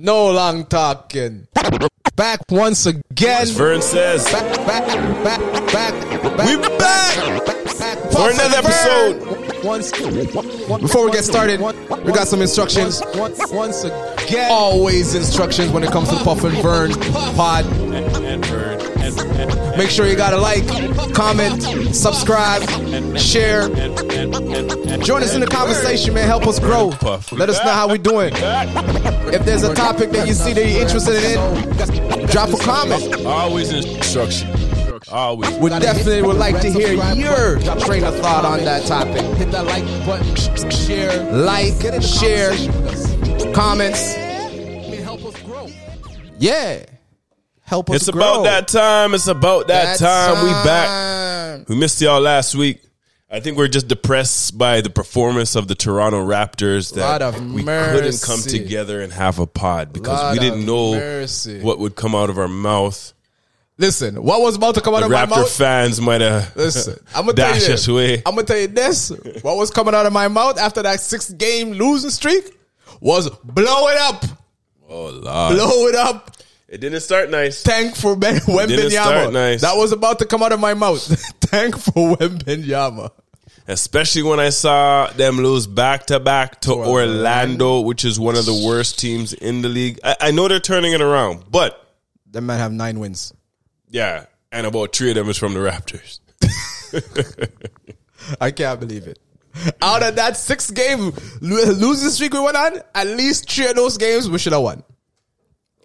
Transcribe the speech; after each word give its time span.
No 0.00 0.30
long 0.30 0.64
talking. 0.66 1.48
Back 2.14 2.42
once 2.50 2.86
again. 2.86 3.42
As 3.42 3.50
Vern 3.50 3.82
says, 3.82 4.24
Back, 4.30 4.56
back, 4.64 4.86
back, 5.24 5.72
back, 5.72 6.36
back. 6.36 6.46
We 6.46 6.56
back! 6.78 7.44
back 7.78 7.98
For 8.12 8.30
another 8.30 8.58
episode. 8.58 9.26
Once, 9.26 9.47
Before 9.62 11.04
we 11.04 11.10
get 11.10 11.24
started, 11.24 11.60
we 11.60 12.12
got 12.12 12.28
some 12.28 12.40
instructions. 12.40 13.02
Once 13.14 13.84
again, 13.84 14.50
always 14.50 15.14
instructions 15.14 15.70
when 15.72 15.82
it 15.82 15.90
comes 15.90 16.08
to 16.10 16.16
Puff 16.16 16.44
and 16.44 16.56
Vern 16.62 16.92
pod. 17.34 17.66
Make 19.76 19.90
sure 19.90 20.06
you 20.06 20.16
got 20.16 20.30
to 20.30 20.38
like, 20.38 20.64
comment, 21.14 21.62
subscribe, 21.94 22.62
share. 23.18 23.68
Join 24.98 25.22
us 25.22 25.34
in 25.34 25.40
the 25.40 25.48
conversation, 25.50 26.14
man. 26.14 26.26
Help 26.26 26.46
us 26.46 26.58
grow. 26.58 26.88
Let 27.32 27.48
us 27.48 27.58
know 27.64 27.72
how 27.72 27.88
we're 27.88 27.98
doing. 27.98 28.32
If 28.34 29.44
there's 29.44 29.62
a 29.64 29.74
topic 29.74 30.10
that 30.10 30.26
you 30.28 30.34
see 30.34 30.52
that 30.52 30.66
you're 30.68 30.82
interested 30.82 31.22
in, 31.22 32.26
drop 32.26 32.50
a 32.50 32.56
comment. 32.58 33.24
always 33.26 33.72
instruction. 33.72 34.67
Always. 35.10 35.56
We 35.58 35.70
definitely 35.70 36.22
would 36.22 36.36
like 36.36 36.60
to 36.60 36.70
hear 36.70 36.92
your 37.14 37.58
train 37.80 38.04
of 38.04 38.16
thought 38.16 38.44
on 38.44 38.64
that 38.64 38.86
topic. 38.86 39.22
Hit 39.36 39.50
that 39.52 39.64
like 39.64 39.84
button, 40.06 40.70
share, 40.70 41.32
like, 41.32 42.02
share, 42.02 42.50
comments. 43.54 44.14
Help 45.02 45.24
us 45.24 45.42
grow. 45.42 45.68
Yeah, 46.38 46.84
help 47.62 47.90
us 47.90 47.92
grow. 47.92 47.96
It's 47.96 48.10
grow. 48.10 48.20
about 48.20 48.42
that 48.44 48.68
time. 48.68 49.14
It's 49.14 49.26
about 49.26 49.68
that, 49.68 49.98
time. 49.98 50.44
We 50.44 50.50
back. 50.50 51.68
We 51.68 51.76
missed 51.76 52.00
y'all 52.00 52.20
last 52.20 52.54
week. 52.54 52.82
I 53.30 53.40
think 53.40 53.58
we're 53.58 53.68
just 53.68 53.88
depressed 53.88 54.56
by 54.56 54.80
the 54.80 54.88
performance 54.88 55.54
of 55.54 55.68
the 55.68 55.74
Toronto 55.74 56.24
Raptors 56.26 56.96
Lot 56.96 57.18
that 57.18 57.22
of 57.22 57.52
we 57.52 57.62
couldn't 57.62 58.22
come 58.22 58.40
together 58.40 59.02
and 59.02 59.12
have 59.12 59.38
a 59.38 59.46
pod 59.46 59.92
because 59.92 60.18
Lot 60.18 60.32
we 60.32 60.38
didn't 60.38 60.64
know 60.64 60.92
mercy. 60.94 61.60
what 61.60 61.78
would 61.78 61.94
come 61.94 62.14
out 62.14 62.30
of 62.30 62.38
our 62.38 62.48
mouth. 62.48 63.12
Listen, 63.80 64.20
what 64.22 64.40
was 64.40 64.56
about 64.56 64.74
to 64.74 64.80
come 64.80 64.94
out 64.94 65.00
The 65.00 65.06
of 65.06 65.12
my 65.12 65.24
Raptor 65.26 65.30
mouth? 65.30 65.50
fans 65.52 66.00
might 66.00 66.20
have 66.20 66.54
Listen, 66.56 66.98
I'm 67.14 67.26
gonna 67.26 67.34
tell 67.34 67.54
you 67.54 67.60
this. 67.60 67.86
I'm 68.26 68.34
gonna 68.34 68.42
tell 68.44 68.58
you 68.58 68.66
this. 68.66 69.10
What 69.42 69.56
was 69.56 69.70
coming 69.70 69.94
out 69.94 70.04
of 70.04 70.12
my 70.12 70.26
mouth 70.28 70.58
after 70.58 70.82
that 70.82 71.00
six 71.00 71.30
game 71.30 71.70
losing 71.72 72.10
streak 72.10 72.56
was 73.00 73.30
blow 73.30 73.86
it 73.88 73.98
up, 73.98 74.24
Oh 74.88 75.10
Lord, 75.10 75.22
blow 75.54 75.86
it 75.86 75.94
up. 75.94 76.36
it 76.68 76.80
didn't 76.80 77.00
start 77.02 77.30
nice. 77.30 77.62
Tank 77.62 77.94
for 77.94 78.16
Ben 78.16 78.34
didn't 78.34 78.54
Wembanyama. 78.56 79.32
nice. 79.32 79.60
That 79.60 79.76
was 79.76 79.92
about 79.92 80.18
to 80.20 80.26
come 80.26 80.42
out 80.42 80.50
of 80.52 80.58
my 80.58 80.74
mouth. 80.74 81.06
Tank 81.40 81.78
for 81.78 82.16
Wembanyama. 82.16 83.10
Especially 83.68 84.22
when 84.22 84.40
I 84.40 84.48
saw 84.48 85.08
them 85.08 85.36
lose 85.36 85.66
back 85.68 86.06
to 86.06 86.18
back 86.18 86.62
to 86.62 86.72
Orlando. 86.72 86.90
Orlando, 86.90 87.80
which 87.80 88.04
is 88.04 88.18
one 88.18 88.34
of 88.34 88.44
the 88.46 88.64
worst 88.66 88.98
teams 88.98 89.34
in 89.34 89.60
the 89.62 89.68
league. 89.68 90.00
I, 90.02 90.16
I 90.20 90.30
know 90.32 90.48
they're 90.48 90.58
turning 90.58 90.94
it 90.94 91.02
around, 91.02 91.44
but 91.50 91.78
That 92.32 92.40
man 92.40 92.58
have 92.58 92.72
nine 92.72 92.98
wins. 92.98 93.32
Yeah, 93.90 94.26
and 94.52 94.66
about 94.66 94.94
three 94.94 95.10
of 95.10 95.16
them 95.16 95.28
is 95.28 95.38
from 95.38 95.54
the 95.54 95.60
Raptors. 95.60 96.20
I 98.40 98.50
can't 98.50 98.80
believe 98.80 99.06
it. 99.06 99.18
Out 99.82 100.02
of 100.02 100.16
that 100.16 100.36
six 100.36 100.70
game 100.70 101.12
lo- 101.40 101.64
losing 101.72 102.10
streak 102.10 102.32
we 102.32 102.40
went 102.40 102.56
on, 102.56 102.80
at 102.94 103.06
least 103.06 103.50
three 103.50 103.66
of 103.66 103.76
those 103.76 103.96
games 103.98 104.28
we 104.30 104.38
should 104.38 104.52
have 104.52 104.62
won. 104.62 104.84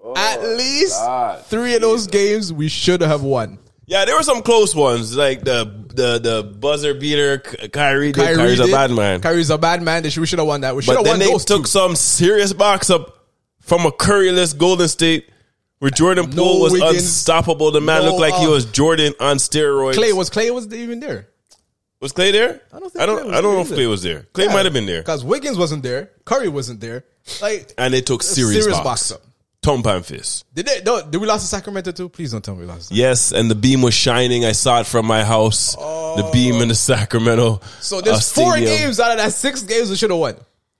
Oh, 0.04 0.14
at 0.16 0.42
least 0.44 0.96
Oh, 1.00 1.06
God. 1.06 1.46
three 1.46 1.76
of 1.76 1.82
those 1.82 2.08
games 2.08 2.52
we 2.52 2.68
should 2.68 3.02
have 3.02 3.24
won. 3.24 3.58
Yeah, 3.86 4.06
there 4.06 4.16
were 4.16 4.24
some 4.24 4.42
close 4.44 4.76
ones, 4.76 5.16
like 5.16 5.44
the 5.44 5.66
the 5.94 6.20
the 6.20 6.44
buzzer 6.44 6.94
beater. 6.94 7.40
Kyrie 7.40 8.12
did. 8.12 8.16
Kyrie 8.24 8.36
Kyrie's 8.36 8.60
a 8.60 8.66
did. 8.66 8.72
bhave 8.72 8.88
bad 8.90 8.92
man. 8.92 9.22
Kyrie's 9.22 9.50
a 9.50 9.58
bad 9.58 9.82
man. 9.82 10.04
They 10.04 10.10
should, 10.10 10.22
we 10.22 10.28
should 10.28 10.40
have 10.40 10.48
won 10.48 10.62
that. 10.62 10.76
We 10.76 10.82
should 10.82 10.92
But 10.96 10.98
have 10.98 11.20
then 11.20 11.28
won 11.32 11.38
they 11.40 11.46
took 11.46 11.64
two. 11.64 11.68
some 11.70 11.96
serious 11.96 12.54
box 12.54 12.90
up 12.90 13.26
from 13.62 13.86
a 13.86 13.92
Curryless 13.92 14.58
Golden 14.58 14.88
State, 14.88 15.30
where 15.84 15.92
Jordan 15.92 16.30
No 16.30 16.44
Poole 16.46 16.62
was 16.62 16.72
Wiggins. 16.72 16.96
unstoppable. 17.04 17.70
The 17.72 17.82
man 17.82 18.04
No, 18.04 18.12
looked 18.12 18.22
like 18.22 18.36
he 18.36 18.48
uh, 18.48 18.52
was 18.52 18.64
Jordan 18.64 19.14
on 19.20 19.36
steroids. 19.36 19.96
Clay 19.96 20.14
was 20.14 20.30
Clay 20.30 20.50
was 20.50 20.74
even 20.74 21.02
there. 21.02 21.28
was 22.00 22.14
Clay 22.14 22.32
there? 22.32 22.62
I 22.72 22.80
don't 22.80 22.90
think 22.90 23.04
I 23.04 23.06
don't. 23.06 23.18
Clay 23.18 23.26
was 23.28 23.38
I 23.38 23.42
don't 23.42 23.54
know 23.56 23.62
if. 23.64 23.68
Clay 23.68 23.88
was 23.88 24.02
there. 24.02 24.26
Clay 24.32 24.48
might 24.48 24.64
have 24.64 24.72
been 24.72 24.86
there. 24.86 25.02
because 25.02 25.26
Wiggins 25.26 25.58
wasn't 25.58 25.84
there. 25.84 26.10
Curry 26.24 26.48
wasn't 26.48 26.80
there. 26.80 27.04
Like 27.42 27.74
And 27.78 27.94
they 27.94 28.00
took 28.00 28.24
serious, 28.24 28.64
serious 28.64 28.80
box. 28.80 29.10
box 29.10 29.12
up. 29.12 29.22
Tom 29.62 29.84
Pamphis. 29.84 30.46
Did 30.54 30.68
they? 30.68 30.82
No, 30.86 31.02
did 31.02 31.20
we 31.20 31.28
lost 31.28 31.44
to 31.44 31.48
Sacramento 31.50 31.92
too? 31.92 32.08
Please 32.08 32.32
don't 32.32 32.42
tell 32.44 32.56
me 32.56 32.62
we 32.62 32.68
lost. 32.68 32.90
Yes, 32.92 33.34
and 33.34 33.52
the 33.52 33.56
beam 33.56 33.82
was 33.82 33.94
shining. 33.94 34.46
I 34.46 34.54
saw 34.54 34.80
it 34.80 34.88
from 34.88 35.06
my 35.06 35.24
house. 35.26 35.76
The 35.76 36.30
beam 36.32 36.62
in 36.62 36.70
the 36.70 36.76
Sacramento. 36.76 37.60
So 37.82 38.00
there's 38.00 38.38
uh, 38.38 38.42
four 38.42 38.56
games 38.58 39.02
out 39.02 39.12
of 39.12 39.18
that 39.18 39.34
six 39.34 39.64
games 39.64 39.90
we 39.90 39.98
should 39.98 40.12
have 40.12 40.20
won. 40.20 40.36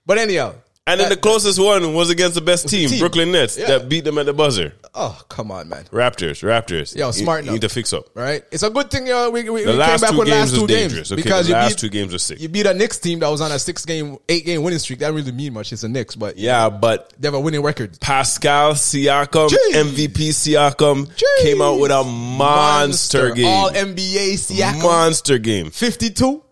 But 0.06 0.16
anyhow, 0.18 0.54
And 0.86 1.00
then 1.00 1.08
the 1.08 1.16
closest 1.16 1.58
one 1.58 1.94
was 1.94 2.10
against 2.10 2.34
the 2.34 2.42
best 2.42 2.68
team, 2.68 2.90
team. 2.90 2.98
Brooklyn 2.98 3.32
Nets, 3.32 3.56
Yeah. 3.56 3.68
that 3.68 3.88
beat 3.88 4.04
them 4.04 4.18
at 4.18 4.26
the 4.26 4.34
buzzer. 4.34 4.74
oh 4.94 5.18
come 5.30 5.50
on, 5.50 5.66
man. 5.70 5.84
Raptors, 5.90 6.42
Raptors. 6.42 6.94
Yo, 6.94 7.10
smart 7.10 7.44
you 7.44 7.48
enough. 7.48 7.54
need 7.54 7.60
to 7.62 7.70
fix 7.70 7.94
up. 7.94 8.04
Right? 8.14 8.44
It's 8.52 8.62
a 8.62 8.68
good 8.68 8.90
thing 8.90 9.10
uh, 9.10 9.30
we, 9.30 9.48
we, 9.48 9.64
The 9.64 9.70
we 9.70 9.76
last 9.78 10.00
came 10.02 10.08
back 10.08 10.10
two 10.10 10.18
with 10.18 10.28
games 10.28 10.52
last 10.52 10.60
two 10.60 10.66
dangerous. 10.66 11.08
games 11.08 11.12
Okay, 11.12 11.22
because 11.22 11.46
the 11.46 11.52
you 11.52 11.54
last 11.56 11.68
beat, 11.70 11.78
two 11.78 11.88
games 11.88 12.12
were 12.12 12.18
sick. 12.18 12.38
you 12.38 12.48
beat 12.50 12.66
a 12.66 12.74
Knicks 12.74 12.98
team 12.98 13.18
that 13.20 13.28
was 13.30 13.40
on 13.40 13.50
a 13.50 13.58
six 13.58 13.86
game, 13.86 14.18
eight 14.28 14.44
game 14.44 14.62
winning 14.62 14.78
streak. 14.78 14.98
That 14.98 15.06
didn't 15.06 15.24
really 15.24 15.32
mean 15.32 15.54
much. 15.54 15.72
It's 15.72 15.84
a 15.84 15.88
Knicks, 15.88 16.16
but 16.16 16.36
Yeah, 16.36 16.68
but 16.68 17.14
they 17.18 17.28
have 17.28 17.34
a 17.34 17.40
winning 17.40 17.62
record. 17.62 17.98
Pascal 18.00 18.74
Siakam, 18.74 19.48
Gee. 19.48 19.56
MVP 19.72 20.28
Siakam, 20.32 21.10
came 21.42 21.62
out 21.62 21.80
with 21.80 21.92
a 21.92 22.04
monster, 22.04 23.30
game. 23.32 23.46
All 23.46 23.70
NBA 23.70 24.34
Siakam. 24.34 24.82
monster 24.82 25.38
game. 25.38 25.70
52. 25.70 26.42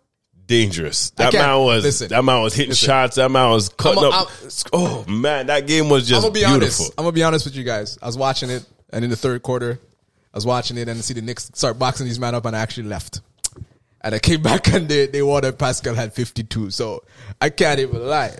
Dangerous. 0.53 1.11
That 1.11 1.33
man 1.33 1.59
was 1.61 1.83
listen. 1.85 2.09
that 2.09 2.23
man 2.25 2.43
was 2.43 2.55
hitting 2.55 2.75
shots. 2.75 3.17
That 3.17 3.31
man 3.31 3.51
was 3.51 3.69
cutting 3.71 4.05
I'm 4.05 4.13
up. 4.13 4.29
oh 4.73 5.05
man, 5.09 5.47
that 5.47 5.67
game 5.67 5.89
was 5.89 6.07
just 6.07 6.19
I'm 6.19 6.23
gonna 6.31 6.33
be 6.35 6.41
beautiful. 6.41 6.85
honest. 6.85 6.93
I'm 6.99 7.05
gonna 7.05 7.13
be 7.13 7.23
honest 7.23 7.45
with 7.47 7.57
you 7.57 7.65
guys. 7.65 7.99
I 8.03 8.07
was 8.07 8.19
watching 8.19 8.51
it, 8.51 8.65
and 8.91 9.03
in 9.05 9.11
the 9.11 9.17
third 9.17 9.43
quarter, 9.43 9.79
I 10.33 10.37
was 10.37 10.45
watching 10.45 10.77
it 10.77 10.89
and 10.89 11.03
see 11.03 11.15
the 11.15 11.23
Knicks 11.23 11.51
start 11.55 11.79
boxing 11.79 12.07
these 12.07 12.19
men 12.21 12.35
up, 12.35 12.45
and 12.45 12.55
I 12.55 12.61
actually 12.61 12.89
left. 12.89 13.21
And 14.03 14.15
I 14.15 14.19
came 14.19 14.43
back 14.51 14.69
and 14.73 14.89
they 14.89 15.07
they 15.07 15.23
won. 15.23 15.45
And 15.45 15.59
Pascal 15.59 15.95
had 15.95 16.13
52. 16.13 16.71
So 16.71 17.03
I 17.41 17.49
can't 17.51 17.81
even 17.81 18.07
lie. 18.07 18.37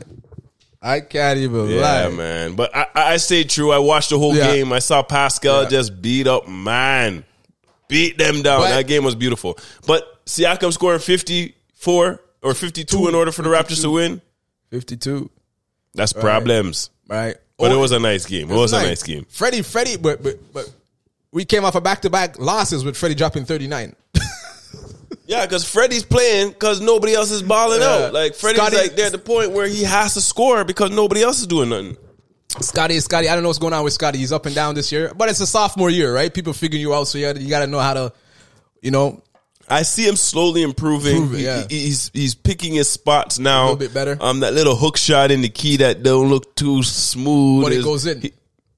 I 0.83 1.01
can't 1.01 1.39
even 1.39 1.69
Yeah, 1.71 1.81
lie. 1.81 2.09
man. 2.11 2.57
But 2.57 2.75
I, 2.77 2.87
I 2.95 3.17
stayed 3.19 3.49
true. 3.49 3.71
I 3.71 3.79
watched 3.79 4.11
the 4.11 4.19
whole 4.19 4.35
Yeah. 4.37 4.53
game. 4.53 4.73
I 4.73 4.81
saw 4.81 5.03
Pascal 5.03 5.63
Yeah. 5.63 5.69
just 5.69 6.03
beat 6.03 6.27
up 6.27 6.49
man, 6.49 7.25
beat 7.89 8.19
them 8.19 8.43
down. 8.43 8.63
But- 8.63 8.71
that 8.71 8.87
game 8.89 9.05
was 9.05 9.15
beautiful. 9.15 9.57
But 9.87 10.25
Siakam 10.27 10.73
scoring 10.73 10.99
fifty 11.01 11.55
four 11.83 12.21
or 12.43 12.55
fifty 12.55 12.85
two 12.85 13.09
in 13.09 13.15
order 13.15 13.33
for 13.33 13.43
the 13.43 13.51
Raptors 13.51 13.83
to 13.83 13.91
win. 13.91 14.21
52. 14.71 15.29
That's 15.95 16.13
problems. 16.15 16.89
Right. 17.09 17.37
But 17.59 17.71
Oh, 17.73 17.75
it 17.75 17.79
was 17.79 17.93
a 17.93 17.99
nice 17.99 18.25
game. 18.25 18.51
It 18.51 18.55
was 18.55 18.73
a 18.73 18.81
nice 18.83 19.03
game. 19.03 19.27
Freddie, 19.29 19.61
Freddie, 19.63 19.97
but 19.99 20.23
but 20.23 20.37
but 20.53 20.71
we 21.33 21.45
came 21.45 21.65
off 21.65 21.75
a 21.75 21.81
back 21.81 22.03
to 22.03 22.11
back 22.11 22.39
losses 22.39 22.85
with 22.85 22.97
Freddie 22.97 23.15
dropping 23.15 23.45
39. 23.45 23.95
Yeah, 25.27 25.47
because 25.47 25.65
Freddie's 25.65 26.05
playing 26.05 26.49
because 26.51 26.81
nobody 26.81 27.15
else 27.15 27.31
is 27.31 27.43
balling 27.43 27.81
Yeah. 27.81 28.07
out. 28.07 28.13
Like 28.13 28.35
Freddie's 28.35 28.61
Scotty- 28.61 28.77
like 28.77 28.97
they're 28.97 29.07
at 29.07 29.13
the 29.13 29.19
point 29.19 29.53
where 29.53 29.67
he 29.67 29.83
has 29.85 30.15
to 30.15 30.21
score 30.21 30.65
because 30.65 30.91
nobody 30.91 31.23
else 31.23 31.41
is 31.41 31.47
doing 31.47 31.69
nothing. 31.71 31.97
Scotty, 32.61 32.99
Scotty, 33.01 33.29
I 33.29 33.35
don't 33.35 33.43
know 33.43 33.49
what's 33.49 33.59
going 33.59 33.73
on 33.73 33.83
with 33.85 33.93
Scotty. 33.95 34.19
He's 34.19 34.33
up 34.33 34.45
and 34.47 34.55
down 34.55 34.75
this 34.75 34.93
year, 34.93 35.13
but 35.17 35.31
it's 35.31 35.41
a 35.41 35.47
sophomore 35.47 35.89
year, 35.91 36.13
right? 36.15 36.33
People 36.35 36.53
figuring 36.53 36.83
you 36.83 36.93
out, 36.93 37.05
so 37.05 37.17
you 37.19 37.33
got 37.49 37.61
to 37.61 37.67
know 37.67 37.79
how 37.79 37.95
to, 37.95 38.13
you 38.83 38.91
know, 38.91 39.23
I 39.73 39.83
see 39.83 40.07
him 40.07 40.17
slowly 40.17 40.63
improving. 40.63 41.17
Improving, 41.17 41.39
He- 41.41 41.45
yeah. 41.45 41.65
he- 41.69 41.81
he's 41.87 42.11
he's 42.13 42.35
picking 42.35 42.75
his 42.75 42.89
spots 42.91 43.39
now. 43.39 43.63
A 43.63 43.65
little 43.65 43.77
bit 43.77 43.95
better. 43.95 44.17
Um, 44.21 44.41
that 44.41 44.55
little 44.55 44.77
hook 44.77 44.97
shot 44.97 45.31
in 45.31 45.41
the 45.41 45.49
key 45.49 45.79
that 45.79 46.03
don't 46.03 46.29
look 46.31 46.55
too 46.57 46.83
smooth. 46.83 47.65
But 47.65 47.73
it 47.73 47.83
goes 47.85 48.07
in. 48.07 48.21
he- 48.21 48.33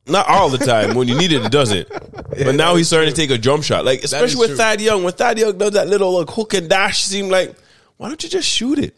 not 0.07 0.29
all 0.29 0.51
the 0.51 0.59
time. 0.59 0.95
when 0.95 1.09
you 1.09 1.17
need 1.17 1.33
it, 1.33 1.43
it 1.45 1.51
doesn't. 1.51 1.89
but 2.29 2.55
now 2.55 2.75
he's 2.77 2.89
starting 2.89 3.09
to 3.11 3.17
take 3.17 3.31
a 3.31 3.39
jump 3.39 3.65
shot. 3.65 3.85
Like 3.85 4.05
especially 4.05 4.37
with 4.41 4.49
true. 4.51 4.57
Thad 4.59 4.81
Young. 4.81 5.03
When 5.03 5.13
Thad 5.15 5.39
Young 5.39 5.57
does 5.59 5.73
that 5.73 5.89
little 5.89 6.19
like, 6.19 6.29
hook 6.31 6.55
and 6.55 6.69
dash, 6.69 7.03
seem 7.05 7.29
like 7.29 7.55
why 7.97 8.09
don't 8.09 8.23
you 8.23 8.29
just 8.29 8.49
shoot 8.49 8.79
it? 8.79 8.97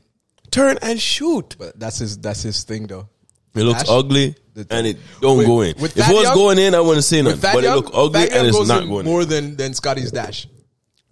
Turn 0.50 0.78
and 0.82 1.00
shoot. 1.00 1.56
but 1.58 1.78
that's 1.78 1.98
his 1.98 2.18
that's 2.18 2.42
his 2.42 2.62
thing 2.64 2.86
though. 2.86 3.08
It 3.54 3.62
looks 3.62 3.84
Dash? 3.84 3.90
ugly 3.90 4.34
and 4.70 4.86
it 4.86 4.98
don't 5.22 5.38
With- 5.38 5.46
go 5.46 5.60
in. 5.62 5.74
with 5.80 5.96
If 5.96 6.08
it 6.10 6.14
was 6.14 6.24
Young- 6.24 6.34
going 6.34 6.58
in, 6.58 6.74
I 6.74 6.80
wouldn't 6.80 7.04
say 7.04 7.22
nothing. 7.22 7.40
But 7.40 7.58
it 7.58 7.64
Young- 7.64 7.76
look 7.76 7.90
ugly 7.94 8.30
and 8.30 8.46
it's 8.46 8.66
not 8.68 8.82
in 8.82 8.88
going 8.88 9.06
in. 9.06 9.12
more 9.12 9.24
than 9.24 9.56
than 9.56 9.72
Scotty's 9.74 10.10
dash. 10.10 10.46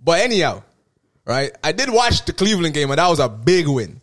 But 0.02 0.20
anyhow, 0.20 0.62
right? 1.26 1.52
I 1.62 1.72
did 1.72 1.90
watch 1.90 2.24
the 2.24 2.32
Cleveland 2.32 2.74
game, 2.74 2.90
and 2.90 2.98
that 2.98 3.08
was 3.08 3.18
a 3.20 3.28
big 3.28 3.66
win. 3.68 4.00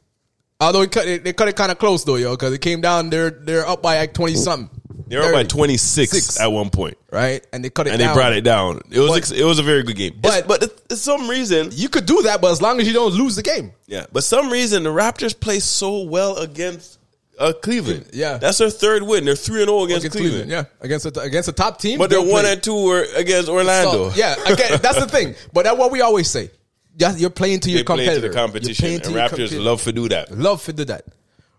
Although 0.59 0.81
it 0.81 0.91
cut 0.91 1.07
it, 1.07 1.23
they 1.23 1.33
cut 1.33 1.47
it 1.47 1.56
kind 1.56 1.71
of 1.71 1.79
close 1.79 2.03
though, 2.03 2.15
yo, 2.18 2.31
because 2.31 2.53
it 2.53 2.59
came 2.62 2.81
down. 2.81 3.09
They're 3.09 3.31
they're 3.31 3.68
up 3.68 3.81
by 3.81 3.97
like 3.97 4.13
twenty 4.13 4.35
something. 4.35 4.69
They 5.07 5.18
were 5.18 5.23
up 5.25 5.33
by 5.33 5.44
26 5.44 6.39
at 6.39 6.47
one 6.47 6.69
point. 6.69 6.97
right? 7.12 7.45
And 7.51 7.65
they 7.65 7.69
cut 7.69 7.85
it 7.88 7.89
and 7.89 8.00
down. 8.00 8.09
they 8.09 8.13
brought 8.13 8.31
it 8.31 8.45
down. 8.45 8.79
It 8.91 9.00
was 9.00 9.09
But- 9.29 9.38
it 9.38 9.44
was 9.44 9.59
a 9.59 9.63
very 9.63 9.83
good 9.83 9.97
game. 9.97 10.18
but- 10.21 10.47
But 10.47 10.62
but 10.62 10.89
for 10.89 10.95
some 10.95 11.29
reason, 11.29 11.69
You 11.73 11.89
could 11.89 12.06
do 12.06 12.21
that, 12.21 12.39
but 12.39 12.50
as 12.51 12.62
long 12.62 12.79
as 12.79 12.88
you 12.88 12.94
don't 12.94 13.12
lose 13.13 13.35
the 13.35 13.41
game. 13.44 13.74
yeah. 13.88 14.06
But 14.13 14.24
some 14.24 14.50
reason 14.50 14.83
the 14.83 14.89
Raptors 14.89 15.38
play 15.38 15.59
so 15.59 16.03
well 16.03 16.38
against 16.38 16.97
uh, 17.38 17.51
Cleveland. 17.51 18.06
Yeah. 18.13 18.38
that's 18.38 18.59
their 18.59 18.69
third 18.69 19.03
win. 19.03 19.25
They're 19.25 19.35
three 19.35 19.59
and 19.63 19.67
zero 19.69 19.83
against, 19.83 20.06
Against 20.06 20.17
Cleveland. 20.17 20.50
Cleveland, 20.50 20.67
yeah, 20.79 20.85
against 20.85 21.06
a, 21.07 21.19
against 21.19 21.50
a 21.50 21.53
top 21.53 21.81
team. 21.81 21.97
But 22.00 22.09
they're 22.09 22.21
one 22.21 22.45
and 22.45 22.63
two 22.63 22.81
were 22.85 23.06
against 23.15 23.50
Orlando. 23.50 24.12
So, 24.12 24.15
yeah, 24.15 24.35
again, 24.45 24.79
that's 24.81 25.00
the 25.00 25.07
thing. 25.07 25.35
But 25.53 25.63
that's 25.65 25.77
what 25.77 25.91
we 25.91 26.00
always 26.00 26.29
say. 26.29 26.51
You're 26.97 27.29
playing 27.29 27.61
to 27.61 27.69
they 27.69 27.75
your 27.75 27.83
competitor. 27.83 28.21
to 28.21 28.27
the 28.29 28.33
competition, 28.33 28.85
and 28.85 29.01
playing 29.03 29.15
to 29.29 29.41
your 29.41 29.47
Raptors 29.49 29.63
love 29.63 29.81
to 29.83 29.91
do 29.91 30.09
that. 30.09 30.31
love 30.31 30.63
to 30.65 30.73
do 30.73 30.85
that, 30.85 31.05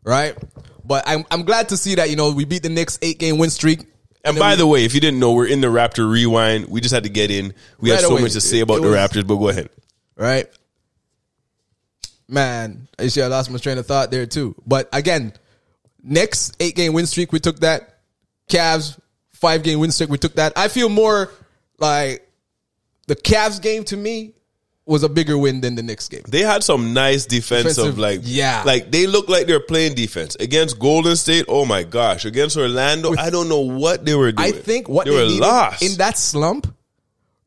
right? 0.04 0.36
But 0.84 1.04
I'm 1.06 1.24
I'm 1.30 1.42
glad 1.44 1.68
to 1.70 1.76
see 1.76 1.94
that 1.96 2.10
you 2.10 2.16
know 2.16 2.32
we 2.32 2.44
beat 2.44 2.62
the 2.62 2.68
Knicks 2.68 2.98
eight 3.02 3.18
game 3.18 3.38
win 3.38 3.50
streak. 3.50 3.80
And 4.24 4.36
then 4.36 4.40
by 4.40 4.50
we- 4.52 4.56
the 4.56 4.66
way, 4.66 4.84
if 4.84 4.94
you 4.94 5.00
didn't 5.00 5.18
know, 5.20 5.32
we're 5.32 5.46
in 5.46 5.60
the 5.60 5.66
Raptor 5.68 6.08
rewind. 6.08 6.66
We 6.68 6.80
just 6.80 6.94
had 6.94 7.02
to 7.04 7.08
get 7.08 7.30
in. 7.30 7.54
We 7.80 7.90
have 7.90 8.00
so 8.00 8.10
away. 8.12 8.22
much 8.22 8.32
to 8.32 8.40
say 8.40 8.60
about 8.60 8.78
it 8.78 8.82
the 8.82 8.88
Raptors, 8.88 9.26
but 9.26 9.36
go 9.36 9.48
ahead. 9.48 9.68
right? 10.16 10.46
Man, 12.28 12.88
I 12.98 13.08
see 13.08 13.20
I 13.20 13.26
lost 13.26 13.50
my 13.50 13.58
train 13.58 13.78
of 13.78 13.86
thought 13.86 14.10
there 14.10 14.26
too. 14.26 14.54
But 14.66 14.88
again, 14.92 15.32
Knicks 16.02 16.52
eight 16.60 16.76
game 16.76 16.92
win 16.92 17.06
streak, 17.06 17.32
we 17.32 17.40
took 17.40 17.60
that. 17.60 17.98
Cavs 18.48 18.98
five 19.32 19.62
game 19.62 19.80
win 19.80 19.90
streak, 19.92 20.08
we 20.10 20.18
took 20.18 20.34
that. 20.34 20.52
I 20.56 20.68
feel 20.68 20.88
more 20.88 21.30
like 21.78 22.28
the 23.06 23.16
Cavs 23.16 23.60
game 23.60 23.84
to 23.84 23.96
me 23.96 24.34
was 24.84 25.02
a 25.02 25.08
bigger 25.08 25.38
win 25.38 25.60
than 25.60 25.74
the 25.74 25.82
Knicks 25.82 26.08
game. 26.08 26.22
They 26.28 26.40
had 26.40 26.64
some 26.64 26.92
nice 26.92 27.26
defensive, 27.26 27.76
Defensive, 27.76 27.98
like 27.98 28.20
yeah. 28.22 28.62
like 28.66 28.90
they 28.90 29.06
look 29.06 29.28
like 29.28 29.46
they're 29.46 29.60
playing 29.60 29.94
defense 29.94 30.34
against 30.36 30.78
Golden 30.78 31.16
State. 31.16 31.44
Oh 31.48 31.64
my 31.64 31.82
gosh, 31.82 32.24
against 32.24 32.56
Orlando, 32.56 33.14
I 33.16 33.30
don't 33.30 33.48
know 33.48 33.60
what 33.60 34.04
they 34.04 34.14
were 34.14 34.32
doing. 34.32 34.48
I 34.48 34.52
think 34.52 34.88
what 34.88 35.06
they, 35.06 35.12
they, 35.12 35.16
were 35.16 35.40
lost 35.40 35.82
in 35.82 35.96
that 35.98 36.18
slump, 36.18 36.74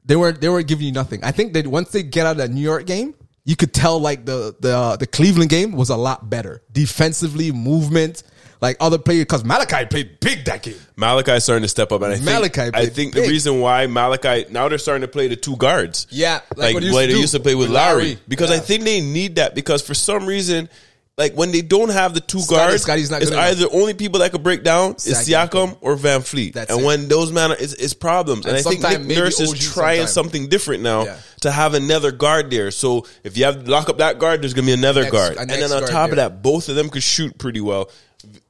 they 0.05 0.15
were 0.15 0.31
they 0.31 0.49
were 0.49 0.63
giving 0.63 0.85
you 0.85 0.91
nothing. 0.91 1.23
I 1.23 1.31
think 1.31 1.53
that 1.53 1.67
once 1.67 1.91
they 1.91 2.03
get 2.03 2.25
out 2.25 2.31
of 2.31 2.37
that 2.37 2.51
New 2.51 2.61
York 2.61 2.85
game, 2.85 3.13
you 3.43 3.55
could 3.55 3.73
tell 3.73 3.99
like 3.99 4.25
the 4.25 4.55
the 4.59 4.75
uh, 4.75 4.95
the 4.95 5.07
Cleveland 5.07 5.49
game 5.49 5.73
was 5.73 5.89
a 5.89 5.97
lot 5.97 6.29
better 6.29 6.63
defensively, 6.71 7.51
movement, 7.51 8.23
like 8.61 8.77
other 8.79 8.97
players. 8.97 9.21
Because 9.21 9.43
Malachi 9.43 9.85
played 9.85 10.19
big 10.19 10.45
that 10.45 10.63
game. 10.63 10.75
Malachi 10.95 11.39
starting 11.39 11.63
to 11.63 11.67
step 11.67 11.91
up, 11.91 12.01
and 12.01 12.13
I 12.13 12.17
think, 12.17 12.57
I 12.75 12.85
think 12.87 13.13
the 13.13 13.21
reason 13.21 13.59
why 13.59 13.87
Malachi 13.87 14.45
now 14.51 14.67
they're 14.69 14.77
starting 14.77 15.01
to 15.01 15.07
play 15.07 15.27
the 15.27 15.35
two 15.35 15.55
guards. 15.57 16.07
Yeah, 16.09 16.41
like, 16.55 16.73
what 16.73 16.83
what 16.83 16.83
they 16.83 16.85
used 16.87 16.93
to 16.93 16.97
they 16.99 17.07
do 17.07 17.19
used 17.19 17.33
to 17.33 17.39
play 17.39 17.55
with, 17.55 17.67
with 17.69 17.75
Lowry. 17.75 18.03
Lowry. 18.03 18.17
Because 18.27 18.51
I 18.51 18.59
think 18.59 18.83
they 18.83 19.01
need 19.01 19.35
that 19.35 19.55
because 19.55 19.81
for 19.81 19.93
some 19.93 20.25
reason, 20.25 20.69
like 21.17 21.33
when 21.33 21.51
they 21.51 21.61
don't 21.61 21.89
have 21.89 22.13
the 22.13 22.19
two 22.19 22.39
Scotty- 22.41 22.67
guards, 22.67 22.83
Scotty's 22.83 23.09
not 23.11 23.21
it's 23.21 23.31
either 23.31 23.67
only 23.71 23.93
people 23.93 24.19
that 24.19 24.31
could 24.31 24.43
break 24.43 24.63
down 24.63 24.95
is 24.95 25.07
Exactly. 25.07 25.59
Siakam 25.61 25.77
or 25.81 25.95
VanVleet. 25.95 26.53
That's 26.53 26.71
and 26.71 26.81
it. 26.81 26.85
when 26.85 27.07
those 27.07 27.31
man, 27.31 27.51
it's, 27.51 27.73
it's 27.73 27.93
problems. 27.93 28.45
And, 28.45 28.57
And 28.57 28.67
I 28.67 28.69
think 28.69 29.07
Nick 29.07 29.17
Nurse 29.17 29.39
is 29.39 29.53
trying 29.73 30.07
sometime. 30.07 30.13
something 30.13 30.49
different 30.49 30.83
now 30.83 31.05
Yeah. 31.05 31.17
to 31.41 31.51
have 31.51 31.73
another 31.73 32.11
guard 32.11 32.51
there. 32.51 32.69
So 32.71 33.05
if 33.23 33.37
you 33.37 33.45
have 33.45 33.65
lock 33.67 33.87
up 33.89 33.99
that 33.99 34.19
guard, 34.19 34.41
there's 34.41 34.53
gonna 34.53 34.65
be 34.67 34.73
another 34.73 35.03
Next- 35.03 35.11
guard, 35.13 35.37
and 35.37 35.49
then 35.49 35.71
on 35.71 35.85
top 35.87 36.09
of 36.09 36.17
that, 36.17 36.41
both 36.43 36.67
of 36.69 36.75
them 36.75 36.89
could 36.89 37.03
shoot 37.03 37.37
pretty 37.37 37.61
well. 37.61 37.89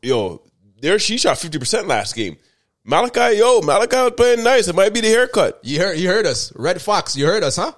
Yo, 0.02 0.42
there 0.82 1.00
she 1.00 1.18
shot 1.18 1.38
fifty 1.38 1.60
percent 1.60 1.88
last 1.88 2.16
game. 2.16 2.38
Malachi, 2.84 3.38
yo, 3.38 3.62
Malachi 3.62 3.96
was 3.98 4.14
playing 4.16 4.44
nice. 4.44 4.68
It 4.68 4.76
might 4.76 4.94
be 4.94 5.02
the 5.02 5.08
haircut. 5.10 5.60
You 5.64 5.80
heard 5.80 5.98
you 5.98 6.08
heard 6.08 6.26
us, 6.26 6.54
Red 6.56 6.82
Fox. 6.82 7.16
You 7.16 7.26
heard 7.26 7.44
us, 7.44 7.56
huh? 7.56 7.72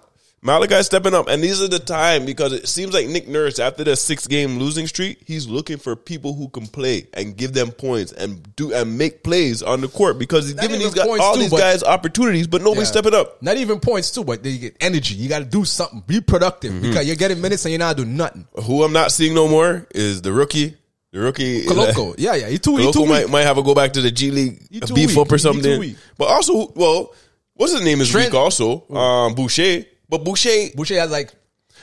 Malachi 0.43 0.83
stepping 0.83 1.15
up, 1.15 1.27
and 1.27 1.41
these 1.43 1.61
are 1.63 1.67
the 1.67 1.79
time 1.79 2.23
because 2.25 2.53
it 2.53 2.67
seems 2.67 2.93
like 2.93 3.07
Nick 3.07 3.27
Nurse 3.27 3.57
after 3.57 3.83
the 3.83 3.95
six 3.95 4.27
game 4.27 4.59
losing 4.59 4.85
streak, 4.85 5.23
he's 5.25 5.47
looking 5.47 5.77
for 5.77 5.95
people 5.95 6.33
who 6.35 6.47
can 6.49 6.67
play 6.67 7.07
and 7.13 7.35
give 7.35 7.53
them 7.53 7.71
points 7.71 8.11
and 8.11 8.55
do 8.55 8.71
and 8.71 8.97
make 8.99 9.23
plays 9.23 9.63
on 9.63 9.81
the 9.81 9.87
court 9.87 10.19
because 10.19 10.45
he's 10.45 10.55
Not 10.55 10.61
giving 10.61 10.79
these 10.79 10.93
guys 10.93 11.07
all 11.19 11.33
too, 11.33 11.39
these 11.41 11.51
guys 11.51 11.83
opportunities, 11.83 12.45
but 12.47 12.61
nobody's 12.61 12.89
Yeah. 12.89 12.91
stepping 13.01 13.15
up. 13.15 13.41
Not 13.41 13.57
even 13.57 13.79
points 13.79 14.11
too, 14.11 14.23
but 14.23 14.43
they 14.43 14.57
get 14.57 14.75
energy. 14.79 15.15
You 15.15 15.27
got 15.27 15.39
to 15.39 15.45
do 15.45 15.65
something. 15.65 16.03
Be 16.05 16.21
productive 16.21 16.71
Mm-hmm. 16.71 16.81
because 16.89 17.07
you're 17.07 17.15
getting 17.15 17.41
minutes 17.41 17.65
and 17.65 17.71
you're 17.71 17.79
not 17.79 17.97
doing 17.97 18.15
nothing. 18.15 18.47
Who 18.63 18.83
I'm 18.83 18.93
not 18.93 19.11
seeing 19.11 19.33
no 19.33 19.47
more 19.47 19.87
is 19.95 20.21
the 20.21 20.31
rookie. 20.33 20.77
The 21.17 21.23
rookie, 21.23 21.65
Koloko, 21.65 22.13
yeah, 22.17 22.35
yeah, 22.35 22.47
he 22.47 22.59
too, 22.59 22.77
he 22.77 22.91
too 22.91 22.99
Koloko 22.99 23.01
weak. 23.01 23.09
might 23.09 23.29
might 23.29 23.41
have 23.43 23.57
to 23.57 23.63
go 23.63 23.73
back 23.73 23.93
to 23.93 24.01
the 24.01 24.11
G 24.11 24.29
League, 24.31 24.59
too 24.85 24.93
beef 24.93 25.09
weak. 25.09 25.17
up 25.17 25.31
or 25.31 25.35
He 25.35 25.37
too 25.37 25.37
something. 25.39 25.79
weak. 25.79 25.97
But 26.17 26.25
also, 26.25 26.67
well, 26.75 27.13
what's 27.55 27.73
his 27.73 27.81
name 27.83 28.01
is 28.01 28.09
Trent- 28.09 28.31
weak 28.31 28.39
also. 28.39 28.87
Um, 28.93 29.33
Boucher, 29.33 29.85
but 30.09 30.23
Boucher, 30.23 30.69
Boucher 30.75 30.99
has 30.99 31.09
like 31.09 31.31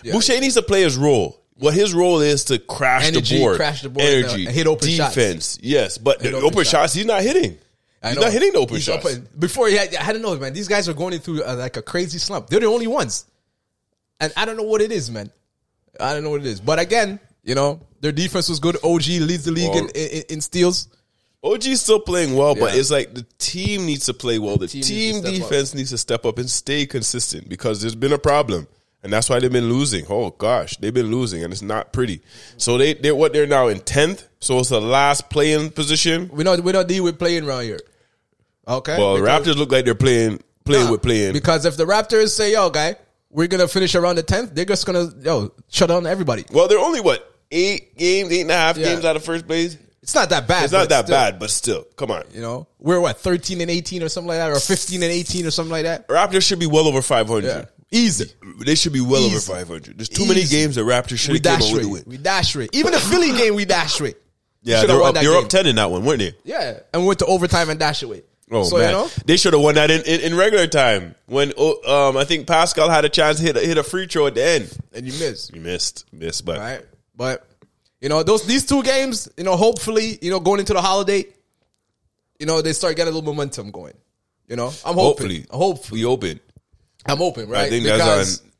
yeah. 0.04 0.12
Boucher 0.12 0.38
needs 0.40 0.54
to 0.54 0.62
play 0.62 0.82
his 0.82 0.96
role. 0.96 1.40
What 1.56 1.74
his 1.74 1.94
role 1.94 2.20
is 2.20 2.44
to 2.46 2.58
crash 2.58 3.06
Energy, 3.08 3.36
the 3.36 3.40
board, 3.42 3.56
crash 3.56 3.82
the 3.82 3.88
board, 3.88 4.06
energy, 4.06 4.46
and 4.46 4.54
hit 4.54 4.66
open 4.66 4.88
shots. 4.88 5.14
defense. 5.14 5.58
Yes, 5.62 5.98
but 5.98 6.20
the 6.20 6.28
open, 6.32 6.44
open 6.44 6.58
shots. 6.58 6.70
shots. 6.70 6.94
he's 6.94 7.06
not 7.06 7.22
hitting. 7.22 7.58
I 8.02 8.08
He's 8.08 8.16
know. 8.16 8.22
not 8.22 8.32
hitting 8.32 8.52
the 8.52 8.58
open 8.58 8.74
He's 8.76 8.84
shots. 8.84 9.04
open- 9.06 9.26
Before 9.38 9.66
he 9.68 9.76
had, 9.76 9.94
I 9.96 10.12
don't 10.12 10.20
know, 10.22 10.36
man. 10.36 10.52
These 10.52 10.68
guys 10.68 10.88
are 10.88 10.94
going 10.94 11.18
through 11.20 11.42
uh, 11.42 11.56
like 11.56 11.76
a 11.76 11.82
crazy 11.82 12.18
slump. 12.18 12.48
They're 12.48 12.60
the 12.60 12.66
only 12.66 12.86
ones, 12.86 13.24
and 14.20 14.32
I 14.36 14.44
don't 14.44 14.56
know 14.56 14.62
what 14.64 14.80
it 14.80 14.92
is, 14.92 15.10
man. 15.10 15.30
I 15.98 16.12
don't 16.12 16.22
know 16.24 16.30
what 16.30 16.40
it 16.40 16.46
is. 16.46 16.60
But 16.60 16.78
again, 16.80 17.18
you 17.44 17.54
know, 17.54 17.80
their 18.00 18.12
defense 18.12 18.48
was 18.48 18.58
good. 18.58 18.76
OG 18.82 19.06
leads 19.06 19.44
the 19.44 19.52
league 19.52 19.74
in, 19.74 19.84
Well- 19.84 19.92
in, 19.94 20.22
in 20.28 20.40
steals. 20.40 20.88
OG's 21.42 21.82
still 21.82 22.00
playing 22.00 22.34
well, 22.34 22.54
but 22.54 22.74
it's 22.74 22.90
like 22.90 23.12
the 23.12 23.22
team 23.36 23.84
needs 23.84 24.06
to 24.06 24.14
play 24.14 24.38
well. 24.38 24.56
The 24.56 24.66
team 24.66 24.82
team, 24.82 25.14
needs 25.16 25.20
to 25.20 25.28
step 25.28 25.42
up. 25.42 25.48
defense 25.50 25.74
needs 25.74 25.90
to 25.90 25.98
step 25.98 26.24
up 26.24 26.38
and 26.38 26.48
stay 26.48 26.86
consistent 26.86 27.50
because 27.50 27.82
there's 27.82 27.94
been 27.94 28.14
a 28.14 28.18
problem. 28.18 28.66
And 29.02 29.12
that's 29.12 29.28
why 29.28 29.38
they've 29.40 29.52
been 29.52 29.68
losing. 29.68 30.06
Oh 30.08 30.30
gosh, 30.30 30.78
they've 30.78 30.94
been 30.94 31.10
losing 31.10 31.44
and 31.44 31.52
it's 31.52 31.60
not 31.60 31.92
pretty. 31.92 32.22
So 32.56 32.78
they 32.78 32.94
they 32.94 33.12
what 33.12 33.34
they're 33.34 33.46
now 33.46 33.68
in 33.68 33.80
tenth. 33.80 34.26
So 34.40 34.58
it's 34.60 34.70
the 34.70 34.80
last 34.80 35.28
playing 35.28 35.72
position. 35.72 36.30
We 36.32 36.44
don't 36.44 36.64
we 36.64 36.72
don't 36.72 36.88
deal 36.88 37.04
with 37.04 37.18
playing 37.18 37.46
around 37.46 37.64
here. 37.64 37.80
Okay. 38.66 38.96
Well, 38.96 39.20
Because- 39.20 39.46
Raptors 39.46 39.56
look 39.56 39.70
like 39.70 39.84
they're 39.84 39.94
playing 39.94 40.40
playing 40.64 40.86
Nah, 40.86 40.92
with 40.92 41.02
playing. 41.02 41.34
Because 41.34 41.66
if 41.66 41.76
the 41.76 41.84
Raptors 41.84 42.30
say, 42.30 42.52
"Yo, 42.52 42.70
guy, 42.70 42.96
we're 43.28 43.48
gonna 43.48 43.68
finish 43.68 43.94
around 43.94 44.16
the 44.16 44.22
tenth, 44.22 44.54
they're 44.54 44.64
just 44.64 44.86
gonna 44.86 45.12
yo 45.20 45.52
shut 45.68 45.90
down 45.90 46.06
everybody." 46.06 46.46
Well, 46.50 46.68
they're 46.68 46.78
only 46.78 47.02
what 47.02 47.33
eight 47.50 47.96
games, 47.96 48.30
eight 48.32 48.42
and 48.42 48.50
a 48.50 48.54
half 48.54 48.76
Yeah. 48.76 48.86
games 48.94 49.04
out 49.04 49.16
of 49.16 49.24
first 49.24 49.46
place. 49.46 49.76
It's 50.02 50.14
not 50.14 50.28
that 50.30 50.46
bad. 50.46 50.64
It's 50.64 50.72
not 50.72 50.80
but 50.80 50.88
that 50.90 51.06
still, 51.06 51.16
bad, 51.16 51.38
but 51.38 51.50
still, 51.50 51.84
come 51.96 52.10
on. 52.10 52.24
You 52.34 52.42
know, 52.42 52.66
we're 52.78 53.00
what 53.00 53.18
thirteen 53.18 53.60
and 53.62 53.70
eighteen 53.70 54.02
or 54.02 54.08
something 54.10 54.28
like 54.28 54.36
that, 54.38 54.50
or 54.50 54.60
fifteen 54.60 55.02
and 55.02 55.10
eighteen 55.10 55.46
or 55.46 55.50
something 55.50 55.72
like 55.72 55.84
that. 55.84 56.06
Raptors 56.08 56.42
should 56.46 56.58
be 56.58 56.66
well 56.66 56.86
over 56.86 57.00
five 57.00 57.26
hundred. 57.26 57.44
Yeah, 57.46 57.64
easy. 57.90 58.30
They 58.64 58.74
should 58.74 58.92
be 58.92 59.00
well 59.00 59.24
over 59.24 59.40
500. 59.40 59.96
There's 59.98 60.08
too 60.08 60.26
many 60.26 60.40
Easy. 60.42 60.56
games 60.58 60.74
that 60.76 60.82
Raptors 60.82 61.18
should 61.18 61.32
We 61.32 61.38
have 61.38 61.42
came 61.44 61.58
dash 61.58 61.70
out 61.70 61.76
with 61.78 61.86
win. 61.86 62.02
We 62.06 62.16
dash 62.18 62.54
rate. 62.54 62.70
Even 62.72 62.92
the 62.92 63.00
Philly 63.00 63.32
game, 63.36 63.54
we 63.54 63.64
dash 63.64 64.00
rate. 64.00 64.16
Yeah, 64.62 64.76
Should've 64.82 64.88
they're 64.94 65.00
won 65.00 65.08
up, 65.08 65.14
that 65.14 65.24
game. 65.24 65.32
up 65.44 65.48
10 65.48 65.66
in 65.66 65.76
that 65.76 65.90
one, 65.90 66.04
weren't 66.04 66.20
they? 66.20 66.34
Yeah, 66.44 66.78
and 66.92 67.02
we 67.02 67.08
went 67.08 67.18
to 67.20 67.26
overtime 67.26 67.68
and 67.70 67.78
dash 67.80 68.02
away. 68.02 68.22
Oh, 68.50 68.64
so 68.64 68.76
man. 68.78 68.86
you 68.90 68.92
know, 68.92 69.10
They 69.26 69.36
should 69.36 69.52
have 69.54 69.62
won 69.62 69.74
that 69.74 69.90
in, 69.90 70.02
in, 70.02 70.20
in 70.20 70.36
regular 70.36 70.66
time 70.66 71.14
when 71.26 71.52
oh, 71.58 72.08
um, 72.10 72.16
I 72.16 72.24
think 72.24 72.46
Pascal 72.46 72.88
had 72.90 73.04
a 73.04 73.08
chance 73.08 73.38
to 73.38 73.42
hit, 73.42 73.56
a- 73.56 73.60
hit 73.60 73.76
a 73.78 73.82
free 73.82 74.06
throw 74.06 74.26
at 74.26 74.34
the 74.34 74.44
end. 74.44 74.70
and 74.92 75.06
you 75.06 75.12
miss. 75.18 75.48
He 75.48 75.58
missed. 75.58 76.04
Missed, 76.12 76.44
but 76.44 76.58
right? 76.58 76.84
But 77.16 77.46
you 78.00 78.08
know, 78.08 78.22
those 78.22 78.46
these 78.46 78.66
two 78.66 78.82
games, 78.82 79.28
you 79.36 79.44
know, 79.44 79.56
hopefully, 79.56 80.18
you 80.20 80.30
know, 80.30 80.40
going 80.40 80.60
into 80.60 80.72
the 80.72 80.82
holiday, 80.82 81.26
you 82.38 82.46
know, 82.46 82.62
they 82.62 82.72
start 82.72 82.96
getting 82.96 83.12
a 83.12 83.16
little 83.16 83.32
momentum 83.34 83.70
going. 83.70 83.94
You 84.48 84.56
know, 84.56 84.66
I'm 84.84 84.94
hoping. 84.94 84.96
hopefully. 84.96 85.46
hopefully, 85.50 86.00
we 86.00 86.04
open. 86.04 86.40
I'm 87.06 87.18
hoping, 87.18 87.48
right? 87.48 87.66
I 87.66 87.70
think 87.70 87.84
because 87.84 87.98
that's 87.98 88.40
on. 88.40 88.50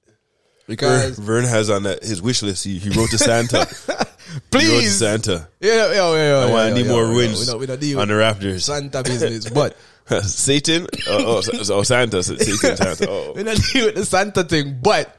because 0.67 1.19
Vern 1.19 1.45
has 1.45 1.69
on 1.69 1.83
that 1.83 2.03
his 2.03 2.23
wish 2.23 2.43
list. 2.43 2.65
He, 2.65 2.79
he 2.79 2.91
wrote 2.91 3.11
to 3.11 3.19
Santa. 3.19 3.67
he 3.87 3.93
wrote 3.93 3.99
to 3.99 4.49
please, 4.51 4.99
Santa. 4.99 5.49
yeah, 5.61 5.93
yeah, 5.93 5.93
yeah, 5.93 6.15
yeah. 6.15 6.47
I 6.47 6.51
want 6.51 6.75
to 6.75 6.83
need 6.83 6.89
more 6.89 7.13
wins 7.15 7.41
We 7.41 7.47
don't, 7.47 7.61
we 7.61 7.67
don't 7.67 7.81
deal 7.81 8.01
on 8.01 8.09
the 8.09 8.15
Raptors. 8.15 8.63
Santa 8.63 9.03
business, 9.03 9.51
but 9.51 9.77
Satan? 10.23 10.87
Oh, 11.09 11.43
oh, 11.43 11.59
oh, 11.71 11.83
Santa. 11.83 12.23
Satan, 12.23 12.77
Santa. 12.77 13.09
Oh. 13.09 13.33
we 13.37 13.43
don't 13.43 13.61
deal 13.73 13.87
with 13.87 13.95
the 13.95 14.05
Santa 14.05 14.45
thing. 14.45 14.79
But 14.83 15.15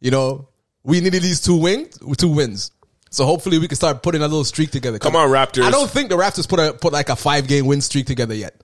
you 0.00 0.10
know, 0.10 0.48
we 0.84 1.00
needed 1.00 1.22
these 1.22 1.40
two 1.40 1.56
wins, 1.56 1.98
two 2.16 2.28
wins. 2.28 2.70
So 3.10 3.26
hopefully 3.26 3.58
we 3.58 3.68
can 3.68 3.76
start 3.76 4.02
putting 4.02 4.22
a 4.22 4.26
little 4.28 4.44
streak 4.44 4.70
together. 4.70 4.98
Come 4.98 5.16
on, 5.16 5.28
Raptors. 5.28 5.64
I 5.64 5.70
don't 5.70 5.90
think 5.90 6.08
the 6.08 6.16
Raptors 6.16 6.48
put 6.48 6.58
a 6.58 6.72
put 6.72 6.92
like 6.92 7.08
a 7.10 7.16
five 7.16 7.46
game 7.46 7.66
win 7.66 7.80
streak 7.82 8.06
together 8.06 8.34
yet. 8.34 8.54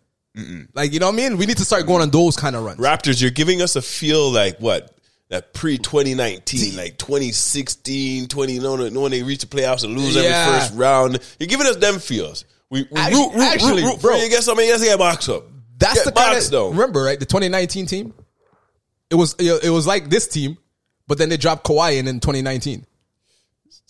Like 0.75 0.93
you 0.93 1.01
know 1.01 1.07
what 1.07 1.15
I 1.15 1.17
mean? 1.17 1.37
We 1.37 1.47
need 1.47 1.57
to 1.59 1.65
start 1.65 1.87
going 1.87 2.01
on 2.01 2.11
those 2.11 2.37
kind 2.37 2.55
of 2.57 2.63
runs. 2.65 2.79
Raptors, 2.79 3.21
you're 3.21 3.31
giving 3.33 3.61
us 3.61 3.77
a 3.77 3.83
feel 3.83 4.31
like 4.31 4.59
what? 4.59 4.95
That 5.31 5.53
pre 5.53 5.77
2019, 5.77 6.77
like 6.77 6.97
2016, 6.97 8.29
20, 8.29 8.59
no, 8.61 8.77
no, 8.77 9.01
when 9.01 9.11
they 9.11 9.23
reach 9.23 9.41
the 9.41 9.47
playoffs 9.47 9.85
and 9.85 9.95
lose 9.99 10.15
Yeah. 10.17 10.23
every 10.23 10.59
first 10.61 10.75
round. 10.75 11.19
You're 11.39 11.49
giving 11.49 11.67
us 11.67 11.77
them 11.77 11.99
feels. 11.99 12.47
We, 12.71 12.83
we 12.91 12.97
Actu- 12.99 13.17
root, 13.17 13.33
root, 13.35 13.41
actually, 13.43 13.83
root, 13.83 13.91
root 13.93 14.01
bro. 14.01 14.17
you 14.17 14.31
get 14.31 14.43
something, 14.43 14.67
yes, 14.67 14.83
get 14.83 14.99
box 14.99 15.29
up. 15.29 15.45
That's 15.77 15.97
Get 15.97 16.05
the 16.07 16.13
kind 16.13 16.39
of 16.39 16.51
though. 16.51 16.71
remember 16.71 17.03
right? 17.03 17.19
The 17.21 17.27
2019 17.27 17.87
team. 17.87 18.15
It 19.11 19.15
was 19.17 19.35
it 19.39 19.71
was 19.71 19.87
like 19.87 20.09
this 20.11 20.29
team, 20.29 20.57
but 21.09 21.19
then 21.19 21.29
they 21.31 21.37
dropped 21.37 21.67
Kawhi 21.67 21.99
in 21.99 22.07
in 22.07 22.21
2019. 22.21 22.85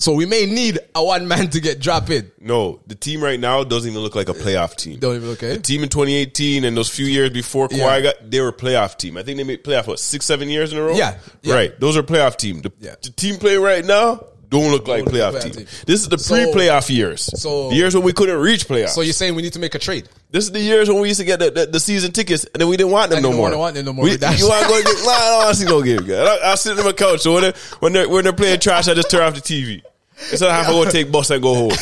So 0.01 0.13
we 0.13 0.27
may 0.27 0.47
need 0.47 0.79
a 0.95 1.05
one 1.05 1.27
man 1.27 1.51
to 1.51 1.61
get 1.61 1.81
dropped 1.81 2.09
in. 2.11 2.31
No, 2.41 2.81
the 2.87 2.95
team 2.95 3.21
right 3.21 3.39
now 3.39 3.65
doesn't 3.65 3.91
even 3.91 4.01
look 4.01 4.15
like 4.15 4.29
a 4.29 4.33
playoff 4.33 4.77
team. 4.77 5.01
Don't 5.01 5.17
even 5.17 5.29
look 5.29 5.43
at 5.43 5.57
The 5.57 5.61
team 5.61 5.83
in 5.83 5.89
2018 5.89 6.63
and 6.65 6.77
those 6.77 6.89
few 6.89 7.07
years 7.07 7.31
before 7.31 7.69
Kawhi 7.69 7.79
Yeah. 7.79 8.01
got, 8.01 8.31
they 8.31 8.41
were 8.41 8.49
a 8.49 8.53
playoff 8.53 8.97
team. 8.97 9.17
I 9.17 9.25
think 9.25 9.39
they 9.39 9.45
made 9.45 9.65
playoff 9.65 9.89
what 9.89 9.99
six, 9.99 10.25
seven 10.25 10.49
years 10.49 10.73
in 10.73 10.79
a 10.79 10.83
row. 10.83 10.95
Yeah, 10.95 11.19
yeah. 11.43 11.55
right. 11.55 11.81
Those 11.81 11.97
are 11.97 12.05
playoff 12.05 12.37
team. 12.37 12.61
The, 12.63 12.73
Yeah. 12.81 12.95
the 13.03 13.11
team 13.11 13.39
playing 13.39 13.61
right 13.61 13.85
now 13.85 14.25
don't 14.51 14.71
look 14.71 14.87
like 14.87 15.05
Don't 15.05 15.15
look 15.15 15.21
playoff, 15.21 15.33
like 15.35 15.43
team. 15.43 15.53
team. 15.53 15.67
This 15.87 16.01
is 16.03 16.09
the 16.09 16.19
So- 16.19 16.35
pre-playoff 16.53 16.89
years. 16.95 17.23
so- 17.35 17.71
the 17.71 17.75
years 17.77 17.95
when 17.95 18.05
we 18.05 18.13
couldn't 18.13 18.39
reach 18.39 18.69
playoffs. 18.69 18.91
So 18.91 19.01
you're 19.01 19.13
saying 19.13 19.35
we 19.35 19.43
need 19.43 19.55
to 19.55 19.59
make 19.59 19.75
a 19.75 19.79
trade? 19.81 20.09
This 20.31 20.45
is 20.45 20.53
the 20.53 20.61
years 20.61 20.89
when 20.91 21.01
we 21.01 21.09
used 21.09 21.21
to 21.21 21.25
get 21.27 21.39
the, 21.39 21.51
the, 21.51 21.67
the 21.67 21.81
season 21.81 22.13
tickets 22.13 22.45
and 22.45 22.61
then 22.61 22.69
we 22.69 22.77
didn't 22.77 22.93
want 22.93 23.09
them 23.11 23.17
And 23.19 23.23
no 23.25 23.31
don't 23.31 23.37
more. 23.37 23.45
wanna 23.49 23.59
want 23.59 23.75
them 23.77 23.85
no 23.87 23.93
more. 23.95 24.05
We, 24.05 24.11
you 24.13 24.19
want 24.21 24.31
to 24.63 24.69
go 24.69 24.83
get? 24.83 25.05
Nah, 25.05 25.11
I 25.13 25.29
don't 25.31 25.39
want 25.45 25.49
to 25.49 25.55
see 25.57 25.65
no 25.67 25.83
game. 25.83 26.11
I, 26.11 26.39
I 26.45 26.55
sit 26.57 26.79
in 26.79 26.85
my 26.85 26.93
couch. 26.93 27.21
So 27.21 27.33
when 27.33 27.43
they're, 27.43 27.55
when 27.81 27.93
they're 27.95 28.09
when 28.09 28.25
they're 28.25 28.33
playing 28.35 28.61
trash, 28.61 28.89
I 28.89 28.95
just 28.95 29.11
turn 29.11 29.23
off 29.23 29.35
the 29.35 29.41
TV. 29.41 29.83
Instead 30.31 30.49
of 30.51 30.53
having 30.55 30.75
to 30.79 30.85
go 30.85 30.91
take 30.91 31.11
bus 31.11 31.31
and 31.31 31.43
go 31.43 31.55
home. 31.55 31.71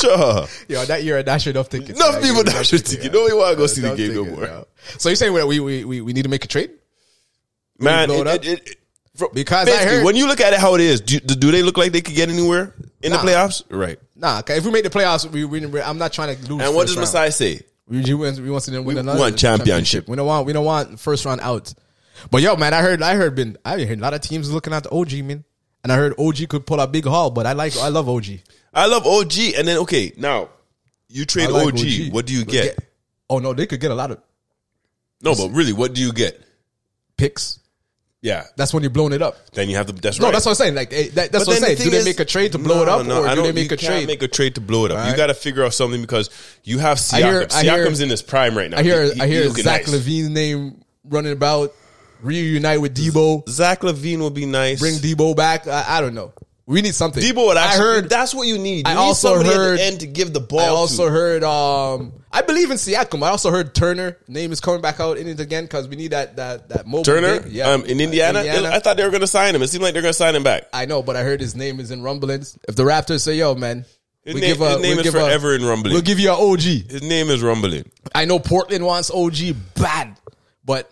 Sure. 0.00 0.46
Yo, 0.66 0.82
that 0.86 1.02
year 1.04 1.18
I 1.18 1.22
dashed 1.22 1.46
enough 1.46 1.68
tickets. 1.68 1.98
Enough 2.00 2.14
man. 2.14 2.22
people 2.22 2.40
Enough 2.40 2.54
dash 2.54 2.70
their 2.70 2.78
tickets, 2.78 2.90
ticket. 2.96 3.12
yeah. 3.12 3.20
Nobody 3.20 3.34
want 3.34 3.50
to 3.50 3.56
go 3.56 3.66
see 3.66 3.80
the 3.82 3.94
game 3.94 4.14
no 4.14 4.24
more. 4.24 4.44
yeah. 4.44 4.64
So 4.96 5.10
you're 5.10 5.16
saying 5.16 5.34
we, 5.34 5.60
we 5.60 5.84
we 5.84 6.00
we 6.00 6.12
need 6.14 6.22
to 6.22 6.30
make 6.30 6.42
a 6.42 6.48
trade? 6.48 6.70
Man, 7.78 8.10
it, 8.10 8.26
it 8.26 8.44
it, 8.46 8.76
Because 9.32 9.68
I 9.68 9.84
heard- 9.84 10.04
when 10.04 10.16
you 10.16 10.26
look 10.26 10.40
at 10.40 10.52
it 10.52 10.58
how 10.60 10.74
it 10.74 10.80
is, 10.80 11.00
do, 11.00 11.18
do 11.20 11.50
they 11.50 11.62
look 11.62 11.76
like 11.76 11.92
they 11.92 12.00
could 12.00 12.14
get 12.14 12.28
anywhere 12.28 12.74
in 13.02 13.12
Nah. 13.12 13.22
the 13.22 13.28
playoffs? 13.30 13.62
Right. 13.70 13.98
Nah, 14.16 14.42
if 14.46 14.64
we 14.64 14.70
make 14.70 14.84
the 14.84 14.90
playoffs, 14.90 15.30
we, 15.30 15.44
we, 15.44 15.64
we 15.66 15.80
I'm 15.80 15.98
not 15.98 16.12
trying 16.12 16.36
to 16.36 16.52
lose. 16.52 16.62
And 16.64 16.74
what 16.74 16.86
does. 16.86 16.96
Masai 16.96 17.30
say? 17.30 17.60
We, 17.86 18.02
we, 18.02 18.14
want- 18.14 18.38
we 18.38 18.50
want 18.50 18.64
to 18.64 18.80
win 18.82 18.98
another 18.98 19.18
want 19.18 19.36
championship. 19.38 20.08
We 20.08 20.16
don't 20.16 20.26
want 20.26 20.46
we 20.46 20.52
don't 20.52 20.64
want 20.64 21.00
first 21.00 21.24
round 21.24 21.40
out. 21.40 21.72
But 22.30 22.42
yo, 22.42 22.54
man, 22.56 22.74
I 22.74 22.82
heard 22.82 23.02
I 23.02 23.14
heard 23.14 23.34
been 23.34 23.56
I 23.64 23.82
heard 23.84 23.98
a 23.98 24.02
lot 24.02 24.14
of 24.14 24.20
teams 24.20 24.50
looking 24.52 24.72
at 24.72 24.82
the 24.84 24.90
OG 24.90 25.12
man, 25.24 25.44
and 25.82 25.90
I 25.92 25.96
heard 25.96 26.14
OG 26.18 26.48
could 26.48 26.66
pull 26.66 26.78
a 26.80 26.86
big 26.86 27.04
haul. 27.06 27.30
But 27.30 27.46
I 27.46 27.52
like 27.54 27.76
I 27.78 27.88
love 27.88 28.08
OG. 28.08 28.26
I 28.74 28.86
love 28.86 29.06
OG, 29.06 29.38
and 29.56 29.66
then 29.66 29.78
okay, 29.78 30.12
now 30.16 30.50
you 31.08 31.24
trade 31.24 31.48
like 31.50 31.66
OG. 31.68 32.12
What 32.12 32.26
do 32.26 32.34
you 32.34 32.44
But 32.44 32.52
get? 32.52 32.78
Oh 33.28 33.38
no, 33.38 33.54
they 33.54 33.66
could 33.66 33.80
get 33.80 33.90
a 33.90 33.94
lot 33.94 34.10
of 34.10 34.18
No, 35.22 35.34
but 35.34 35.48
really, 35.48 35.72
what 35.72 35.94
do 35.94 36.00
you 36.02 36.12
get? 36.12 36.40
picks. 37.16 37.58
Yeah, 38.22 38.44
That's 38.54 38.74
when 38.74 38.82
you're 38.82 38.90
blowing 38.90 39.14
it 39.14 39.22
up. 39.22 39.50
then 39.52 39.70
you 39.70 39.76
have 39.76 39.86
to. 39.86 39.92
That's 39.94 40.18
right. 40.18 40.22
No, 40.22 40.26
right. 40.26 40.32
that's 40.34 40.44
what 40.44 40.52
I'm 40.52 40.56
saying. 40.56 40.74
Like 40.74 40.92
eh, 40.92 41.08
that, 41.14 41.32
that's 41.32 41.44
But 41.44 41.46
what 41.46 41.56
I'm 41.56 41.62
saying. 41.62 41.78
Do 41.78 41.88
they 41.90 41.96
is- 41.98 42.04
make 42.04 42.20
a 42.20 42.26
trade 42.26 42.52
to 42.52 42.58
blow 42.58 42.76
No, 42.76 42.82
it 42.82 42.88
up, 42.90 43.06
no, 43.06 43.22
or 43.22 43.26
I 43.26 43.30
do 43.30 43.36
don't- 43.36 43.44
they 43.46 43.52
make 43.52 43.70
you 43.70 43.74
a 43.74 43.78
trade? 43.78 44.06
Make 44.06 44.22
a 44.22 44.28
trade 44.28 44.56
to 44.56 44.60
blow 44.60 44.84
it 44.84 44.90
up. 44.92 45.08
You 45.10 45.16
got 45.16 45.28
to 45.28 45.34
figure 45.34 45.64
out 45.64 45.72
something 45.72 46.02
because 46.02 46.28
you 46.62 46.78
have 46.80 46.98
Siakam. 46.98 47.14
I 47.14 47.18
hear- 47.30 47.46
I 47.54 47.62
hear- 47.62 47.86
Siakam's 47.86 48.00
in 48.00 48.10
his 48.10 48.20
prime 48.20 48.54
right 48.58 48.68
now. 48.70 48.78
I 48.78 48.82
hear 48.82 49.04
He- 49.04 49.12
he- 49.14 49.20
I 49.22 49.26
hear 49.26 49.48
Zach 49.50 49.86
nice. 49.86 49.94
LaVine's 49.94 50.28
name 50.28 50.84
running 51.08 51.32
about. 51.32 51.72
Reunite 52.22 52.82
with 52.82 52.94
Debo. 52.94 53.48
Zach 53.48 53.80
LaVine 53.80 54.18
will 54.18 54.28
be 54.28 54.44
nice. 54.44 54.78
Bring 54.80 54.96
Debo 54.96 55.34
back. 55.34 55.66
I, 55.66 55.86
I 55.88 56.00
don't 56.02 56.12
know. 56.14 56.34
We 56.70 56.82
need 56.82 56.94
something. 56.94 57.20
Debo 57.22 57.46
would 57.48 57.56
actually. 57.56 57.80
I 57.80 57.82
heard. 57.94 58.08
that's 58.10 58.32
what 58.32 58.46
you 58.46 58.56
need. 58.56 58.86
You 58.86 58.92
I 58.92 58.94
need 58.94 59.00
also 59.00 59.34
somebody 59.34 59.54
heard- 59.56 59.72
at 59.72 59.76
the 59.78 59.82
end 59.84 60.00
to 60.00 60.06
give 60.06 60.32
the 60.32 60.38
ball. 60.40 60.60
I 60.60 60.66
also 60.68 61.06
to. 61.06 61.10
heard. 61.10 61.42
Um, 61.42 62.12
I 62.30 62.42
believe 62.42 62.70
in 62.70 62.76
Siakam. 62.76 63.24
I 63.24 63.30
also 63.30 63.50
heard 63.50 63.74
Turner 63.74 64.16
name 64.28 64.52
is 64.52 64.60
coming 64.60 64.80
back 64.80 65.00
out 65.00 65.18
in 65.18 65.26
it 65.26 65.40
again 65.40 65.64
because 65.64 65.88
we 65.88 65.96
need 65.96 66.12
that 66.12 66.36
that 66.36 66.68
that 66.68 66.86
mobile. 66.86 67.02
Turner, 67.02 67.40
big. 67.40 67.58
um, 67.60 67.84
in 67.86 68.00
Indiana. 68.00 68.40
I 68.40 68.78
thought 68.78 68.96
they 68.96 69.02
were 69.02 69.10
going 69.10 69.20
to 69.20 69.26
sign 69.26 69.54
him. 69.54 69.62
It 69.62 69.68
seemed 69.68 69.82
like 69.82 69.94
they're 69.94 70.02
going 70.02 70.12
to 70.14 70.16
sign 70.18 70.36
him 70.36 70.44
back. 70.44 70.68
I 70.72 70.86
know, 70.86 71.02
but 71.02 71.16
I 71.16 71.24
heard 71.24 71.40
his 71.40 71.56
name 71.56 71.80
is 71.80 71.90
in 71.90 72.02
rumblings. 72.02 72.56
If 72.68 72.76
the 72.76 72.84
Raptors 72.84 73.22
say, 73.22 73.34
"Yo, 73.34 73.56
man," 73.56 73.84
His 74.22 74.34
we 74.36 74.40
name- 74.40 74.50
give 74.52 74.60
a, 74.60 74.70
his 74.70 74.80
name 74.82 74.90
we'll 74.90 74.98
is 75.00 75.04
give 75.04 75.14
a- 75.16 75.20
forever 75.24 75.54
in 75.56 75.64
rumbling. 75.64 75.92
We'll 75.92 76.02
give 76.02 76.20
you 76.20 76.30
an 76.30 76.36
OG. 76.38 76.60
His 76.88 77.02
name 77.02 77.30
is 77.30 77.42
rumbling. 77.42 77.90
I 78.14 78.26
know 78.26 78.38
Portland 78.38 78.86
wants 78.86 79.10
OG 79.10 79.56
bad, 79.74 80.16
but 80.64 80.88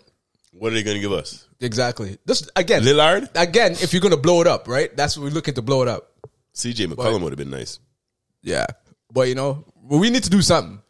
What 0.53 0.73
are 0.73 0.75
they 0.75 0.83
going 0.83 0.97
to 0.97 1.01
give 1.01 1.13
us? 1.13 1.45
Exactly 1.61 2.19
this 2.25 2.49
again. 2.57 2.83
Lillard? 2.83 3.29
again. 3.35 3.73
If 3.73 3.93
you're 3.93 4.03
gonna 4.03 4.17
blow 4.17 4.41
it 4.41 4.47
up, 4.47 4.69
right? 4.69 4.95
That's 4.97 5.17
what 5.17 5.25
we're 5.25 5.31
looking 5.31 5.55
to 5.55 5.63
blow 5.63 5.83
it 5.83 5.89
up. 5.89 6.13
CJ 6.55 6.93
McCollum 6.93 7.23
would 7.23 7.33
have 7.33 7.39
been 7.39 7.51
nice. 7.51 7.79
Yeah, 8.43 8.67
but 9.13 9.29
you 9.29 9.35
know, 9.35 9.65
we 9.83 10.11
need 10.11 10.25
to 10.25 10.31
do 10.31 10.43
something. 10.43 10.81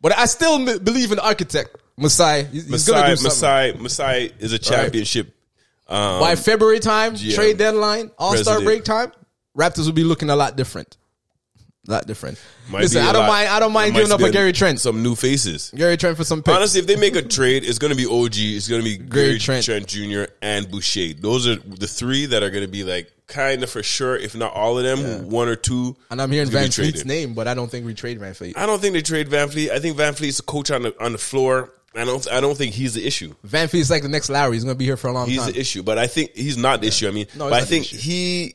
But 0.00 0.18
I 0.18 0.24
still 0.26 0.54
m- 0.68 0.82
believe 0.82 1.12
in 1.12 1.18
architect 1.18 1.76
Masai. 1.96 2.44
He's, 2.44 2.64
he's 2.64 2.70
Masai, 2.70 3.14
do. 3.14 3.22
Masai, 3.22 3.72
Masai 3.78 4.32
is 4.38 4.52
a 4.52 4.58
championship. 4.58 5.34
Um, 5.88 6.20
By 6.20 6.36
February 6.36 6.80
time, 6.80 7.14
GM, 7.14 7.34
trade 7.34 7.58
deadline, 7.58 8.10
All 8.18 8.36
Star 8.36 8.60
break 8.60 8.84
time, 8.84 9.12
Raptors 9.56 9.86
will 9.86 9.92
be 9.92 10.04
looking 10.04 10.30
a 10.30 10.36
lot 10.36 10.56
different. 10.56 10.96
Lot 11.88 12.06
different. 12.06 12.38
might 12.70 12.82
Listen, 12.82 13.02
I 13.02 13.12
don't 13.12 13.22
lot- 13.22 13.28
mind. 13.28 13.48
I 13.48 13.58
don't 13.58 13.72
mind 13.72 13.94
giving 13.94 14.12
up 14.12 14.20
a 14.20 14.30
Gary 14.30 14.52
Trent. 14.52 14.78
Some 14.78 15.02
new 15.02 15.16
faces. 15.16 15.72
Gary 15.74 15.96
Trent 15.96 16.16
for 16.16 16.22
some 16.22 16.40
picks. 16.40 16.56
Honestly, 16.56 16.80
if 16.80 16.86
they 16.86 16.94
make 16.94 17.16
a 17.16 17.22
trade, 17.22 17.64
it's 17.64 17.78
going 17.78 17.90
to 17.90 17.96
be 17.96 18.06
OG. 18.06 18.34
It's 18.36 18.68
going 18.68 18.80
to 18.80 18.84
be 18.84 18.96
Gary, 18.96 19.38
Trent. 19.40 19.64
Trent. 19.64 19.86
Jr. 19.88 20.24
and 20.40 20.70
Boucher. 20.70 21.14
Those 21.14 21.48
are 21.48 21.56
the 21.56 21.88
three 21.88 22.26
that 22.26 22.44
are 22.44 22.50
going 22.50 22.62
to 22.64 22.70
be 22.70 22.84
like 22.84 23.10
kind 23.26 23.64
of 23.64 23.70
for 23.70 23.82
sure, 23.82 24.14
if 24.14 24.36
not 24.36 24.52
all 24.52 24.78
of 24.78 24.84
them, 24.84 25.28
one 25.28 25.48
or 25.48 25.56
two. 25.56 25.96
and 26.10 26.22
I'm 26.22 26.30
hearing 26.30 26.48
VanVleet's 26.48 27.04
name, 27.04 27.34
but 27.34 27.48
I 27.48 27.54
don't 27.54 27.68
think 27.70 27.84
we 27.84 27.94
trade 27.94 28.20
VanVleet. 28.20 28.56
I 28.56 28.66
don't 28.66 28.80
think 28.80 28.92
they 28.94 29.02
trade 29.02 29.28
VanVleet. 29.28 29.70
I 29.70 29.80
think 29.80 29.96
VanVleet's 29.96 30.38
a 30.38 30.42
coach 30.44 30.70
on 30.70 30.82
the 30.82 30.94
on 31.02 31.10
the 31.12 31.18
floor. 31.18 31.72
I 31.96 32.04
don't. 32.04 32.30
I 32.30 32.40
don't 32.40 32.56
think 32.56 32.74
he's 32.74 32.94
the 32.94 33.04
issue. 33.04 33.34
VanVleet's 33.44 33.90
like 33.90 34.02
the 34.02 34.08
next 34.08 34.30
Larry. 34.30 34.54
He's 34.54 34.62
gonna 34.64 34.76
be 34.76 34.84
here 34.84 34.96
for 34.96 35.08
a 35.08 35.12
long 35.12 35.26
He's 35.28 35.38
time. 35.38 35.46
He's 35.46 35.54
the 35.54 35.60
issue, 35.60 35.82
but 35.82 35.98
I 35.98 36.06
think 36.06 36.34
he's 36.36 36.56
not 36.56 36.80
the 36.80 36.86
issue. 36.86 37.08
I 37.08 37.10
mean, 37.10 37.26
No, 37.36 37.50
but 37.50 37.54
I 37.60 37.64
think 37.64 37.86
he. 37.86 38.54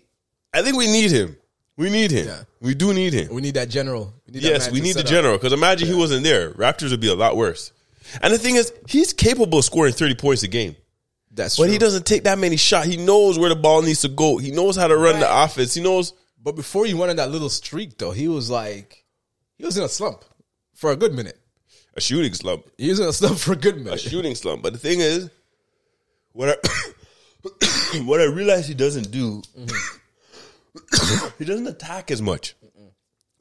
I 0.54 0.62
think 0.62 0.78
we 0.78 0.88
need 0.88 1.12
him. 1.12 1.36
We 1.78 1.90
need 1.92 2.10
him. 2.12 2.28
Yeah. 2.28 2.44
We 2.60 2.74
do 2.74 2.94
need 2.94 3.14
him. 3.14 3.34
we 3.34 3.42
need 3.42 3.54
that 3.54 3.70
general. 3.70 4.14
We 4.26 4.34
need 4.34 4.44
Yes, 4.44 4.66
man 4.66 4.74
we 4.74 4.82
need 4.82 4.96
the 4.96 5.04
general 5.04 5.38
because 5.38 5.54
imagine 5.54 5.88
he 5.88 5.94
wasn't 5.94 6.24
there. 6.24 6.52
Raptors 6.52 6.90
would 6.92 7.00
be 7.00 7.08
a 7.10 7.16
lot 7.16 7.38
worse. 7.38 7.72
And 8.22 8.34
the 8.34 8.38
thing 8.40 8.56
is, 8.56 8.74
he's 8.88 9.14
capable 9.14 9.60
of 9.60 9.66
scoring 9.66 9.94
thirty 9.94 10.16
points 10.16 10.42
a 10.44 10.48
game, 10.48 10.76
That's 11.32 11.56
but 11.58 11.64
true. 11.66 11.72
he 11.74 11.78
doesn't 11.78 12.06
take 12.06 12.24
that 12.24 12.40
many 12.40 12.56
shots. 12.58 12.88
He 12.88 12.98
knows 12.98 13.38
where 13.38 13.50
the 13.50 13.56
ball 13.56 13.82
needs 13.84 14.02
to 14.02 14.08
go. 14.10 14.38
He 14.38 14.50
knows 14.52 14.76
how 14.76 14.88
to 14.88 14.98
run 14.98 15.20
the 15.20 15.26
Right. 15.26 15.44
offense. 15.46 15.74
He 15.74 15.82
knows. 15.82 16.14
But 16.42 16.56
before 16.56 16.86
he 16.86 16.94
went 16.94 17.10
on 17.10 17.18
that 17.18 17.30
little 17.32 17.50
streak, 17.50 17.98
though, 17.98 18.12
he 18.12 18.28
was 18.28 18.50
like, 18.50 19.04
he 19.58 19.66
was 19.66 19.78
in 19.78 19.84
a 19.84 19.90
slump 19.90 20.24
for 20.74 20.92
a 20.92 20.96
good 20.96 21.14
minute. 21.14 21.38
A 21.96 22.02
shooting 22.02 22.34
slump, 22.34 22.64
He 22.78 22.90
was 22.90 23.00
in 23.00 23.08
a 23.08 23.14
slump 23.14 23.38
for 23.40 23.54
a 23.54 23.56
good 23.56 23.76
minute. 23.78 23.94
a 23.96 24.10
shooting 24.10 24.36
slump. 24.36 24.62
But 24.64 24.74
the 24.74 24.80
thing 24.80 25.00
is, 25.02 25.30
what 26.32 26.50
I 26.50 28.00
what 28.06 28.22
I 28.22 28.26
realize 28.26 28.68
he 28.68 28.74
doesn't 28.74 29.12
do, 29.12 29.42
mm-hmm. 29.58 29.98
he 31.40 31.46
doesn't 31.46 31.68
attack 31.68 32.12
as 32.12 32.22
much. 32.22 32.56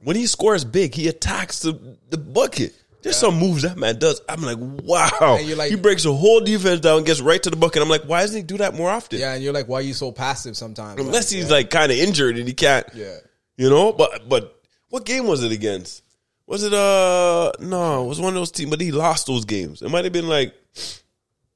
When 0.02 0.16
he 0.16 0.26
scores 0.26 0.64
big, 0.64 0.94
he 0.94 1.08
attacks 1.08 1.60
the, 1.60 1.96
the 2.10 2.18
bucket. 2.18 2.74
There's 3.02 3.16
some 3.16 3.38
moves 3.38 3.62
that 3.62 3.76
man 3.78 3.98
does. 3.98 4.20
I'm 4.28 4.42
like, 4.42 4.58
wow. 4.58 5.38
Like- 5.56 5.70
he 5.70 5.76
breaks 5.76 6.02
the 6.02 6.12
whole 6.12 6.40
defense 6.40 6.80
down, 6.80 6.98
and 6.98 7.06
gets 7.06 7.20
right 7.20 7.40
to 7.42 7.50
the 7.50 7.56
bucket. 7.56 7.80
I'm 7.80 7.88
like, 7.88 8.02
why 8.02 8.20
doesn't 8.22 8.36
he 8.36 8.42
do 8.42 8.56
that 8.58 8.74
more 8.74 8.90
often? 8.90 9.20
Yeah, 9.20 9.32
and 9.34 9.42
you're 9.44 9.52
like, 9.52 9.68
why 9.68 9.78
are 9.78 9.82
you 9.82 9.94
so 9.94 10.10
passive 10.12 10.56
sometimes? 10.56 11.00
Unless 11.00 11.30
Like, 11.32 11.36
he's 11.36 11.50
like 11.50 11.70
kind 11.70 11.92
of 11.92 11.98
injured 11.98 12.36
and 12.36 12.46
he 12.48 12.54
can't. 12.54 12.86
yeah. 12.94 13.16
You 13.56 13.70
know, 13.70 13.92
but 13.92 14.28
but 14.28 14.60
what 14.90 15.04
game 15.06 15.26
was 15.26 15.42
it 15.44 15.50
against? 15.52 16.02
Was 16.46 16.62
it 16.62 16.74
uh 16.74 17.52
no, 17.60 18.04
it 18.04 18.08
was 18.08 18.20
one 18.20 18.28
of 18.28 18.34
those 18.34 18.50
teams, 18.50 18.70
but 18.70 18.80
he 18.80 18.92
lost 18.92 19.26
those 19.28 19.44
games. 19.46 19.80
It 19.82 19.88
might 19.88 20.04
have 20.04 20.12
been 20.12 20.28
like 20.28 20.54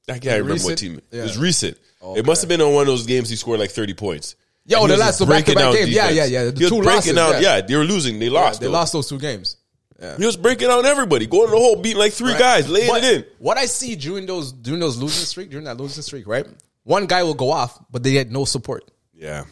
I 0.09 0.13
can't 0.13 0.23
remember 0.25 0.53
recent? 0.53 0.69
what 0.71 0.77
team. 0.79 1.01
It 1.11 1.21
was 1.21 1.37
recent. 1.37 1.77
Okay. 2.01 2.19
It 2.21 2.25
must 2.25 2.41
have 2.41 2.49
been 2.49 2.61
on 2.61 2.73
one 2.73 2.81
of 2.81 2.87
those 2.87 3.05
games 3.05 3.29
he 3.29 3.35
scored 3.35 3.59
like 3.59 3.69
thirty 3.71 3.93
points. 3.93 4.35
Yo, 4.65 4.85
the 4.87 4.95
last- 4.97 5.19
the 5.19 5.25
back-to-back 5.25 5.63
down 5.63 5.73
games. 5.73 5.89
Yeah, 5.89 6.09
yeah, 6.09 6.25
yeah. 6.25 6.43
The 6.51 6.59
He 6.59 6.69
two 6.69 6.81
breaking 6.81 6.85
losses, 6.85 7.13
down. 7.15 7.31
yeah. 7.33 7.55
Yeah. 7.57 7.61
they 7.61 7.75
were 7.75 7.83
losing. 7.83 8.19
They 8.19 8.29
lost. 8.29 8.59
They 8.61 8.67
though. 8.67 8.73
lost 8.73 8.93
those 8.93 9.07
two 9.09 9.17
games. 9.19 9.57
Yeah. 9.99 10.17
He 10.17 10.25
was 10.25 10.35
breaking 10.37 10.67
down 10.67 10.85
everybody, 10.85 11.27
going 11.27 11.45
to 11.47 11.51
the 11.51 11.57
hole, 11.57 11.75
beating 11.75 11.99
like 11.99 12.13
three 12.13 12.33
guys, 12.33 12.67
laying 12.69 12.87
But 12.87 13.03
it 13.03 13.13
in. 13.17 13.25
What 13.39 13.57
I 13.57 13.65
see 13.65 13.95
during 13.95 14.25
those 14.25 14.51
during 14.51 14.79
those 14.79 14.97
losing 14.97 15.25
streak, 15.25 15.49
during 15.51 15.65
that 15.65 15.77
losing 15.77 16.01
streak, 16.03 16.25
right? 16.27 16.47
One 16.83 17.05
guy 17.05 17.21
will 17.23 17.35
go 17.35 17.51
off, 17.51 17.77
but 17.91 18.01
they 18.01 18.11
get 18.13 18.31
no 18.31 18.45
support. 18.45 18.89
Yeah, 19.13 19.43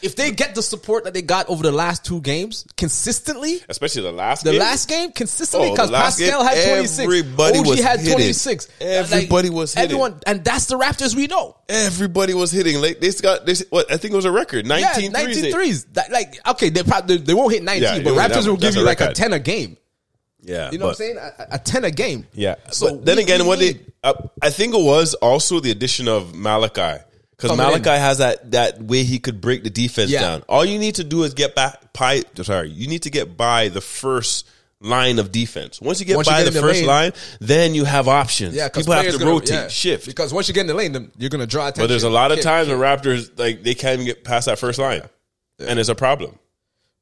If 0.00 0.16
they 0.16 0.30
get 0.32 0.54
the 0.54 0.62
support 0.62 1.04
that 1.04 1.14
they 1.14 1.22
got 1.22 1.48
over 1.48 1.62
the 1.62 1.70
last 1.72 2.04
two 2.04 2.20
games 2.20 2.66
consistently, 2.76 3.60
especially 3.68 4.02
the 4.02 4.12
last. 4.12 4.44
the 4.44 4.52
game. 4.52 4.60
last 4.60 4.88
game 4.88 5.12
consistently 5.12 5.68
Oh, 5.68 5.72
because 5.72 5.90
last 5.90 6.18
Pascal 6.18 6.40
game, 6.44 6.48
had 6.56 6.64
26. 6.68 6.98
everybody 7.04 7.58
OG 7.58 7.66
was 7.66 7.80
had 7.80 8.00
hitting. 8.00 8.14
26. 8.14 8.68
Everybody 8.80 9.50
was 9.50 9.74
hitting. 9.74 9.84
Everyone, 9.90 10.20
and 10.26 10.44
that's 10.44 10.66
the 10.66 10.78
Raptors 10.78 11.14
we 11.14 11.26
know. 11.26 11.56
everybody 11.68 12.34
was 12.34 12.50
hitting. 12.50 12.80
Like 12.80 13.00
they 13.00 13.10
got 13.12 13.46
this. 13.46 13.64
What 13.70 13.92
I 13.92 13.96
think 13.96 14.12
it 14.12 14.16
was 14.16 14.24
a 14.24 14.32
record. 14.32 14.66
19 14.66 15.04
Yeah, 15.04 15.08
19 15.10 15.42
they- 15.42 15.52
threes. 15.52 15.84
That, 15.92 16.10
like, 16.10 16.38
okay, 16.48 16.68
they 16.70 16.82
probably 16.82 17.18
they 17.18 17.34
won't 17.34 17.52
hit 17.52 17.62
19, 17.62 17.82
Yeah, 17.82 17.94
but 17.98 18.04
they 18.04 18.10
won't 18.10 18.22
hit 18.22 18.30
Raptors 18.32 18.44
that 18.44 18.50
will 18.50 18.56
give 18.56 18.74
you 18.76 18.82
a 18.82 18.84
like 18.84 19.00
a 19.00 19.12
10 19.12 19.32
a 19.32 19.38
game. 19.38 19.76
Yeah, 20.44 20.72
You 20.72 20.78
know 20.78 20.86
what 20.86 20.90
I'm 20.92 20.96
saying? 20.96 21.16
A, 21.18 21.46
a 21.52 21.58
10 21.60 21.84
a 21.84 21.90
game. 21.92 22.26
Yeah. 22.34 22.56
So 22.72 22.88
So 22.88 22.96
then 22.96 23.18
we- 23.18 23.22
again, 23.22 23.42
we 23.42 23.46
what 23.46 23.58
they, 23.60 23.78
uh, 24.02 24.14
I 24.42 24.50
think 24.50 24.74
it 24.74 24.82
was 24.82 25.14
also 25.14 25.60
the 25.60 25.70
addition 25.70 26.08
of 26.08 26.34
Malachi. 26.34 27.00
Because 27.42 27.56
Malachi 27.56 27.90
in. 27.90 28.00
has 28.00 28.18
that, 28.18 28.52
that 28.52 28.80
way 28.80 29.02
he 29.02 29.18
could 29.18 29.40
break 29.40 29.64
the 29.64 29.70
defense 29.70 30.10
Yeah. 30.10 30.20
down. 30.20 30.44
All 30.48 30.64
you 30.64 30.78
need 30.78 30.96
to 30.96 31.04
do 31.04 31.24
is 31.24 31.34
get 31.34 31.54
back, 31.54 31.92
by, 31.92 32.22
sorry, 32.42 32.70
you 32.70 32.86
need 32.88 33.02
to 33.02 33.10
get 33.10 33.36
by 33.36 33.68
the 33.68 33.80
first 33.80 34.46
line 34.80 35.18
of 35.18 35.32
defense. 35.32 35.80
Once 35.80 36.00
you 36.00 36.06
get 36.06 36.16
Once 36.16 36.28
you 36.28 36.32
by 36.32 36.44
get 36.44 36.52
the 36.52 36.60
the 36.60 36.60
first 36.60 36.80
lane- 36.80 36.86
line, 36.86 37.12
then 37.40 37.74
you 37.74 37.84
have 37.84 38.08
options. 38.08 38.54
Yeah, 38.54 38.68
because 38.68 38.84
People 38.84 38.94
have 38.94 39.12
to 39.12 39.18
gonna, 39.18 39.30
rotate, 39.30 39.50
yeah. 39.50 39.68
shift. 39.68 40.06
Because 40.06 40.32
once 40.32 40.48
you 40.48 40.54
get 40.54 40.62
in 40.62 40.66
the 40.68 40.74
lane, 40.74 40.92
then 40.92 41.10
you're 41.18 41.30
going 41.30 41.40
to 41.40 41.46
draw 41.46 41.64
attention. 41.66 41.84
But 41.84 41.88
there's 41.88 42.04
a 42.04 42.10
lot 42.10 42.32
of 42.32 42.40
times 42.40 42.68
when 42.68 42.78
Raptors, 42.78 43.38
like, 43.38 43.62
they 43.62 43.74
can't 43.74 43.94
even 43.94 44.06
get 44.06 44.24
past 44.24 44.46
that 44.46 44.58
first 44.58 44.78
line. 44.78 45.02
And 45.58 45.78
it's 45.78 45.88
a 45.88 45.94
problem. 45.94 46.38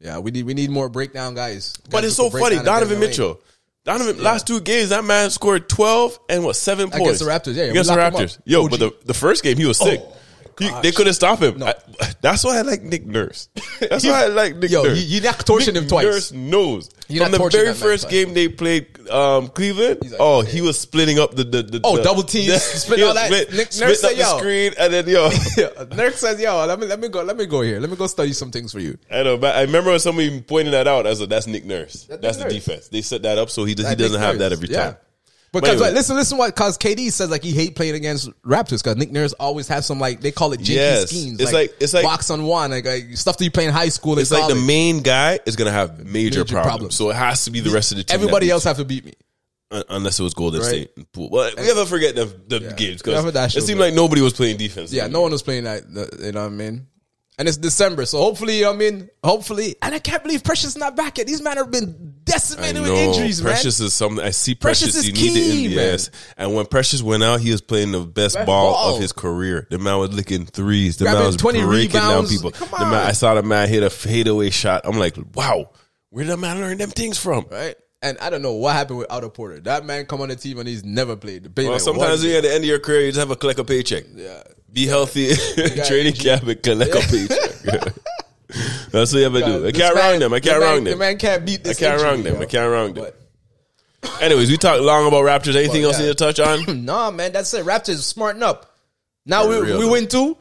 Yeah, 0.00 0.18
we 0.18 0.30
need 0.30 0.46
we 0.46 0.54
need 0.54 0.70
more 0.70 0.88
breakdown 0.88 1.34
guys. 1.34 1.74
But 1.90 2.04
it's 2.04 2.16
so 2.16 2.30
funny. 2.30 2.56
down 2.56 2.58
and 2.58 2.64
get 2.64 2.72
in 2.72 2.88
Donovan. 2.88 3.00
Mitchell. 3.00 3.40
Donovan, 3.84 4.22
last 4.22 4.46
two 4.46 4.60
games, 4.60 4.90
that 4.90 5.04
man 5.04 5.30
scored 5.30 5.68
12 5.68 6.18
and 6.28 6.44
what, 6.44 6.54
seven 6.56 6.90
points? 6.90 7.20
Against 7.22 7.44
the 7.44 7.52
Raptors, 7.52 7.56
yeah, 7.56 7.64
Against 7.64 7.90
the 7.90 7.96
Raptors. 7.96 8.38
Yo, 8.44 8.64
OG. 8.64 8.70
but 8.70 8.80
the, 8.80 8.94
the 9.06 9.14
first 9.14 9.42
game, 9.42 9.56
he 9.56 9.64
was 9.64 9.80
oh. 9.80 9.86
sick. 9.86 10.00
Oh, 10.02 10.16
He- 10.60 10.70
they 10.82 10.92
couldn't 10.92 11.14
stop 11.14 11.40
him. 11.40 11.62
I- 11.62 11.74
that's 12.20 12.44
why 12.44 12.58
I 12.58 12.62
like 12.62 12.82
Nick 12.82 13.04
Nurse. 13.06 13.48
That's 13.80 14.04
why 14.04 14.24
I 14.24 14.26
like 14.28 14.56
Nick 14.56 14.70
Yo, 14.70 14.82
Nurse. 14.84 14.98
you- 15.02 15.16
you're 15.16 15.24
not 15.24 15.44
torching 15.46 15.74
Nick 15.74 15.82
him 15.84 15.88
twice. 15.88 16.04
Nurse 16.04 16.32
knows. 16.32 16.90
You're 17.08 17.24
From 17.24 17.32
the 17.32 17.48
very 17.48 17.64
man 17.66 17.74
first 17.74 18.04
twice. 18.04 18.12
game 18.12 18.34
they 18.34 18.46
played 18.48 18.86
um, 19.10 19.48
Cleveland, 19.48 19.98
like, 20.02 20.12
oh, 20.20 20.42
he 20.42 20.60
was 20.60 20.78
splitting 20.78 21.18
up 21.18 21.34
the. 21.34 21.42
the, 21.44 21.62
the 21.62 21.80
Oh, 21.82 21.96
the- 21.96 22.02
double 22.04 22.22
teams, 22.22 22.46
the- 22.52 22.58
split 22.60 23.02
all 23.02 23.14
that. 23.14 23.26
Split, 23.26 23.50
Nick 23.52 23.68
Nurse 23.80 24.04
up 24.04 24.10
said, 24.10 24.10
the 24.12 24.20
yo. 24.20 24.38
screen, 24.38 24.72
and 24.78 24.92
then, 24.92 25.08
yo. 25.08 25.28
Nurk 25.30 26.12
says, 26.14 26.40
"Yo, 26.40 26.64
let 26.66 26.78
me 26.78 26.86
let 26.86 27.00
me 27.00 27.08
go 27.08 27.22
let 27.22 27.36
me 27.36 27.46
go 27.46 27.62
here. 27.62 27.80
Let 27.80 27.90
me 27.90 27.96
go 27.96 28.06
study 28.06 28.32
some 28.32 28.50
things 28.52 28.70
for 28.72 28.78
you." 28.80 28.96
I 29.10 29.22
know, 29.24 29.36
but 29.38 29.56
I 29.56 29.62
remember 29.62 29.98
somebody 29.98 30.40
pointed 30.42 30.74
that 30.74 30.86
out. 30.86 31.06
I 31.06 31.10
was 31.10 31.20
like, 31.20 31.30
"That's 31.30 31.46
Nick 31.48 31.64
Nurse. 31.64 32.04
That's 32.04 32.20
That's, 32.22 32.38
Nick 32.38 32.48
the 32.48 32.54
Nurse. 32.54 32.64
defense. 32.64 32.88
They 32.88 33.02
set 33.02 33.22
that 33.22 33.38
up 33.38 33.50
so 33.50 33.64
he, 33.64 33.74
does, 33.74 33.88
he 33.88 33.94
doesn't 33.96 34.12
Nick 34.12 34.20
have 34.20 34.38
that 34.38 34.50
Nurse. 34.50 34.58
every 34.58 34.68
Yeah. 34.68 34.94
Time." 35.52 35.60
Because 35.62 35.68
anyway. 35.74 35.86
like, 35.88 35.94
listen, 35.94 36.16
listen, 36.16 36.38
what? 36.38 36.54
Because 36.54 36.78
KD 36.78 37.10
says 37.12 37.30
like 37.30 37.42
he 37.42 37.50
hate 37.52 37.74
playing 37.76 37.94
against 37.94 38.28
Raptors 38.42 38.82
because 38.82 38.96
Nick 38.96 39.10
Nurse 39.12 39.32
always 39.34 39.68
has 39.68 39.86
some 39.86 39.98
like 40.00 40.20
they 40.20 40.30
call 40.30 40.52
it 40.52 40.60
janky 40.60 40.74
Yes. 40.76 41.10
schemes. 41.10 41.40
It's 41.40 41.52
like- 41.52 41.74
it's 41.80 41.92
like- 41.92 42.04
box 42.04 42.30
on 42.30 42.44
one, 42.44 42.70
like, 42.70 42.86
like 42.86 43.16
stuff 43.16 43.36
that 43.38 43.44
you 43.44 43.50
play 43.50 43.64
in 43.66 43.72
high 43.72 43.88
school. 43.88 44.18
It's 44.18 44.30
like 44.30 44.48
the 44.48 44.54
main 44.54 45.00
guy 45.00 45.40
is 45.46 45.56
gonna 45.56 45.72
have 45.72 45.98
major, 46.04 46.40
Major 46.40 46.44
problems. 46.44 46.66
problems. 46.66 46.94
So 46.96 47.10
it 47.10 47.16
has 47.16 47.44
to 47.44 47.50
be 47.50 47.60
the 47.60 47.70
rest 47.70 47.92
of 47.92 47.98
the 47.98 48.04
team. 48.04 48.14
everybody 48.14 48.50
else 48.50 48.64
have 48.64 48.76
to 48.78 48.84
beat 48.84 49.04
me. 49.04 49.12
Unless 49.88 50.18
it 50.18 50.24
was 50.24 50.34
Golden 50.34 50.60
Right. 50.62 50.68
State. 50.68 50.90
Well, 51.16 51.52
we 51.56 51.62
never 51.64 51.86
forget 51.86 52.16
the, 52.16 52.24
the 52.48 52.58
games 52.76 53.02
because 53.02 53.24
it 53.54 53.62
seemed 53.62 53.78
but- 53.78 53.84
like 53.86 53.94
nobody 53.94 54.20
was 54.20 54.32
playing 54.32 54.56
defense. 54.56 54.92
Yeah, 54.92 55.06
no 55.06 55.20
one 55.20 55.30
was 55.30 55.42
playing 55.42 55.64
that. 55.64 55.84
You 56.20 56.32
know 56.32 56.40
what 56.40 56.46
I 56.46 56.48
mean? 56.48 56.86
And 57.40 57.48
it's 57.48 57.56
December, 57.56 58.04
so 58.04 58.18
hopefully, 58.18 58.58
you 58.58 58.64
know 58.64 58.72
I 58.74 58.76
mean, 58.76 59.08
hopefully, 59.24 59.74
and 59.80 59.94
I 59.94 59.98
can't 59.98 60.22
believe 60.22 60.44
Precious 60.44 60.72
is 60.72 60.76
not 60.76 60.94
back 60.94 61.16
yet. 61.16 61.26
These 61.26 61.40
men 61.40 61.56
have 61.56 61.70
been 61.70 62.16
decimated 62.22 62.82
with 62.82 62.90
injuries, 62.90 63.40
Precious 63.40 63.80
man. 63.80 63.86
is 63.86 63.94
something. 63.94 64.22
I 64.22 64.28
see 64.28 64.54
Precious. 64.54 64.92
Precious 64.92 64.96
is 64.96 65.06
you 65.06 65.12
need 65.14 65.34
the 65.34 65.40
key, 65.70 65.74
yes. 65.74 66.10
And 66.36 66.54
when 66.54 66.66
Precious 66.66 67.00
went 67.02 67.22
out, 67.22 67.40
he 67.40 67.50
was 67.50 67.62
playing 67.62 67.92
the 67.92 68.00
best, 68.00 68.34
Best 68.34 68.46
ball, 68.46 68.72
ball. 68.74 68.94
of 68.96 69.00
his 69.00 69.12
career. 69.12 69.66
The 69.70 69.78
man 69.78 69.96
was 69.98 70.12
licking 70.12 70.44
threes. 70.44 70.98
The 70.98 71.04
Grabbing 71.06 71.20
man 71.20 71.26
was 71.28 71.36
20 71.36 71.62
breaking 71.62 71.92
down 71.92 72.26
people. 72.26 72.50
Come 72.50 72.68
The 72.72 72.84
man, 72.84 73.00
on. 73.00 73.06
I 73.06 73.12
saw 73.12 73.32
the 73.32 73.42
man 73.42 73.70
hit 73.70 73.82
a 73.82 73.88
fadeaway 73.88 74.50
shot. 74.50 74.82
I'm 74.84 74.98
like, 74.98 75.16
wow, 75.34 75.70
where 76.10 76.24
did 76.24 76.32
the 76.32 76.36
man 76.36 76.60
learn 76.60 76.76
them 76.76 76.90
things 76.90 77.16
from? 77.16 77.46
Right? 77.50 77.74
And 78.02 78.18
I 78.18 78.28
don't 78.28 78.42
know 78.42 78.52
what 78.54 78.74
happened 78.74 78.98
with 78.98 79.10
Otto 79.10 79.30
Porter. 79.30 79.60
That 79.60 79.86
man 79.86 80.04
come 80.04 80.20
on 80.20 80.28
the 80.28 80.36
team 80.36 80.58
and 80.58 80.68
he's 80.68 80.84
never 80.84 81.16
played. 81.16 81.44
The 81.54 81.68
Well, 81.68 81.78
sometimes 81.78 82.22
you're 82.24 82.36
at 82.36 82.42
the 82.42 82.52
end 82.52 82.64
of 82.64 82.68
your 82.68 82.78
career, 82.80 83.00
you 83.02 83.08
just 83.08 83.18
have 83.18 83.30
a 83.30 83.36
collect 83.36 83.58
a 83.60 83.64
paycheck. 83.64 84.04
yeah. 84.14 84.42
Be 84.72 84.86
healthy, 84.86 85.34
training 85.86 86.14
camp, 86.14 86.44
and 86.44 86.62
collect 86.62 86.94
a 86.94 87.00
paycheck. 87.00 87.94
That's 88.90 89.12
what 89.12 89.18
you 89.20 89.26
ever 89.26 89.40
do. 89.40 89.66
I 89.66 89.72
can't 89.72 89.94
man- 89.94 90.10
wrong 90.10 90.20
them. 90.20 90.32
I 90.34 90.40
can't 90.40 90.60
man- 90.60 90.74
wrong 90.74 90.84
The 90.84 90.96
man 90.96 91.18
can't 91.18 91.44
beat 91.46 91.64
this. 91.64 91.76
I 91.76 91.80
can't 91.80 91.94
injury, 91.94 92.08
wrong 92.10 92.22
them. 92.22 92.34
yo. 92.36 92.40
I 92.42 92.46
can't 92.46 92.70
wrong 92.70 92.94
them. 92.94 93.04
But 94.02 94.22
Anyways, 94.22 94.50
we 94.50 94.56
talked 94.56 94.80
long 94.82 95.06
about 95.06 95.24
Raptors. 95.24 95.56
Anything 95.56 95.84
else 95.84 95.98
you 96.00 96.06
need 96.06 96.16
to 96.16 96.24
touch 96.32 96.40
on? 96.40 96.84
nah, 96.84 97.10
man, 97.10 97.32
that's 97.32 97.52
it. 97.54 97.64
Raptors 97.66 98.02
smarten 98.02 98.42
up. 98.42 98.74
Now 99.26 99.44
For 99.44 99.48
we 99.50 99.60
real, 99.60 99.78
we 99.78 99.88
win 99.88 100.08
two. 100.08 100.36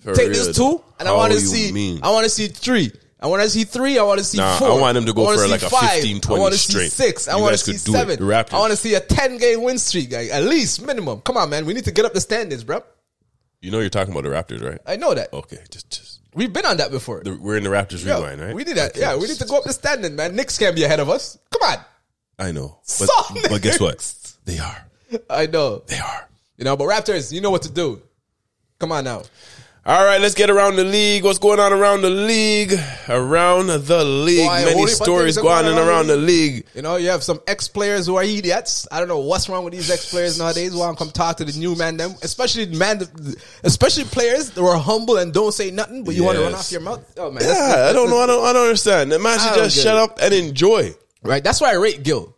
For 0.00 0.14
Take 0.14 0.30
real, 0.30 0.44
this 0.44 0.56
two, 0.56 0.82
and 0.98 1.08
I 1.08 1.12
want 1.12 1.32
to 1.32 1.40
see. 1.40 1.72
mean? 1.72 2.00
I 2.02 2.10
want 2.10 2.24
to 2.24 2.30
see 2.30 2.48
three. 2.48 2.90
I 3.20 3.26
want 3.26 3.42
to 3.42 3.48
see 3.48 3.64
three. 3.64 3.98
I 3.98 4.02
want 4.02 4.18
to 4.18 4.24
see 4.24 4.36
Nah, 4.38 4.56
four. 4.58 4.70
I 4.70 4.78
want 4.80 4.94
them 4.96 5.06
to 5.06 5.12
go 5.14 5.24
for 5.32 5.38
see 5.38 5.50
like 5.50 5.62
a 5.62 5.70
five. 5.70 5.92
15, 5.92 6.20
20 6.20 6.38
I 6.38 6.42
want 6.42 6.52
to 6.54 6.58
see 6.58 6.88
six. 6.88 7.26
I 7.28 7.36
want 7.36 7.52
to 7.52 7.58
see 7.58 7.72
could 7.72 7.84
do 7.84 7.94
it. 7.94 8.18
seven. 8.18 8.30
I 8.52 8.58
want 8.58 8.70
to 8.72 8.76
see 8.76 8.94
a 8.94 9.00
ten 9.00 9.38
game 9.38 9.62
win 9.62 9.78
streak, 9.78 10.12
like, 10.12 10.28
at 10.30 10.42
least 10.42 10.82
minimum. 10.84 11.20
Come 11.22 11.36
on, 11.38 11.48
man. 11.50 11.64
We 11.64 11.72
need 11.74 11.84
to 11.86 11.92
get 11.92 12.04
up 12.04 12.12
the 12.12 12.20
standings, 12.20 12.64
bro. 12.64 12.82
You 13.64 13.70
know 13.70 13.80
you're 13.80 13.88
talking 13.88 14.12
about 14.12 14.24
the 14.24 14.28
Raptors, 14.28 14.62
right? 14.62 14.78
I 14.86 14.96
know 14.96 15.14
that. 15.14 15.32
Okay, 15.32 15.58
just 15.70 15.88
just 15.90 16.20
We've 16.34 16.52
been 16.52 16.66
on 16.66 16.76
that 16.76 16.90
before. 16.90 17.22
the, 17.24 17.34
we're 17.34 17.56
in 17.56 17.62
the 17.62 17.70
Raptors 17.70 18.04
Yo, 18.04 18.20
rewind, 18.20 18.40
right? 18.42 18.54
We 18.54 18.64
need 18.64 18.76
that. 18.76 18.90
Okay. 18.90 19.00
Yeah, 19.00 19.16
we 19.16 19.26
need 19.26 19.38
to 19.38 19.46
go 19.46 19.56
up 19.56 19.64
the 19.64 19.72
standing, 19.72 20.16
man. 20.16 20.36
Knicks 20.36 20.58
can't 20.58 20.76
be 20.76 20.82
ahead 20.84 21.00
of 21.00 21.08
us. 21.08 21.38
Come 21.50 21.70
on. 21.70 21.84
I 22.38 22.52
know, 22.52 22.78
but 22.98 23.08
but 23.48 23.62
guess 23.62 23.80
what? 23.80 24.36
They 24.44 24.58
are. 24.58 24.86
I 25.30 25.46
know. 25.46 25.82
They 25.86 25.98
are. 25.98 26.28
You 26.58 26.64
know, 26.64 26.76
but 26.76 26.88
Raptors, 26.88 27.32
you 27.32 27.40
know 27.40 27.50
what 27.50 27.62
to 27.62 27.72
do. 27.72 28.02
Come 28.78 28.92
on 28.92 29.04
now. 29.04 29.22
All 29.86 30.02
right, 30.02 30.18
let's 30.18 30.32
get 30.34 30.48
around 30.48 30.76
the 30.76 30.84
league. 30.84 31.24
What's 31.24 31.38
going 31.38 31.60
on 31.60 31.70
around 31.70 32.00
the 32.00 32.08
league? 32.08 32.72
Around 33.06 33.66
the 33.66 34.02
league, 34.02 34.46
Why, 34.46 34.64
many 34.64 34.86
stories 34.86 35.36
going 35.36 35.66
on 35.66 35.76
around 35.76 36.06
the 36.06 36.16
league. 36.16 36.64
You 36.74 36.80
know, 36.80 36.96
you 36.96 37.10
have 37.10 37.22
some 37.22 37.38
ex 37.46 37.68
players 37.68 38.06
who 38.06 38.16
are 38.16 38.24
idiots. 38.24 38.88
I 38.90 38.98
don't 38.98 39.08
know 39.08 39.18
what's 39.18 39.46
wrong 39.46 39.62
with 39.62 39.74
these 39.74 39.90
ex 39.90 40.08
players 40.08 40.38
nowadays. 40.38 40.74
Want 40.74 40.96
to 40.96 41.04
come 41.04 41.12
talk 41.12 41.36
to 41.36 41.44
the 41.44 41.52
new 41.58 41.76
man, 41.76 41.98
them, 41.98 42.14
especially 42.22 42.64
man, 42.64 43.02
especially 43.62 44.04
players 44.04 44.52
that 44.52 44.64
are 44.64 44.78
humble 44.78 45.18
and 45.18 45.34
don't 45.34 45.52
say 45.52 45.70
nothing, 45.70 46.02
but 46.02 46.14
you 46.14 46.24
want 46.24 46.38
to 46.38 46.44
run 46.44 46.54
off 46.54 46.72
your 46.72 46.80
mouth. 46.80 47.04
Oh 47.18 47.30
man, 47.30 47.44
Yeah, 47.44 47.88
I 47.90 47.92
don't 47.92 48.08
know. 48.08 48.20
I 48.20 48.26
don't. 48.26 48.42
I 48.42 48.54
don't 48.54 48.62
understand. 48.62 49.12
The 49.12 49.18
man 49.18 49.38
should 49.38 49.48
don't 49.54 49.64
just 49.64 49.76
shut 49.76 49.96
it. 49.96 50.00
up 50.00 50.18
and 50.22 50.32
enjoy. 50.32 50.94
right. 51.22 51.44
That's 51.44 51.60
why 51.60 51.72
I 51.72 51.74
rate 51.74 52.02
Gil. 52.02 52.33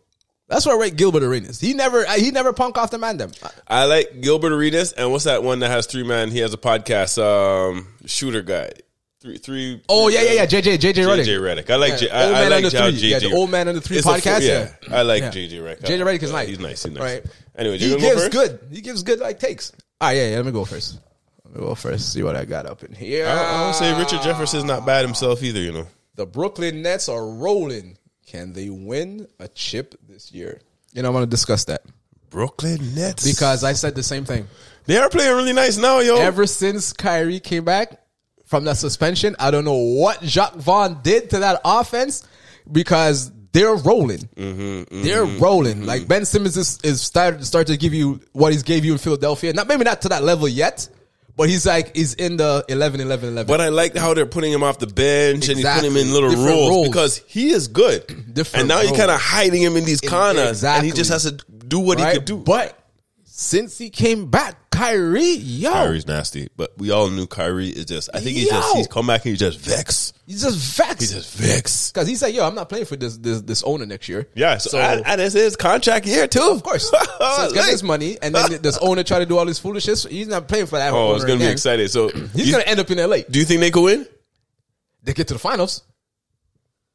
That's 0.47 0.65
why 0.65 0.73
I 0.73 0.77
rate 0.77 0.95
Gilbert 0.95 1.23
Arenas. 1.23 1.59
He 1.59 1.73
never, 1.73 2.05
he 2.15 2.31
never 2.31 2.53
punk 2.53 2.77
off 2.77 2.89
the 2.91 2.97
man. 2.97 3.17
Them. 3.17 3.31
I 3.67 3.85
like 3.85 4.21
Gilbert 4.21 4.53
Arenas, 4.53 4.93
and 4.93 5.11
what's 5.11 5.25
that 5.25 5.43
one 5.43 5.59
that 5.59 5.69
has 5.69 5.87
three 5.87 6.03
man? 6.03 6.31
He 6.31 6.39
has 6.39 6.53
a 6.53 6.57
podcast. 6.57 7.21
Um, 7.21 7.87
shooter 8.05 8.41
guy. 8.41 8.71
Three, 9.19 9.37
three. 9.39 9.81
Oh 9.89 10.07
yeah, 10.09 10.21
yeah, 10.21 10.31
yeah. 10.33 10.45
JJ, 10.45 10.77
JJ 10.77 10.93
Redick. 10.93 11.25
JJ 11.25 11.39
Redick. 11.41 11.69
I 11.71 11.75
like. 11.75 11.91
Yeah, 11.93 11.97
J- 11.97 12.09
I, 12.11 12.25
Old 12.27 12.35
I 12.35 12.47
like 12.47 12.53
Under 12.65 12.69
Three. 12.69 12.79
JJ. 12.79 13.09
Yeah, 13.09 13.19
the 13.19 13.33
Old 13.33 13.49
Man 13.49 13.67
and 13.67 13.75
the 13.77 13.81
Three 13.81 13.97
It's 13.97 14.07
podcast, 14.07 14.41
yeah, 14.41 14.71
yeah. 14.87 14.95
I 14.95 15.01
like 15.01 15.21
Yeah. 15.23 15.31
JJ 15.31 15.51
Redick. 15.53 15.79
JJ 15.81 16.05
Redick 16.05 16.23
is 16.23 16.29
Yeah, 16.29 16.35
nice. 16.37 16.47
He's 16.47 16.59
nice. 16.59 16.83
He's 16.83 16.93
nice. 16.93 17.01
Right. 17.03 17.25
Anyway, 17.57 17.77
He 17.79 17.89
go 17.89 17.97
gives 17.97 18.21
first? 18.21 18.31
good. 18.31 18.59
He 18.71 18.81
gives 18.81 19.03
good 19.03 19.19
like 19.19 19.39
takes. 19.39 19.71
Ah, 19.99 20.11
yeah, 20.11 20.29
yeah. 20.29 20.35
Let 20.37 20.45
me 20.45 20.51
go 20.51 20.63
first. 20.65 20.99
Let 21.43 21.55
me 21.55 21.61
go 21.61 21.73
first. 21.75 22.13
See 22.13 22.21
what 22.21 22.35
I 22.35 22.45
got 22.45 22.67
up 22.67 22.83
in 22.83 22.93
here. 22.93 23.27
I 23.27 23.31
I 23.31 23.63
don't 23.65 23.73
say 23.73 23.97
Richard 23.99 24.21
Jefferson's 24.21 24.65
not 24.65 24.85
bad 24.85 25.03
himself 25.03 25.41
either. 25.43 25.59
You 25.59 25.71
know. 25.71 25.87
The 26.15 26.27
Brooklyn 26.27 26.83
Nets 26.83 27.09
are 27.09 27.25
rolling. 27.27 27.97
Can 28.27 28.51
they 28.51 28.69
win 28.69 29.27
a 29.39 29.47
chip 29.47 29.95
this 30.07 30.31
year? 30.33 30.59
You 30.93 31.01
know, 31.01 31.09
I 31.09 31.11
want 31.11 31.23
to 31.23 31.29
discuss 31.29 31.65
that 31.65 31.81
Brooklyn 32.29 32.93
Nets 32.93 33.25
because 33.25 33.63
I 33.63 33.73
said 33.73 33.95
the 33.95 34.03
same 34.03 34.25
thing. 34.25 34.47
they 34.85 34.97
are 34.97 35.09
playing 35.09 35.33
really 35.35 35.53
nice 35.53 35.77
now, 35.77 35.99
yo. 35.99 36.17
Ever 36.17 36.45
since 36.45 36.91
Kyrie 36.91 37.39
came 37.39 37.63
back 37.63 38.01
from 38.45 38.65
that 38.65 38.77
suspension, 38.77 39.35
I 39.39 39.49
don't 39.49 39.63
know 39.63 39.77
what 39.77 40.21
Jacque 40.21 40.55
Vaughn 40.55 40.99
did 41.01 41.29
to 41.31 41.39
that 41.39 41.61
offense 41.63 42.27
because 42.69 43.31
they're 43.53 43.75
rolling. 43.75 44.29
Mm-hmm, 44.35 45.03
they're 45.03 45.25
rolling. 45.25 45.85
Like 45.85 46.07
Ben 46.07 46.25
Simmons 46.25 46.57
is, 46.57 46.79
is 46.83 47.01
started 47.01 47.45
start 47.45 47.67
to 47.67 47.77
give 47.77 47.93
you 47.93 48.19
what 48.33 48.51
he's 48.51 48.63
gave 48.63 48.83
you 48.83 48.91
in 48.91 48.97
Philadelphia. 48.97 49.53
Not 49.53 49.67
maybe 49.67 49.85
not 49.85 50.01
to 50.01 50.09
that 50.09 50.23
level 50.23 50.49
yet, 50.49 50.89
but 51.37 51.47
he's 51.49 51.65
like 51.65 51.95
he's 51.95 52.15
in 52.15 52.35
the 52.37 52.65
11 52.67 52.99
11 52.99 53.29
11. 53.29 53.47
But 53.47 53.61
I 53.61 53.69
like 53.69 53.95
how 53.95 54.13
they're 54.13 54.25
putting 54.25 54.51
him 54.51 54.63
off 54.63 54.79
the 54.79 54.87
bench 54.87 55.47
and 55.47 55.57
he's 55.57 55.65
putting 55.67 55.91
him 55.91 55.97
in 55.97 56.11
little 56.11 56.29
Different 56.29 56.49
roles, 56.49 56.69
roles. 56.69 56.87
because 56.89 57.17
he 57.27 57.51
is 57.51 57.67
good. 57.67 58.05
Different 58.33 58.61
and 58.61 58.67
now 58.67 58.81
you're 58.81 58.95
kind 58.97 59.11
of 59.11 59.21
hiding 59.21 59.61
him 59.61 59.77
in 59.77 59.85
these 59.85 60.01
corners, 60.01 60.63
and 60.63 60.85
he 60.85 60.91
just 60.91 61.11
has 61.11 61.23
to 61.23 61.31
do 61.31 61.79
what 61.79 61.99
he 61.99 62.03
right? 62.03 62.15
could 62.15 62.25
do. 62.25 62.37
But 62.37 62.77
since 63.23 63.77
he 63.77 63.89
came 63.91 64.29
back, 64.31 64.66
Kyrie, 64.77 65.23
yo, 65.33 65.71
Kyrie's 65.73 66.07
nasty, 66.07 66.49
but 66.55 66.77
we 66.77 66.91
all 66.91 67.09
knew 67.09 67.25
Kyrie 67.25 67.69
is 67.69 67.85
just. 67.85 68.09
I 68.13 68.19
think 68.19 68.37
he's 68.37 68.47
just 68.49 68.69
Yo. 68.73 68.77
he's 68.77 68.87
come 68.87 69.07
back 69.07 69.25
and 69.25 69.31
he's 69.31 69.39
just 69.39 69.59
vexed. 69.59 70.15
he's 70.27 70.43
just 70.43 70.57
vexed. 70.77 70.99
He's 71.01 71.13
just 71.13 71.35
vexed. 71.35 71.93
Because 71.93 72.07
he 72.07 72.15
said, 72.15 72.27
"Yo, 72.33 72.45
I'm 72.47 72.53
not 72.53 72.69
playing 72.69 72.85
for 72.85 72.95
this 72.95 73.17
this 73.17 73.41
this 73.41 73.63
owner 73.63 73.85
next 73.85 74.07
year." 74.07 74.27
Yeah, 74.35 74.57
so, 74.57 74.77
and, 74.77 75.03
and 75.05 75.19
it's 75.19 75.33
his 75.33 75.55
contract 75.55 76.05
year 76.05 76.27
too. 76.27 76.41
Of 76.51 76.61
course. 76.63 76.89
so 76.91 76.97
he's 77.43 77.53
got 77.53 77.69
his 77.69 77.81
money, 77.81 78.17
and 78.21 78.35
then 78.35 78.61
this 78.61 78.77
owner 78.81 79.03
try 79.03 79.19
to 79.19 79.25
do 79.25 79.37
all 79.37 79.45
this 79.45 79.57
foolishness. 79.59 80.03
He's 80.03 80.27
not 80.27 80.47
playing 80.47 80.67
for 80.67 80.77
that. 80.77 80.93
Oh, 80.93 81.07
owner 81.07 81.15
it's 81.15 81.25
gonna 81.25 81.37
be 81.37 81.43
again. 81.45 81.53
excited. 81.53 81.89
So, 81.89 82.09
He's 82.33 82.47
you- 82.47 82.51
gonna 82.51 82.65
end 82.65 82.79
up 82.79 82.91
in 82.91 82.97
LA. 82.99 83.17
do 83.29 83.39
you 83.39 83.45
think 83.45 83.61
they 83.61 83.71
could 83.71 83.83
win? 83.83 84.07
They 85.03 85.13
get 85.13 85.27
to 85.29 85.33
the 85.33 85.39
finals. 85.39 85.83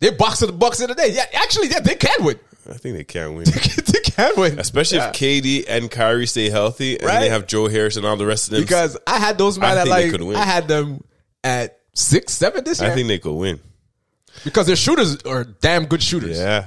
They 0.00 0.10
box 0.10 0.42
of 0.42 0.48
the 0.48 0.52
Bucks 0.52 0.80
of 0.80 0.88
the 0.88 0.94
day. 0.94 1.12
Yeah, 1.12 1.24
actually, 1.34 1.68
yeah, 1.68 1.80
they 1.80 1.94
can 1.94 2.24
win. 2.24 2.38
I 2.70 2.74
think 2.74 2.96
they 2.96 3.04
can 3.04 3.34
win, 3.34 3.44
can 4.16 4.32
win, 4.36 4.58
especially 4.58 4.98
Yeah. 4.98 5.08
if 5.08 5.14
KD 5.14 5.64
and 5.68 5.90
Kyrie 5.90 6.26
stay 6.26 6.50
healthy, 6.50 6.96
and 6.98 7.06
Right. 7.06 7.20
they 7.20 7.28
have 7.28 7.46
Joe 7.46 7.68
Harris 7.68 7.96
and 7.96 8.04
all 8.06 8.16
the 8.16 8.26
rest 8.26 8.46
of 8.48 8.52
them. 8.52 8.62
because 8.62 8.96
I 9.06 9.18
had 9.18 9.38
those 9.38 9.58
I 9.58 9.60
man 9.60 9.78
at 9.78 9.88
like. 9.88 10.14
I 10.36 10.44
had 10.44 10.68
them 10.68 11.02
at 11.44 11.78
six, 11.94 12.32
seven 12.32 12.64
this 12.64 12.80
year 12.80 12.90
I 12.90 12.94
think 12.94 13.08
they 13.08 13.18
could 13.18 13.34
win. 13.34 13.60
because 14.44 14.66
their 14.66 14.76
shooters 14.76 15.16
are 15.22 15.44
damn 15.44 15.86
good 15.86 16.02
shooters. 16.02 16.38
Yeah, 16.38 16.66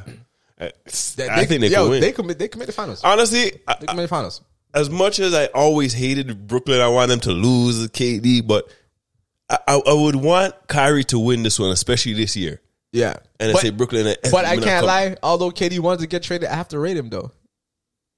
I, 0.60 0.72
They- 1.16 1.30
I 1.30 1.46
think 1.46 1.62
they 1.62 1.68
yo, 1.70 1.84
could 1.86 1.90
win. 1.92 2.02
They 2.02 2.12
commit. 2.12 2.40
They 2.40 2.48
commit 2.48 2.68
the 2.68 2.74
finals. 2.74 3.02
Honestly, 3.04 3.60
I, 3.68 3.76
They 3.80 3.86
commit 3.88 4.04
the 4.04 4.08
finals. 4.08 4.42
as 4.74 4.90
much 4.90 5.20
as 5.20 5.34
I 5.34 5.46
always 5.48 5.94
hated 5.94 6.48
Brooklyn, 6.48 6.80
I 6.82 6.88
want 6.90 7.10
them 7.10 7.20
to 7.22 7.32
lose 7.32 7.88
KD, 7.90 8.46
but 8.46 8.68
I, 9.50 9.58
I, 9.68 9.82
I 9.88 9.94
would 9.94 10.16
want 10.16 10.54
Kyrie 10.68 11.04
to 11.06 11.20
win 11.20 11.44
this 11.44 11.60
one, 11.60 11.72
especially 11.72 12.14
this 12.14 12.36
year. 12.36 12.62
Yeah, 12.96 13.18
And 13.40 13.56
I 13.56 13.60
say 13.62 13.70
Brooklyn. 13.72 14.16
but 14.32 14.46
I 14.46 14.58
can't 14.58 14.86
lie. 14.86 15.18
Although 15.22 15.52
KD 15.52 15.80
wanted 15.80 16.00
to 16.02 16.08
get 16.08 16.24
traded, 16.24 16.50
I 16.50 16.56
have 16.56 16.70
to 16.70 16.80
rate 16.80 16.98
him 16.98 17.10
though 17.10 17.32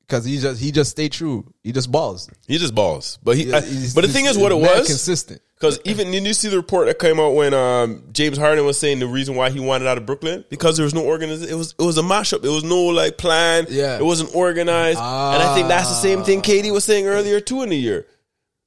because 0.08 0.24
he 0.24 0.38
just 0.38 0.62
he 0.62 0.72
just 0.72 0.92
stayed 0.92 1.12
true. 1.12 1.52
He 1.64 1.72
just 1.72 1.92
balls. 1.92 2.30
He 2.48 2.58
just 2.58 2.74
balls. 2.76 3.20
But 3.24 3.36
he. 3.38 3.54
I- 3.54 3.62
but 3.96 4.02
the 4.02 4.08
thing 4.10 4.26
is, 4.26 4.38
what 4.38 4.52
it 4.52 4.56
was 4.56 4.88
consistent. 4.88 5.42
because 5.56 5.80
even 5.84 6.12
did 6.12 6.24
you 6.26 6.34
see 6.34 6.48
the 6.50 6.56
report 6.58 6.88
that 6.88 7.00
came 7.00 7.20
out 7.20 7.32
when 7.34 7.54
um, 7.54 8.04
James 8.14 8.38
Harden 8.38 8.64
was 8.66 8.78
saying 8.80 9.00
the 9.00 9.08
reason 9.08 9.36
why 9.36 9.50
he 9.50 9.60
wanted 9.60 9.88
out 9.88 9.98
of 9.98 10.06
Brooklyn 10.06 10.46
because 10.50 10.78
there 10.78 10.84
was 10.86 10.94
no 10.94 11.04
organization. 11.06 11.52
It 11.54 11.58
was 11.58 11.74
it 11.78 11.84
was 11.84 11.98
a 11.98 12.04
mashup. 12.04 12.46
It 12.46 12.50
was 12.50 12.64
no 12.64 12.84
like 12.86 13.18
plan. 13.18 13.66
Yeah. 13.70 13.98
it 13.98 14.06
wasn't 14.06 14.34
organized. 14.36 15.00
and 15.00 15.42
I 15.44 15.56
think 15.56 15.68
that's 15.68 15.90
the 15.90 15.96
same 15.96 16.24
thing 16.24 16.42
KD 16.42 16.72
was 16.72 16.86
saying 16.86 17.08
earlier 17.08 17.40
too 17.42 17.64
in 17.64 17.70
the 17.70 17.78
year. 17.78 18.06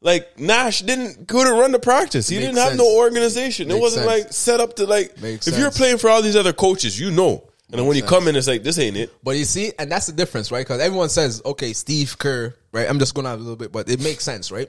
Like 0.02 0.38
Nash 0.38 0.80
didn't 0.82 1.28
couldn't 1.28 1.58
run 1.58 1.72
the 1.72 1.78
practice. 1.78 2.28
He 2.28 2.36
Makes 2.36 2.46
didn't 2.46 2.58
have 2.58 2.68
sense. 2.68 2.78
no 2.78 2.96
organization. 2.96 3.70
it 3.70 3.78
wasn't 3.78 4.06
sense. 4.06 4.24
like 4.24 4.32
set 4.32 4.60
up 4.60 4.76
to 4.76 4.86
like. 4.86 5.20
Makes 5.20 5.46
if 5.46 5.54
you're 5.54 5.64
sense. 5.64 5.76
playing 5.78 5.98
for 5.98 6.08
all 6.08 6.22
these 6.22 6.36
other 6.36 6.52
coaches, 6.52 6.98
you 6.98 7.10
know. 7.10 7.46
And 7.70 7.78
then 7.78 7.86
when 7.86 7.96
you 7.96 8.02
come 8.02 8.26
in, 8.26 8.34
it's 8.34 8.48
like 8.48 8.62
this 8.62 8.78
ain't 8.78 8.96
it. 8.96 9.12
But 9.22 9.36
you 9.36 9.44
see, 9.44 9.72
and 9.78 9.90
that's 9.90 10.06
the 10.06 10.12
difference, 10.12 10.50
right? 10.50 10.66
Because 10.66 10.80
everyone 10.80 11.08
says, 11.08 11.40
okay, 11.44 11.72
Steve 11.72 12.18
Kerr, 12.18 12.54
right? 12.72 12.88
I'm 12.88 12.98
just 12.98 13.14
going 13.14 13.26
out 13.26 13.36
a 13.36 13.42
little 13.42 13.56
bit, 13.56 13.70
but 13.70 13.88
it 13.88 14.02
makes 14.02 14.24
sense, 14.24 14.50
right? 14.50 14.68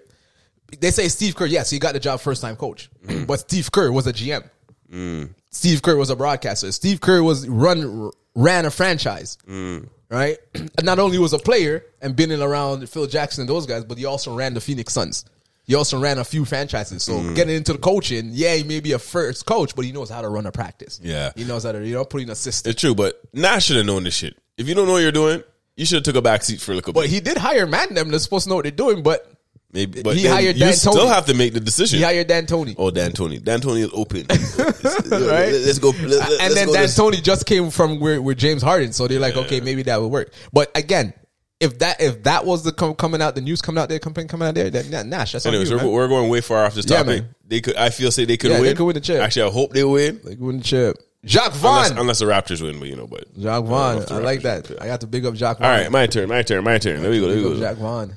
They 0.79 0.91
say 0.91 1.07
Steve 1.07 1.35
Kerr, 1.35 1.47
yes, 1.47 1.69
he 1.69 1.79
got 1.79 1.93
the 1.93 1.99
job 1.99 2.19
first 2.19 2.41
time 2.41 2.55
coach, 2.55 2.89
mm. 3.05 3.25
but 3.25 3.39
Steve 3.39 3.71
Kerr 3.71 3.91
was 3.91 4.05
a 4.05 4.13
GM. 4.13 4.47
Mm. 4.91 5.33
Steve 5.49 5.81
Kerr 5.81 5.95
was 5.95 6.09
a 6.09 6.15
broadcaster. 6.15 6.71
Steve 6.71 7.01
Kerr 7.01 7.23
was 7.23 7.47
run 7.47 8.11
ran 8.35 8.65
a 8.65 8.71
franchise, 8.71 9.37
mm. 9.47 9.87
Right? 10.11 10.37
And 10.53 10.85
not 10.85 10.99
only 10.99 11.17
was 11.17 11.33
a 11.33 11.39
player 11.39 11.83
and 12.01 12.15
been 12.15 12.31
in 12.31 12.41
around 12.41 12.87
Phil 12.89 13.07
Jackson 13.07 13.41
and 13.41 13.49
those 13.49 13.65
guys, 13.65 13.83
but 13.83 13.97
he 13.97 14.05
also 14.05 14.35
ran 14.35 14.53
the 14.53 14.61
Phoenix 14.61 14.93
Suns. 14.93 15.25
He 15.63 15.75
also 15.75 15.99
ran 15.99 16.17
a 16.17 16.23
few 16.23 16.43
franchises. 16.43 17.03
So 17.03 17.13
mm. 17.13 17.35
getting 17.35 17.55
into 17.55 17.73
the 17.73 17.79
coaching, 17.79 18.29
yeah, 18.31 18.55
he 18.55 18.63
may 18.63 18.79
be 18.79 18.91
a 18.91 18.99
first 18.99 19.45
coach, 19.45 19.75
but 19.75 19.85
he 19.85 19.91
knows 19.91 20.09
how 20.09 20.21
to 20.21 20.27
run 20.27 20.45
a 20.45 20.51
practice. 20.51 20.99
Yeah. 21.01 21.31
he 21.35 21.43
knows 21.43 21.63
how 21.63 21.71
to 21.71 21.85
you 21.85 21.93
know 21.93 22.05
put 22.05 22.21
in 22.21 22.29
a 22.29 22.35
system. 22.35 22.71
It's 22.71 22.81
true, 22.81 22.95
but 22.95 23.21
Nash 23.33 23.65
should 23.65 23.77
have 23.77 23.85
known 23.85 24.03
this 24.03 24.15
shit. 24.15 24.37
If 24.57 24.67
you 24.67 24.75
don't 24.75 24.85
know 24.85 24.93
what 24.93 25.01
you're 25.01 25.11
doing, 25.11 25.43
you 25.75 25.85
should 25.85 25.95
have 25.95 26.03
took 26.03 26.15
a 26.15 26.21
back 26.21 26.43
seat 26.43 26.61
for 26.61 26.71
a 26.71 26.75
little 26.75 26.93
bit. 26.93 26.99
But 26.99 27.09
he 27.09 27.19
did 27.19 27.37
hire 27.37 27.65
man 27.67 27.93
them 27.93 28.09
that's 28.09 28.23
supposed 28.23 28.43
to 28.43 28.49
know 28.49 28.55
what 28.55 28.63
they're 28.63 28.71
doing, 28.71 29.03
but 29.03 29.30
Maybe, 29.73 30.01
but 30.03 30.17
He 30.17 30.23
then 30.23 30.33
hired 30.33 30.55
you 30.57 30.65
Dan 30.65 30.73
still 30.73 30.93
Tony. 30.93 31.07
have 31.09 31.25
to 31.27 31.33
make 31.33 31.53
the 31.53 31.59
decision. 31.61 31.99
He 31.99 32.03
hired 32.03 32.27
D'Antoni. 32.27 32.75
oh, 32.77 32.91
Dan 32.91 33.13
Tony. 33.13 33.39
D'Antoni 33.39 33.83
is 33.85 33.89
open. 33.93 34.25
Right? 35.11 35.51
Let's 35.53 35.79
go. 35.79 35.89
Let, 35.91 36.01
let, 36.09 36.11
and 36.11 36.29
let's 36.39 36.55
then 36.55 36.67
go 36.67 36.73
Dan 36.73 36.81
this- 36.83 36.95
Tony 36.95 37.21
just 37.21 37.45
came 37.45 37.69
from 37.69 37.99
where, 37.99 38.21
where 38.21 38.35
James 38.35 38.61
Harden, 38.61 38.91
so 38.93 39.07
they're 39.07 39.19
like, 39.19 39.37
okay, 39.37 39.61
maybe 39.61 39.83
that 39.83 40.01
would 40.01 40.07
work. 40.11 40.33
But 40.51 40.71
again, 40.75 41.13
if 41.59 41.79
that 41.79 42.01
if 42.01 42.23
that 42.23 42.45
was 42.45 42.63
the 42.63 42.71
com- 42.71 42.95
coming 42.95 43.21
out, 43.21 43.35
the 43.35 43.41
news 43.41 43.61
coming 43.61 43.81
out 43.81 43.87
there, 43.89 43.99
coming 43.99 44.27
coming 44.27 44.47
out 44.47 44.55
there, 44.55 44.69
then 44.69 44.89
nah, 44.89 45.03
Nash, 45.03 45.33
that's 45.33 45.45
on 45.45 45.53
Anyways, 45.53 45.69
you, 45.69 45.77
we're, 45.77 45.87
we're 45.89 46.07
going 46.07 46.29
way 46.29 46.41
far 46.41 46.65
off 46.65 46.73
this 46.73 46.85
Yeah, 46.89 46.97
topic. 46.97 47.21
man. 47.23 47.35
they 47.47 47.61
could. 47.61 47.75
I 47.75 47.91
feel 47.91 48.11
say 48.11 48.25
they 48.25 48.37
could 48.37 48.51
Yeah, 48.51 48.57
win. 48.57 48.65
they 48.65 48.73
could 48.73 48.85
win 48.85 48.95
the 48.95 49.01
chip. 49.01 49.21
Actually, 49.21 49.49
I 49.49 49.51
hope 49.53 49.71
they 49.73 49.83
win. 49.83 50.19
Like 50.23 50.39
win 50.39 50.57
the 50.57 50.63
chip. 50.63 50.97
Jacque 51.23 51.53
Vaughn. 51.53 51.75
Unless, 51.85 51.99
unless 51.99 52.19
the 52.19 52.25
Raptors 52.25 52.61
win, 52.63 52.79
but 52.79 52.87
you 52.89 52.95
know, 52.95 53.05
but 53.05 53.25
Jacque 53.39 53.63
Vaughn. 53.65 53.97
don't 53.97 54.11
I 54.11 54.17
like 54.17 54.41
that. 54.41 54.71
I 54.81 54.87
got 54.87 55.01
to 55.01 55.07
big 55.07 55.23
up 55.25 55.35
Jacque 55.35 55.59
Vaughn. 55.59 55.67
all 55.69 55.77
right, 55.77 55.91
my 55.91 56.07
turn, 56.07 56.29
my 56.29 56.41
turn, 56.41 56.63
my 56.63 56.79
turn. 56.79 57.01
There 57.03 57.11
we 57.11 57.19
go. 57.19 57.27
There 57.27 57.37
we 57.37 57.43
go. 57.43 57.59
Jacque 57.59 57.77
Vaughn. 57.77 58.13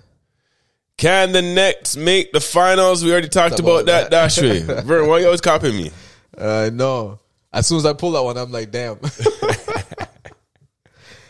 Can 0.97 1.33
the 1.33 1.43
Nets 1.43 1.97
make 1.97 2.33
the 2.33 2.41
finals? 2.41 3.05
We 3.05 3.11
already 3.11 3.29
talked 3.29 3.57
Talk 3.57 3.67
about, 3.67 3.87
that. 3.87 4.09
about 4.09 4.11
Dash 4.11 4.41
way. 4.41 4.61
Vern, 4.61 5.09
why 5.09 5.19
you 5.21 5.27
always 5.27 5.41
copying 5.41 5.77
me? 5.77 5.91
Uh, 6.37 6.71
no. 6.73 7.21
As 7.53 7.67
soon 7.67 7.79
as 7.79 7.87
I 7.87 7.93
pull 7.93 8.13
that 8.13 8.23
one, 8.23 8.37
I'm 8.37 8.53
like, 8.53 8.71
damn. 8.71 8.99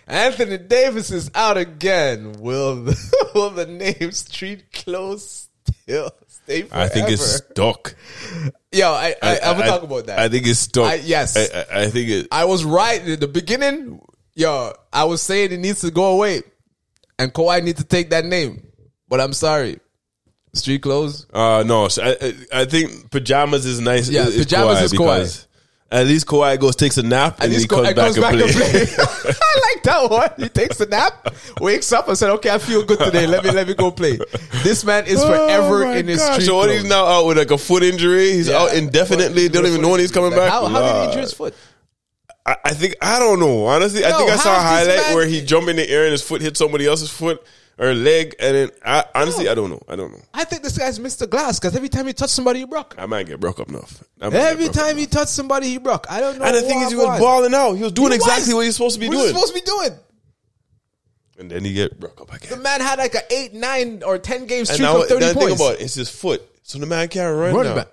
Anthony 0.07 0.59
Davis 0.59 1.11
is 1.11 1.31
out 1.35 1.57
again. 1.57 2.35
Will 2.39 2.85
the, 2.85 3.31
will 3.35 3.51
the 3.51 3.67
name 3.67 4.13
Street 4.13 4.71
Clothes 4.73 5.49
still 5.83 6.11
stay 6.29 6.63
forever? 6.63 6.83
I 6.83 6.89
think 6.89 7.09
it's 7.11 7.37
stuck. 7.37 7.95
Yo, 8.71 8.91
I, 8.91 9.15
I, 9.23 9.39
I, 9.39 9.53
will 9.53 9.63
talk 9.63 9.83
about 9.83 10.07
that. 10.07 10.19
I 10.19 10.29
think 10.29 10.47
it's 10.47 10.61
stuck. 10.61 10.87
I- 10.87 10.95
yes. 10.97 11.37
I, 11.37 11.59
I, 11.59 11.83
I 11.85 11.89
think 11.89 12.11
it. 12.11 12.29
I 12.31 12.45
was 12.45 12.65
right 12.65 13.07
in 13.07 13.19
the 13.19 13.29
beginning. 13.29 14.01
Yo, 14.35 14.73
I 14.93 15.05
was 15.05 15.23
saying 15.23 15.53
it 15.53 15.61
needs 15.61 15.81
to 15.83 15.91
go 15.91 16.13
away, 16.13 16.43
and 17.19 17.33
Kawhi 17.33 17.63
needs 17.63 17.81
to 17.81 17.87
take 17.87 18.11
that 18.11 18.25
name. 18.25 18.67
But 19.15 19.21
I'm 19.21 19.33
sorry, 19.33 19.79
street 20.55 20.83
clothes. 20.83 21.27
Uh, 21.33 21.63
no, 21.65 21.87
so 21.87 22.03
I, 22.03 22.35
I 22.53 22.65
think 22.65 23.13
pajamas 23.13 23.65
is 23.65 23.81
nice. 23.81 24.09
Yeah, 24.11 24.27
is 24.27 24.39
pajamas 24.45 24.79
Kawhi 24.81 24.83
is 24.83 24.93
Kawhi. 24.93 25.47
At 25.93 26.07
least 26.07 26.27
Kawhi 26.27 26.59
goes 26.59 26.75
takes 26.75 26.99
a 26.99 27.05
nap 27.05 27.37
and 27.39 27.53
And 27.53 27.63
he 27.63 27.69
comes 27.69 27.87
and 27.87 27.95
back 27.95 28.05
comes 28.07 28.17
and 28.17 28.23
back 28.25 28.33
play. 28.33 28.81
and. 28.81 28.89
I 29.41 29.61
like 29.75 29.83
that 29.85 30.11
one. 30.11 30.31
He 30.39 30.49
takes 30.49 30.81
a 30.81 30.87
nap, 30.87 31.33
wakes 31.61 31.93
up, 31.93 32.09
and 32.09 32.19
said, 32.19 32.31
"Okay, 32.31 32.51
I 32.51 32.59
feel 32.59 32.85
good 32.85 32.99
today. 32.99 33.29
Let 33.29 33.45
me 33.45 33.53
let 33.53 33.69
me 33.69 33.75
go 33.75 33.93
play." 33.93 34.19
This 34.65 34.85
man 34.85 35.07
is 35.07 35.23
forever 35.23 35.85
Oh 35.87 35.93
in 35.93 36.09
his 36.09 36.21
street 36.21 36.47
So 36.47 36.57
what, 36.57 36.71
he's 36.71 36.83
now 36.83 37.05
out 37.07 37.27
with 37.27 37.39
like 37.39 37.53
a 37.53 37.59
foot 37.59 37.85
injury. 37.85 38.33
He's 38.33 38.49
Yeah. 38.49 38.63
out 38.63 38.75
indefinitely. 38.75 39.49
Don't 39.51 39.67
even 39.67 39.81
know 39.81 39.91
when 39.91 40.01
he's 40.01 40.11
coming 40.11 40.31
Like, 40.33 40.41
back. 40.41 40.51
How, 40.51 40.67
how 40.67 40.81
did 40.83 40.97
he 41.03 41.07
injure 41.07 41.21
his 41.21 41.33
foot? 41.35 41.55
I, 42.45 42.57
I 42.65 42.71
think 42.75 42.97
I 43.01 43.21
don't 43.21 43.39
know. 43.39 43.67
Honestly, 43.67 44.05
I 44.05 44.11
think 44.11 44.29
I 44.33 44.37
saw 44.37 44.57
a 44.57 44.61
how 44.61 44.79
is 44.81 44.87
this 44.89 44.97
highlight 44.97 45.07
man- 45.07 45.15
where 45.17 45.27
he 45.29 45.43
jumped 45.45 45.69
in 45.71 45.77
the 45.77 45.89
air 45.89 46.03
and 46.05 46.11
his 46.13 46.23
foot 46.23 46.41
hit 46.43 46.57
somebody 46.57 46.87
else's 46.87 47.11
foot 47.11 47.41
or 47.79 47.93
leg, 47.95 48.37
and 48.39 48.57
then 48.57 48.71
I 48.85 49.05
honestly 49.15 49.49
I 49.49 49.55
don't 49.55 49.71
know. 49.71 49.83
I 49.89 49.97
don't 49.97 50.13
know. 50.13 50.21
I 50.33 50.45
think 50.45 50.63
this 50.63 50.79
guy's 50.79 50.99
Mr. 50.99 51.29
Glass 51.29 51.59
because 51.59 51.75
every 51.77 51.89
time 51.89 52.07
he 52.07 52.13
touched 52.13 52.33
somebody, 52.33 52.61
he 52.61 52.65
broke. 52.67 52.95
I 52.99 53.07
might 53.07 53.27
get 53.27 53.41
broke 53.41 53.59
up 53.61 53.69
enough. 53.69 54.03
I 54.21 54.27
might 54.27 54.33
get 54.33 54.53
Every 54.53 54.69
time 54.69 54.97
he 54.97 55.07
touched 55.07 55.31
somebody, 55.31 55.69
he 55.69 55.79
broke. 55.79 56.07
I 56.11 56.21
don't 56.21 56.39
know. 56.39 56.45
And 56.45 56.55
the 56.57 56.63
thing 56.63 56.81
is, 56.83 56.91
he 56.91 56.97
was 56.97 57.07
was. 57.07 57.21
balling 57.21 57.55
out. 57.55 57.73
He 57.75 57.83
was 57.83 57.93
doing 57.93 58.11
He 58.11 58.17
exactly 58.17 58.53
was. 58.53 58.55
what 58.55 58.65
he's 58.67 58.75
supposed 58.77 58.95
to 58.95 59.01
be 59.01 59.09
What 59.09 59.13
doing. 59.15 59.27
he 59.29 59.33
was 59.33 59.49
supposed 59.49 59.55
to 59.55 59.61
be 59.61 59.67
doing? 59.89 59.99
and 61.37 61.51
then 61.51 61.65
he 61.65 61.73
get 61.73 61.99
broke 61.99 62.21
up 62.21 62.33
again. 62.33 62.51
The 62.51 62.57
man 62.59 62.81
had 62.81 62.99
like 63.01 63.15
an 63.17 63.23
eight, 63.31 63.53
nine, 63.55 64.03
or 64.05 64.19
ten 64.19 64.47
game 64.47 64.61
And 64.61 64.69
streak 64.69 64.83
now 64.83 65.03
of 65.03 65.09
thirty 65.09 65.35
points. 65.35 65.61
about 65.61 65.75
it, 65.75 65.81
it's 65.81 65.95
his 65.95 66.09
foot, 66.09 66.43
so 66.63 66.79
the 66.79 66.87
man 66.87 67.09
can't 67.09 67.37
run 67.37 67.55
Running 67.55 67.71
now. 67.75 67.83
back. 67.83 67.89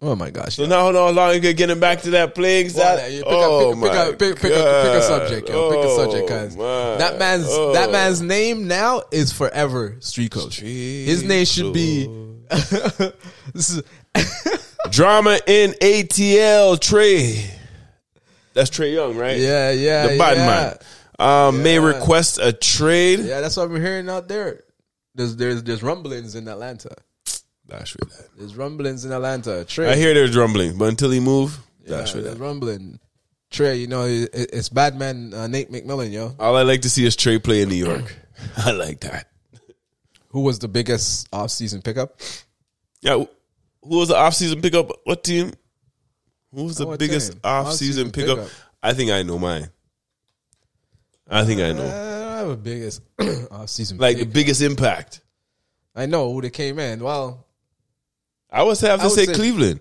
Oh 0.00 0.14
my 0.14 0.30
gosh! 0.30 0.54
So 0.54 0.66
now 0.66 0.92
how 0.92 1.10
long 1.10 1.34
you 1.34 1.40
get 1.52 1.68
him 1.70 1.80
back 1.80 2.02
to 2.02 2.10
that 2.10 2.32
playing 2.36 2.70
Well, 2.72 2.98
pick, 2.98 3.24
oh 3.26 3.72
pick, 3.72 3.82
pick, 3.82 3.92
my 3.92 3.98
up, 3.98 4.18
pick, 4.18 4.36
pick, 4.36 4.52
up, 4.52 4.84
pick 4.84 4.94
a 4.94 5.02
subject, 5.02 5.48
yo. 5.48 5.70
Pick 5.70 5.80
a 5.80 5.90
subject, 5.96 6.22
Oh, 6.22 6.26
because 6.26 6.56
my. 6.56 6.96
that 6.98 7.18
man's 7.18 7.46
Oh. 7.48 7.72
that 7.72 7.90
man's 7.90 8.22
name 8.22 8.68
now 8.68 9.02
is 9.10 9.32
forever 9.32 9.96
Street 9.98 10.30
Coach. 10.30 10.60
His 10.60 11.24
name 11.24 11.44
should 11.44 11.72
be. 11.72 12.06
Drama 14.90 15.38
in 15.46 15.72
ATL 15.72 16.78
Trae. 16.78 17.50
That's 18.54 18.70
Trae 18.70 18.94
Young, 18.94 19.16
right? 19.16 19.36
yeah, 19.38 19.70
yeah, 19.72 20.06
the 20.06 20.18
bad 20.18 20.36
yeah. 20.36 20.46
man. 20.46 20.76
Um, 21.48 21.62
May 21.64 21.80
request 21.80 22.38
a 22.40 22.52
trade. 22.52 23.18
Yeah, 23.20 23.40
that's 23.40 23.56
what 23.56 23.68
I'm 23.68 23.74
hearing 23.80 24.08
out 24.08 24.28
there. 24.28 24.62
There's 25.16 25.34
there's 25.36 25.64
there's 25.64 25.82
rumblings 25.82 26.36
in 26.36 26.46
Atlanta. 26.46 26.94
That's 27.68 27.94
right. 28.00 28.12
There's 28.38 28.56
rumblings 28.56 29.04
in 29.04 29.12
Atlanta. 29.12 29.64
Trae, 29.66 29.88
I 29.88 29.96
hear 29.96 30.14
there's 30.14 30.36
rumbling, 30.36 30.78
but 30.78 30.88
until 30.88 31.10
he 31.10 31.20
move, 31.20 31.58
yeah, 31.84 31.98
that's 31.98 32.14
right. 32.14 32.24
there's 32.24 32.38
rumbling. 32.38 32.98
Trae, 33.50 33.78
you 33.78 33.86
know 33.86 34.04
it, 34.04 34.30
it's 34.32 34.68
bad 34.70 34.98
man 34.98 35.32
uh, 35.34 35.46
Nate 35.46 35.70
McMillan, 35.70 36.12
yo. 36.12 36.34
All 36.38 36.56
I 36.56 36.62
like 36.62 36.82
to 36.82 36.90
see 36.90 37.04
is 37.06 37.14
Trey 37.16 37.38
play 37.38 37.62
in 37.62 37.68
New 37.68 37.74
York. 37.76 38.14
I 38.58 38.72
like 38.72 39.00
that. 39.00 39.28
Who 40.30 40.40
was 40.42 40.58
the 40.58 40.68
biggest 40.68 41.28
off-season 41.32 41.82
pickup? 41.82 42.20
Yeah, 43.00 43.14
who 43.82 43.98
was 43.98 44.08
the 44.08 44.14
offseason 44.14 44.60
pickup? 44.62 44.90
What 45.04 45.24
team? 45.24 45.52
Who 46.54 46.64
was 46.64 46.76
the 46.76 46.84
Oh, 46.84 46.88
what 46.88 46.98
biggest 46.98 47.32
team? 47.32 47.40
offseason 47.42 47.66
Off-season 47.66 48.10
pickup? 48.12 48.38
pickup. 48.38 48.52
I 48.82 48.92
think 48.94 49.10
I 49.10 49.22
know 49.22 49.38
mine. 49.38 49.68
I 51.28 51.44
think 51.44 51.60
I 51.60 51.70
Uh, 51.70 51.72
know. 51.74 51.86
I 52.34 52.38
have 52.38 52.48
a 52.48 52.56
biggest 52.56 53.02
off-season 53.50 53.98
Like 53.98 54.18
the 54.18 54.24
pick. 54.24 54.32
biggest 54.34 54.60
impact. 54.62 55.20
I 55.94 56.06
know 56.06 56.32
who 56.32 56.40
they 56.42 56.50
came 56.50 56.78
in. 56.78 57.02
Well, 57.02 57.46
I 58.50 58.62
would 58.62 58.78
have 58.80 59.00
to 59.00 59.06
would 59.06 59.14
say, 59.14 59.26
say- 59.26 59.34
Cleveland. 59.34 59.80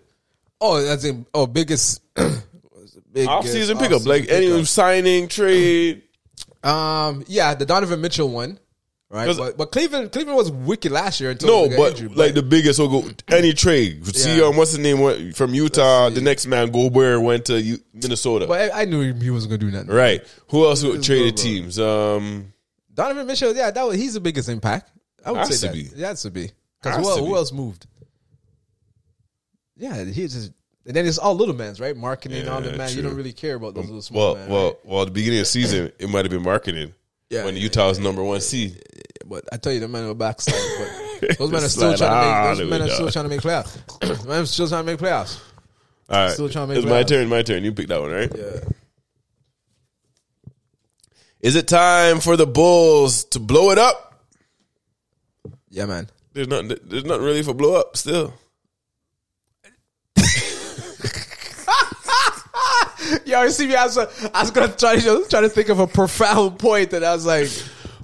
oh, 0.62 0.82
that's 0.84 1.03
in 1.03 1.25
oh 1.34 1.47
biggest 1.47 2.01
biggest 2.15 3.30
Off-season 3.30 3.77
pickup. 3.77 3.93
off-season 3.97 4.10
Like 4.10 4.30
any 4.30 4.47
pickup. 4.51 4.65
signing, 4.67 5.27
trade. 5.27 6.03
Um, 6.63 7.23
yeah, 7.27 7.53
the 7.53 7.65
Donovan 7.65 8.01
Mitchell 8.01 8.30
one, 8.30 8.60
right? 9.10 9.34
But, 9.38 9.58
but 9.58 9.71
Cleveland, 9.71 10.12
Cleveland 10.12 10.36
was 10.36 10.51
wicked 10.51 10.91
last 10.91 11.21
year 11.21 11.30
until 11.32 11.47
No, 11.49 11.69
got 11.69 11.77
but 12.01 12.17
like 12.17 12.34
the 12.34 12.43
biggest 12.43 12.80
will 12.80 13.01
go 13.01 13.10
any 13.30 13.53
trade. 13.53 14.06
See, 14.15 14.41
um, 14.41 14.58
what's 14.58 14.73
the 14.73 14.80
name 14.82 14.99
went 14.99 15.36
from 15.36 15.53
Utah? 15.53 16.10
The 16.10 16.19
next 16.21 16.45
man, 16.47 16.71
Gobert, 16.71 17.21
went 17.21 17.45
to 17.45 17.62
U- 17.62 17.80
Minnesota. 17.93 18.47
But 18.47 18.71
I, 18.73 18.82
I 18.82 18.86
knew 18.86 19.13
he 19.13 19.30
wasn't 19.30 19.51
gonna 19.51 19.60
do 19.60 19.71
nothing. 19.71 19.95
right. 19.95 20.21
Who 20.49 20.65
else 20.65 20.84
would 20.84 20.95
Let's 20.95 21.06
traded 21.08 21.38
teams? 21.38 21.80
Um, 21.80 22.51
Donovan 22.93 23.27
Mitchell, 23.27 23.56
yeah, 23.56 23.71
that 23.71 23.88
was, 23.88 23.95
he's 23.95 24.15
the 24.15 24.19
biggest 24.19 24.49
impact. 24.49 24.91
I 25.23 25.32
would 25.32 25.45
say 25.45 25.56
to 25.56 25.62
that. 25.67 25.73
be. 25.73 25.89
Yeah, 25.95 26.08
has 26.08 26.23
to 26.23 26.32
be. 26.32 26.51
Because 26.82 26.97
who, 27.17 27.25
who 27.27 27.36
else 27.36 27.51
moved? 27.53 27.86
Yeah, 29.78 30.04
he 30.04 30.24
just. 30.24 30.52
And 30.86 30.96
then 30.96 31.06
it's 31.06 31.18
all 31.18 31.36
little 31.36 31.54
mans, 31.54 31.82
right? 31.82 31.96
Marketing, 31.96 32.48
all 32.48 32.63
Yeah, 32.63 32.72
the 32.72 32.78
man. 32.78 32.96
You 32.96 33.02
don't 33.02 33.16
really 33.16 33.34
care 33.34 33.56
about 33.56 33.74
those 33.74 33.86
little 33.86 34.02
small 34.02 34.22
well, 34.22 34.36
men. 34.36 34.50
well, 34.50 34.66
right? 34.66 34.86
well. 34.86 35.02
At 35.02 35.06
the 35.06 35.12
beginning 35.12 35.40
of 35.40 35.44
the 35.44 35.50
season, 35.50 35.92
it 36.00 36.10
might 36.10 36.24
have 36.24 36.32
been 36.32 36.44
marketing. 36.44 36.94
Yeah, 37.30 37.44
when 37.44 37.56
yeah, 37.56 37.63
Utah 37.63 37.90
was 37.90 38.00
number 38.00 38.24
one 38.24 38.40
seed. 38.40 38.82
But 39.26 39.44
I 39.52 39.58
tell 39.58 39.74
you, 39.74 39.82
the 39.82 39.90
men 39.90 40.08
were 40.08 40.13
backslide. 40.13 40.56
But 41.20 41.38
those 41.38 41.52
men 41.52 41.63
are 41.63 41.68
still 41.68 41.98
trying 41.98 42.56
to 42.56 42.63
make. 42.63 42.70
Those 42.70 42.70
men 42.70 42.82
are 42.82 42.94
still 42.94 43.12
trying 43.12 43.26
to 43.26 43.30
make 43.30 43.42
playoffs. 43.42 44.26
men 44.28 44.44
are 44.44 44.46
still 44.46 44.68
trying 44.70 44.86
to 44.86 44.92
make 44.94 45.00
playoffs. 45.00 45.42
All 46.10 46.24
right, 46.24 46.32
Still 46.32 46.48
trying 46.48 46.70
to 46.70 46.74
make 46.74 46.84
it's 46.84 46.90
my 46.90 47.04
turn. 47.04 47.28
My 47.28 47.42
turn. 47.42 47.66
You 47.66 47.74
pick 47.74 47.88
that 47.88 48.00
one, 48.00 48.12
right? 48.12 48.32
Yeah. 48.34 48.60
Is 51.42 51.56
it 51.56 51.68
time 51.68 52.22
for 52.22 52.38
the 52.38 52.48
Bulls 52.48 53.26
to 53.26 53.40
blow 53.40 53.72
it 53.72 53.78
up? 53.78 54.24
Yeah, 55.70 55.86
man. 55.86 56.10
There's 56.34 56.48
nothing. 56.48 56.78
There's 56.84 57.04
nothing 57.04 57.26
really 57.26 57.44
for 57.44 57.54
blow 57.54 57.76
up 57.76 57.98
still. 57.98 58.34
See 63.50 63.67
me? 63.67 63.76
I 63.76 63.86
was, 63.86 63.97
I 63.97 64.41
was 64.41 64.52
gonna 64.52 64.73
try 64.73 64.97
to 64.97 65.26
try 65.30 65.41
to 65.41 65.50
think 65.50 65.69
of 65.69 65.80
a 65.80 65.88
profound 65.88 66.60
point, 66.60 66.93
and 66.93 67.04
I 67.06 67.13
was 67.13 67.26
like, 67.26 67.50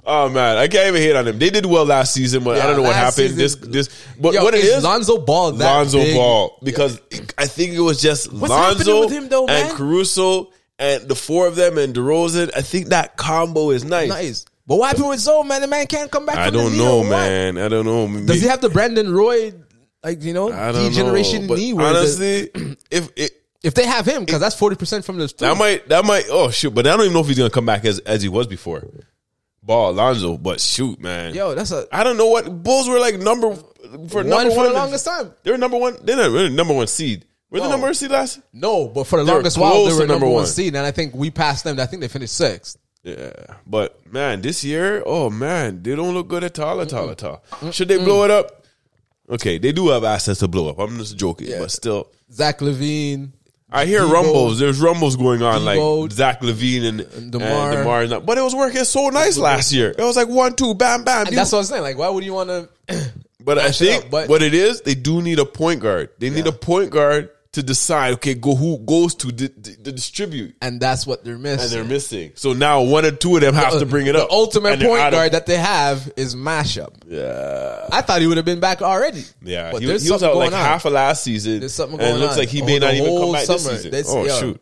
Oh 0.06 0.28
man, 0.28 0.58
I 0.58 0.68
can't 0.68 0.88
even 0.88 1.00
hate 1.00 1.16
on 1.16 1.24
them. 1.24 1.38
They 1.38 1.48
did 1.48 1.64
well 1.64 1.86
last 1.86 2.12
season, 2.12 2.44
but 2.44 2.60
I 2.60 2.66
don't 2.66 2.76
know 2.76 2.82
what 2.82 2.94
happened. 2.94 3.36
season- 3.36 3.38
this, 3.38 3.54
this, 3.88 3.88
but 4.20 4.34
"Yo, 4.34 4.44
what 4.44 4.54
it 4.54 4.64
is 4.64 4.84
Lonzo 4.84 5.18
Ball 5.18 5.52
that 5.52 5.64
Lonzo 5.64 5.98
big? 5.98 6.14
Ball 6.14 6.58
because 6.62 7.00
I 7.38 7.46
think 7.46 7.72
it 7.72 7.80
was 7.80 8.02
just 8.02 8.30
What's 8.32 8.50
Lonzo 8.50 9.00
with 9.00 9.12
him, 9.12 9.28
though, 9.28 9.46
and? 9.46 9.74
Caruso 9.76 10.52
and 10.78 11.08
the 11.08 11.14
four 11.14 11.46
of 11.46 11.56
them 11.56 11.78
and 11.78 11.94
DeRozan. 11.94 12.50
I 12.54 12.60
think 12.60 12.88
that 12.88 13.16
combo 13.16 13.70
is 13.70 13.84
nice. 13.84 14.08
Nice. 14.08 14.44
But 14.66 14.76
what 14.76 14.88
happened 14.88 15.08
with 15.08 15.20
Zoe, 15.20 15.46
man? 15.46 15.60
The 15.60 15.68
man 15.68 15.86
can't 15.86 16.10
come 16.10 16.26
back. 16.26 16.36
I 16.36 16.50
don't 16.50 16.76
know, 16.76 17.02
man. 17.04 17.58
I 17.58 17.68
don't 17.68 17.84
know. 17.86 18.26
Does 18.26 18.42
he 18.42 18.48
have 18.48 18.60
the 18.60 18.70
Brandon 18.70 19.12
Roy, 19.12 19.52
like 20.02 20.22
you 20.22 20.34
know, 20.34 20.50
degeneration 20.50 21.46
know. 21.46 21.54
Knee? 21.54 21.72
Honestly, 21.72 22.50
if 22.90 23.10
it. 23.16 23.40
If 23.64 23.74
they 23.74 23.86
have 23.86 24.06
him, 24.06 24.24
because 24.24 24.40
that's 24.40 24.54
forty 24.54 24.76
percent 24.76 25.04
from 25.04 25.16
the 25.18 25.32
That 25.38 25.56
might, 25.56 25.88
that 25.88 26.04
might, 26.04 26.26
oh 26.30 26.50
shoot, 26.50 26.70
but 26.74 26.86
I 26.86 26.90
don't 26.90 27.00
even 27.00 27.14
know 27.14 27.20
if 27.20 27.26
he's 27.28 27.38
gonna 27.38 27.50
come 27.50 27.66
back 27.66 27.84
as 27.84 27.98
as 28.00 28.22
he 28.22 28.28
was 28.28 28.46
before. 28.46 28.86
Ball 29.62 29.92
Lonzo, 29.94 30.36
but 30.36 30.60
shoot, 30.60 31.00
man, 31.00 31.34
yo, 31.34 31.54
that's 31.54 31.70
a 31.72 31.86
I 31.90 32.04
don't 32.04 32.18
know 32.18 32.26
what 32.28 32.62
Bulls 32.62 32.86
were 32.88 32.98
like 32.98 33.18
number 33.18 33.54
for 33.54 33.62
one 34.22 34.28
number 34.28 34.50
for 34.50 34.56
one 34.58 34.66
the 34.68 34.72
longest 34.74 35.06
time. 35.06 35.32
They 35.42 35.50
were 35.50 35.58
number 35.58 35.78
one. 35.78 35.96
They're 36.02 36.16
not 36.16 36.30
really 36.30 36.50
number 36.50 36.74
one 36.74 36.86
seed. 36.86 37.24
Were 37.50 37.60
they 37.60 37.64
No. 37.64 37.70
number 37.70 37.86
one 37.86 37.94
seed 37.94 38.10
last? 38.10 38.40
No, 38.52 38.88
but 38.88 39.04
for 39.04 39.18
the 39.18 39.24
They 39.24 39.30
were 39.30 39.36
longest 39.38 39.56
while 39.58 39.72
close 39.72 39.84
they 39.84 39.90
to 39.90 39.94
were 39.96 40.00
number 40.06 40.12
number 40.12 40.26
one 40.26 40.34
one. 40.42 40.46
seed, 40.46 40.74
and 40.74 40.84
I 40.84 40.90
think 40.90 41.14
we 41.14 41.30
passed 41.30 41.64
them. 41.64 41.80
I 41.80 41.86
think 41.86 42.02
they 42.02 42.08
finished 42.08 42.34
sixth. 42.36 42.76
Yeah, 43.04 43.32
but 43.66 43.98
man, 44.12 44.42
this 44.42 44.62
year, 44.64 45.02
oh 45.06 45.30
man, 45.30 45.82
they 45.82 45.94
don't 45.96 46.12
look 46.12 46.28
good 46.28 46.44
at 46.44 46.58
all, 46.58 46.80
at 46.82 46.92
all, 46.92 47.08
at 47.10 47.22
all. 47.24 47.42
Should 47.70 47.88
they 47.88 47.96
blow 47.98 48.24
it 48.24 48.30
up? 48.30 48.64
Okay, 49.30 49.56
they 49.56 49.72
do 49.72 49.88
have 49.88 50.04
assets 50.04 50.40
to 50.40 50.48
blow 50.48 50.68
up. 50.68 50.78
I'm 50.78 50.98
just 50.98 51.16
joking, 51.16 51.48
but 51.58 51.70
still, 51.70 52.08
Zach 52.30 52.58
LaVine, 52.60 53.30
I 53.74 53.86
hear 53.86 54.02
Debo. 54.02 54.12
rumbles. 54.12 54.58
There's 54.58 54.80
rumbles 54.80 55.16
going 55.16 55.42
on, 55.42 55.62
Debo. 55.62 56.02
like 56.02 56.12
Zach 56.12 56.40
LaVine 56.42 56.84
and, 56.84 57.00
and 57.00 57.32
DeMar. 57.32 57.72
DeMar. 57.76 58.02
and 58.02 58.12
that- 58.12 58.24
but 58.26 58.38
it 58.38 58.42
was 58.42 58.54
working 58.54 58.84
so 58.84 59.08
nice 59.10 59.36
last 59.36 59.72
year. 59.72 59.90
It 59.90 60.02
was 60.02 60.16
like 60.16 60.28
one, 60.28 60.54
two, 60.54 60.74
bam, 60.74 61.04
bam. 61.04 61.26
and 61.26 61.36
that's 61.36 61.52
what 61.52 61.58
I'm 61.58 61.64
saying. 61.64 61.82
Like, 61.82 61.98
why 61.98 62.08
would 62.08 62.24
you 62.24 62.32
want 62.34 62.48
to? 62.50 62.68
But 63.40 63.58
I 63.58 63.72
think 63.72 64.04
up, 64.06 64.10
but- 64.10 64.28
what 64.30 64.42
it 64.42 64.54
is, 64.54 64.80
they 64.82 64.94
do 64.94 65.20
need 65.20 65.38
a 65.38 65.44
point 65.44 65.80
guard. 65.80 66.08
They 66.18 66.30
need 66.30 66.46
Yeah. 66.46 66.52
a 66.52 66.56
point 66.56 66.90
guard 66.90 67.28
to 67.54 67.62
decide. 67.62 68.14
Okay, 68.14 68.34
go 68.34 68.54
who 68.54 68.78
goes 68.78 69.14
to 69.16 69.32
to 69.32 69.48
distribute, 69.48 70.54
and 70.62 70.80
that's 70.80 71.06
what 71.06 71.24
they're 71.24 71.38
missing. 71.38 71.62
and 71.64 71.70
they're 71.72 71.84
missing. 71.84 72.32
So 72.36 72.52
now 72.52 72.82
one 72.82 73.04
or 73.04 73.10
two 73.10 73.34
of 73.34 73.40
them 73.42 73.54
have 73.54 73.78
to 73.78 73.86
bring 73.86 74.06
it 74.06 74.12
the 74.12 74.24
up. 74.24 74.30
ultimate 74.30 74.78
point 74.80 75.00
out 75.00 75.08
of- 75.08 75.18
guard 75.18 75.32
that 75.32 75.46
they 75.46 75.56
have 75.56 76.12
is 76.16 76.34
mashup. 76.36 76.94
Yeah, 77.08 77.88
I 77.90 78.02
thought 78.02 78.20
he 78.20 78.26
would 78.26 78.36
have 78.36 78.46
been 78.46 78.60
back 78.60 78.82
already. 78.82 79.24
yeah. 79.42 79.72
but 79.72 79.80
he, 79.80 79.86
there's 79.88 80.04
he 80.04 80.10
was 80.10 80.20
something 80.20 80.36
out 80.36 80.44
like 80.44 80.52
on. 80.52 80.58
half 80.58 80.84
of 80.84 80.92
last 80.92 81.24
season. 81.24 81.60
There's 81.60 81.74
something 81.74 81.98
and 81.98 82.08
going 82.08 82.16
it 82.16 82.18
looks 82.20 82.34
on. 82.34 82.38
like 82.40 82.48
he 82.48 82.62
Oh, 82.62 82.66
may 82.66 82.78
not 82.78 82.94
even 82.94 83.16
come 83.18 83.32
back 83.32 83.46
this 83.46 83.64
season. 83.66 84.04
Oh 84.08 84.24
yo, 84.26 84.40
shoot, 84.40 84.60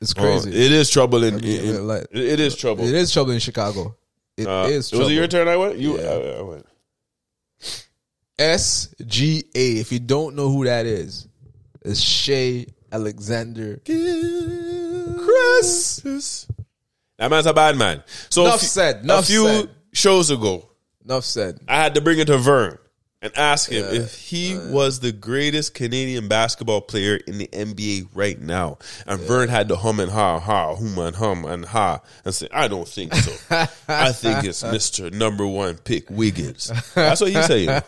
It's 0.00 0.14
Oh, 0.16 0.20
crazy. 0.22 0.50
it 0.50 0.72
is 0.72 0.88
trouble 0.90 1.22
in. 1.24 1.44
in- 1.44 1.74
yeah, 1.74 1.80
like- 1.80 2.06
it- 2.12 2.40
is 2.40 2.56
trouble. 2.56 2.84
It 2.86 2.94
is 2.94 3.12
trouble 3.12 3.32
in 3.32 3.38
Chicago. 3.40 3.94
It 4.36 4.42
is 4.46 4.46
Uh, 4.46 4.90
trouble. 4.90 5.04
was 5.04 5.12
it 5.12 5.16
your 5.16 5.26
turn? 5.26 5.48
I 5.48 5.56
went. 5.56 5.76
You. 5.78 5.98
Yeah. 6.00 6.08
I, 6.08 6.38
I 6.38 6.42
went. 6.42 6.66
SGA. 8.38 9.80
If 9.80 9.92
you 9.92 9.98
don't 9.98 10.34
know 10.34 10.48
who 10.48 10.64
that 10.64 10.86
is, 10.86 11.26
it's 11.82 12.00
Shai 12.00 12.66
Alexander. 12.92 13.80
Chris. 15.24 16.46
That 17.18 17.30
man's 17.30 17.46
a 17.46 17.52
bad 17.54 17.76
man. 17.76 18.02
So 18.30 18.42
Enough 18.46 18.56
a 18.56 18.58
few, 18.60 18.68
said, 18.68 19.10
a 19.10 19.22
few 19.22 19.46
said. 19.46 19.70
shows 19.92 20.30
ago, 20.30 20.68
Enough 21.04 21.24
said. 21.24 21.60
I 21.68 21.76
had 21.76 21.94
to 21.96 22.00
bring 22.00 22.18
it 22.18 22.26
to 22.26 22.38
Vern 22.38 22.78
and 23.22 23.36
ask 23.36 23.70
him 23.70 23.84
Yeah. 23.84 24.00
if 24.00 24.14
he 24.18 24.56
was 24.56 25.00
the 25.00 25.12
greatest 25.12 25.74
Canadian 25.74 26.28
basketball 26.28 26.80
player 26.80 27.16
in 27.16 27.36
the 27.36 27.48
NBA 27.48 28.08
right 28.14 28.40
now. 28.40 28.78
And 29.06 29.20
Vern 29.20 29.50
had 29.50 29.68
to 29.68 29.76
hum 29.76 30.00
and 30.00 30.10
ha, 30.10 30.38
ha, 30.40 30.74
hum 30.74 30.98
and 30.98 31.14
hum 31.16 31.44
and 31.44 31.66
ha, 31.66 32.00
and 32.24 32.34
say, 32.34 32.48
I 32.50 32.66
don't 32.68 32.88
think 32.88 33.14
so. 33.14 33.32
I 33.88 34.12
think 34.12 34.44
it's 34.44 34.62
Mr. 34.64 35.12
Number 35.12 35.46
One 35.46 35.76
pick 35.76 36.08
Wiggins. 36.10 36.72
That's 36.94 37.20
what 37.20 37.30
he's 37.30 37.44
saying. 37.44 37.82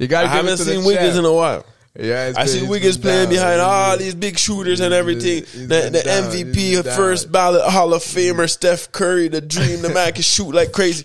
You 0.00 0.08
got 0.08 0.24
I 0.26 0.28
haven't 0.28 0.56
seen 0.58 0.84
Wiggins 0.84 1.16
in 1.16 1.24
a 1.24 1.32
while. 1.32 1.64
Yeah, 1.98 2.28
it's 2.28 2.38
I 2.38 2.44
see 2.46 2.66
Wiggins 2.66 2.98
playing 2.98 3.24
down. 3.24 3.30
behind 3.30 3.60
all 3.60 3.96
these 3.96 4.14
big 4.14 4.38
shooters 4.38 4.80
and 4.80 4.92
everything. 4.92 5.44
he's 5.44 5.68
The, 5.68 5.90
the 5.90 6.02
down. 6.04 6.30
MVP, 6.30 6.82
first 6.96 7.30
ballot 7.32 7.62
Hall 7.70 7.94
of 7.94 8.02
Famer, 8.02 8.48
Steph 8.50 8.92
Curry, 8.92 9.28
the 9.28 9.40
dream, 9.40 9.82
the 9.82 9.88
man 9.90 10.12
can 10.12 10.22
shoot 10.22 10.52
like 10.54 10.72
crazy. 10.72 11.04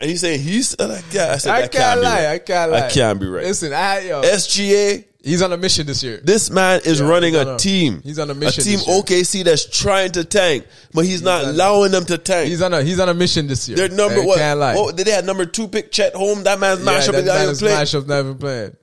And 0.00 0.10
he's 0.10 0.20
saying 0.20 0.40
he's 0.40 0.78
like, 0.78 1.04
yeah, 1.12 1.32
I 1.32 1.36
said 1.38 1.54
I 1.54 1.68
can't 1.68 2.00
be 2.00 2.04
lie. 2.06 2.12
right. 2.24 2.26
I 2.34 2.38
can't 2.38 2.70
lie. 2.72 2.86
I 2.86 2.90
can't 2.90 3.18
be 3.20 3.26
right. 3.26 3.44
Listen, 3.44 3.72
I 3.72 4.00
yo, 4.00 4.20
SGA, 4.22 5.04
he's 5.22 5.40
on 5.40 5.52
a 5.52 5.56
mission 5.56 5.86
this 5.86 6.02
year. 6.02 6.18
this 6.22 6.50
man 6.50 6.80
is 6.84 7.00
running 7.00 7.34
a 7.36 7.54
a- 7.54 7.56
team. 7.58 8.02
he's 8.02 8.18
on 8.18 8.28
a 8.28 8.34
mission 8.34 8.60
A 8.62 8.64
team. 8.64 8.78
OKC 8.80 9.44
that's 9.44 9.64
trying 9.64 10.10
to 10.12 10.24
tank, 10.24 10.66
but 10.92 11.06
he's, 11.06 11.22
not 11.22 11.44
on- 11.44 11.50
allowing 11.50 11.92
them 11.92 12.04
to 12.06 12.18
tank. 12.18 12.48
He's 12.48 12.60
on 12.60 12.74
a 12.74 12.82
he's 12.82 13.00
on 13.00 13.08
a 13.08 13.14
mission 13.14 13.46
this 13.46 13.66
year. 13.68 13.76
Their 13.78 13.88
number 13.88 14.20
I 14.20 14.24
what? 14.26 14.38
Can't 14.38 14.58
lie. 14.60 14.74
What 14.74 14.96
they 14.96 15.10
have 15.12 15.24
number 15.24 15.46
two 15.46 15.68
pick 15.68 15.90
Chet 15.92 16.14
Home? 16.14 16.42
That 16.42 16.58
man's 16.60 16.84
yeah, 16.84 16.92
mashup 16.92 17.12
that 17.12 17.14
is 17.14 17.24
not 17.26 17.34
man 17.34 17.42
even 17.44 17.56
playing. 17.56 17.78
mashup 17.78 18.06
not 18.06 18.18
even 18.18 18.38
playing. 18.38 18.76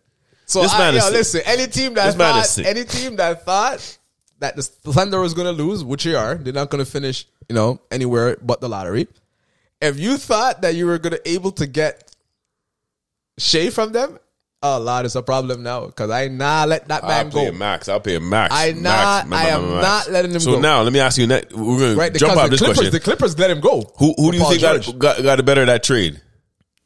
So 0.52 0.62
This 0.64 0.74
I, 0.74 0.78
man 0.80 0.94
yo, 0.96 1.00
sick. 1.00 1.14
listen, 1.14 1.42
any 1.46 1.68
team 1.68 1.94
that 1.94 2.10
is 2.10 2.16
thought 2.16 2.66
any 2.68 2.84
team 2.84 3.16
that 3.16 3.46
thought 3.46 3.98
that 4.40 4.56
the 4.58 4.64
Thunder 4.64 5.20
was 5.22 5.34
going 5.34 5.46
to 5.48 5.64
lose, 5.64 5.82
which 5.84 6.04
they 6.04 6.14
are, 6.16 6.36
they're 6.36 6.52
not 6.52 6.70
going 6.70 6.84
to 6.84 6.90
finish, 6.92 7.26
you 7.48 7.56
know, 7.56 7.80
anywhere 7.90 8.38
but 8.42 8.60
the 8.60 8.68
lottery. 8.68 9.08
If 9.82 9.98
you 10.00 10.18
thought 10.18 10.62
that 10.64 10.76
you 10.76 10.88
were 10.88 10.98
going 11.00 11.14
to 11.14 11.30
able 11.30 11.52
to 11.54 11.68
get 11.68 12.14
Shai 13.38 13.70
from 13.70 13.94
them, 13.94 14.20
oh 14.62 14.78
Lord, 14.80 15.06
it's 15.06 15.16
a 15.16 15.24
problem 15.24 15.64
now 15.64 15.86
because 15.86 16.10
I 16.10 16.28
nah 16.28 16.66
let 16.66 16.88
that 16.90 17.04
I'll 17.04 17.10
man 17.10 17.32
pay 17.32 17.50
go. 17.50 17.58
max. 17.58 17.88
I'll 17.88 18.00
pay 18.02 18.20
max. 18.20 18.54
I 18.54 18.72
not- 18.74 19.28
max, 19.30 19.46
I 19.46 19.50
am 19.52 19.70
max, 19.72 19.84
not 20.08 20.12
letting 20.12 20.32
him 20.32 20.40
so 20.42 20.52
go. 20.52 20.56
So 20.58 20.62
now, 20.62 20.82
let 20.82 20.92
me 20.92 21.00
ask 21.00 21.18
you. 21.18 21.28
Next, 21.28 21.54
we're 21.54 21.78
going 21.80 21.98
Right, 21.98 22.14
to 22.14 22.20
jump 22.20 22.36
off 22.38 22.46
the 22.46 22.50
this 22.52 22.60
Clippers, 22.60 22.76
question. 22.78 22.92
the 22.94 23.00
Clippers 23.00 23.40
let 23.40 23.50
him 23.50 23.62
go. 23.62 23.90
who 23.98 24.14
who 24.18 24.32
do 24.32 24.38
you 24.38 24.44
Paul 24.44 24.52
think 24.52 24.62
got, 24.62 25.00
got 25.00 25.24
got 25.24 25.40
a 25.40 25.44
better 25.44 25.66
that 25.66 25.82
trade? 25.84 26.20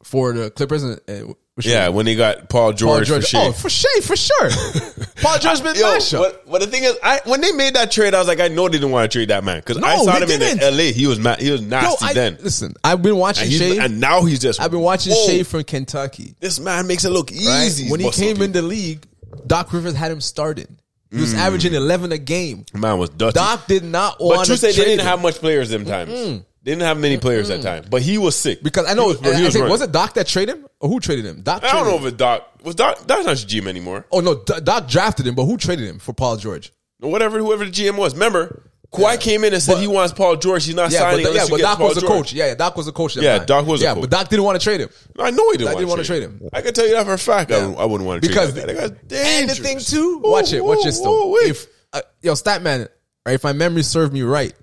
for 0.04 0.34
the 0.34 0.52
Clippers? 0.52 0.84
And, 0.84 1.36
which 1.56 1.66
Yeah, 1.66 1.88
when 1.90 2.06
they 2.06 2.16
got 2.16 2.50
Paul 2.50 2.74
George, 2.74 3.08
Paul 3.10 3.16
for 3.18 3.22
George. 3.22 3.28
Shai. 3.28 3.46
Oh, 3.48 3.52
for 3.52 3.70
Shai, 3.70 4.00
for 4.02 4.16
sure. 4.16 4.50
Paul 5.22 5.40
George 5.40 5.64
been 5.64 5.76
Yo, 5.76 5.84
mashup. 5.98 6.20
but, 6.20 6.50
but 6.52 6.62
the 6.62 6.68
thing 6.68 6.84
is, 6.84 6.96
I 7.02 7.22
when 7.26 7.42
they 7.42 7.52
made 7.54 7.76
that 7.76 7.92
trade, 7.92 8.14
I 8.14 8.20
was 8.20 8.28
like, 8.28 8.40
I 8.40 8.48
know 8.50 8.68
they 8.68 8.74
didn't 8.74 8.92
want 8.92 9.10
to 9.12 9.18
trade 9.18 9.30
that 9.30 9.44
man 9.44 9.60
because 9.60 9.78
I 9.82 9.96
saw 9.98 10.16
him 10.18 10.24
in 10.30 10.40
didn't. 10.40 10.62
L.A. 10.62 10.92
He 10.92 11.08
was 11.08 11.18
ma- 11.20 11.38
he 11.38 11.52
was 11.52 11.62
Yo, 11.62 11.68
nasty 11.68 12.06
I, 12.06 12.14
then, 12.14 12.38
listen, 12.42 12.74
I've 12.84 13.02
been 13.02 13.16
watching 13.18 13.44
and, 13.46 13.54
Shai. 13.78 13.86
and 13.86 14.00
now 14.00 14.24
he's 14.26 14.40
just. 14.40 14.60
I've 14.60 14.72
been 14.72 14.82
watching 14.82 15.14
whoa, 15.14 15.28
Shai 15.28 15.44
from 15.44 15.64
Kentucky. 15.64 16.36
This 16.40 16.60
man 16.60 16.88
makes 16.88 17.06
it 17.06 17.10
look 17.10 17.32
Right? 17.32 17.66
easy. 17.66 17.90
When 17.90 18.00
he 18.00 18.12
came 18.12 18.42
in 18.42 18.52
the 18.52 18.62
league, 18.62 19.06
Doc 19.48 19.72
Rivers 19.72 19.96
had 19.96 20.12
him 20.12 20.22
starting. 20.22 20.78
He 21.12 21.22
was 21.22 21.34
Mm. 21.34 21.38
averaging 21.38 21.74
eleven 21.74 22.12
a 22.12 22.18
game. 22.18 22.66
man 22.74 22.98
was 22.98 23.10
dusty. 23.12 23.40
Doc 23.40 23.68
did 23.68 23.86
not 23.86 24.20
want. 24.20 24.40
but 24.40 24.48
you 24.50 24.56
to 24.56 24.60
say 24.60 24.72
they 24.74 24.84
didn't 24.84 25.00
him. 25.00 25.06
have 25.06 25.22
much 25.22 25.36
players 25.36 25.70
them 25.70 25.86
times. 25.86 26.42
They 26.66 26.72
didn't 26.72 26.82
have 26.84 26.98
many 27.00 27.18
players 27.18 27.48
that 27.50 27.62
time, 27.62 27.86
but 27.90 28.02
he 28.02 28.18
was 28.18 28.36
sick 28.36 28.62
because 28.64 28.86
I 28.90 28.96
know 28.96 29.12
He 29.12 29.18
was, 29.18 29.22
I, 29.22 29.38
he 29.38 29.44
was 29.44 29.54
think, 29.54 29.62
running. 29.62 29.72
was 29.72 29.82
it 29.84 29.92
Doc 29.92 30.16
that 30.16 30.26
traded 30.28 30.56
him 30.58 30.68
or 30.80 30.90
who 30.90 31.00
traded 31.00 31.24
him? 31.26 31.42
Doc. 31.44 31.64
I 31.64 31.68
don't 31.68 31.84
traded 31.84 31.88
know 31.92 31.98
him. 32.00 32.08
if 32.08 32.14
it 32.14 32.18
Doc 32.18 32.52
was 32.64 32.76
Doc. 32.76 33.06
Doc's 33.08 33.26
not 33.26 33.38
GM 33.38 33.68
anymore. 33.68 34.06
Oh 34.12 34.20
no, 34.20 34.36
D- 34.44 34.60
Doc 34.64 34.88
drafted 34.88 35.28
him, 35.28 35.36
but 35.36 35.46
who 35.46 35.58
traded 35.58 35.88
him 35.88 36.00
for 36.00 36.12
Paul 36.14 36.38
George? 36.38 36.74
Whatever, 37.00 37.38
whoever 37.38 37.66
the 37.66 37.72
GM 37.72 37.98
was. 37.98 38.14
Remember, 38.16 38.64
Kawhi 38.92 39.20
came 39.20 39.44
in 39.44 39.54
and 39.54 39.62
said 39.62 39.74
But- 39.74 39.82
he 39.82 39.88
wants 39.88 40.14
Paul 40.14 40.38
George. 40.38 40.66
He's 40.66 40.74
not 40.74 40.90
Yeah, 40.92 41.00
signing 41.00 41.18
but, 41.18 41.22
yeah, 41.24 41.28
unless 41.42 41.50
but 41.52 41.56
get 41.58 41.62
Doc 41.64 41.78
Paul 41.78 41.88
was 41.90 41.96
the 41.96 42.02
George. 42.02 42.12
coach. 42.14 42.34
Yeah, 42.34 42.46
yeah, 42.48 42.56
Doc 42.56 42.78
was 42.78 42.86
the 42.88 42.92
coach. 42.94 43.14
that 43.14 43.24
Yeah, 43.24 43.38
time. 43.38 43.46
Doc 43.46 43.68
was 43.68 43.80
the 43.82 43.86
Yeah, 43.86 43.94
coach. 43.94 44.02
but 44.02 44.10
Doc 44.10 44.30
didn't 44.30 44.46
want 44.46 44.60
to 44.60 44.64
trade 44.64 44.82
him. 44.82 44.90
I 45.20 45.30
know 45.32 45.52
he 45.52 45.58
didn't, 45.58 45.66
Doc 45.66 45.74
want, 45.76 45.78
didn't 45.82 45.90
wanna 45.90 46.04
trade 46.04 46.24
him. 46.24 46.42
I 46.52 46.62
can 46.62 46.74
tell 46.74 46.88
you 46.88 46.94
that 46.94 47.06
for 47.06 47.14
a 47.14 47.18
fact. 47.20 47.52
I, 47.52 47.58
Yeah. 47.58 47.62
wouldn't, 47.62 47.80
I 47.80 47.86
wouldn't 47.86 48.08
want 48.08 48.24
to 48.24 48.28
because 48.28 48.54
trade 48.54 48.68
that. 48.70 48.76
guy. 48.76 48.88
That 48.88 49.10
guy's 49.10 49.20
and 49.20 49.50
the 49.50 49.54
dangerous. 49.56 49.60
thing 49.60 49.80
too, 49.80 50.22
Ooh, 50.26 50.32
watch 50.32 50.52
it, 50.52 50.64
watch 50.66 50.80
ooh, 50.80 50.84
this 50.84 51.00
though. 51.00 51.30
wait. 51.30 51.50
If 51.52 51.68
uh, 51.94 52.02
yo 52.24 52.34
Statman, 52.34 52.88
right? 53.26 53.34
If 53.36 53.44
my 53.44 53.54
memory 53.54 53.84
served 53.84 54.14
me 54.14 54.22
right, 54.24 54.54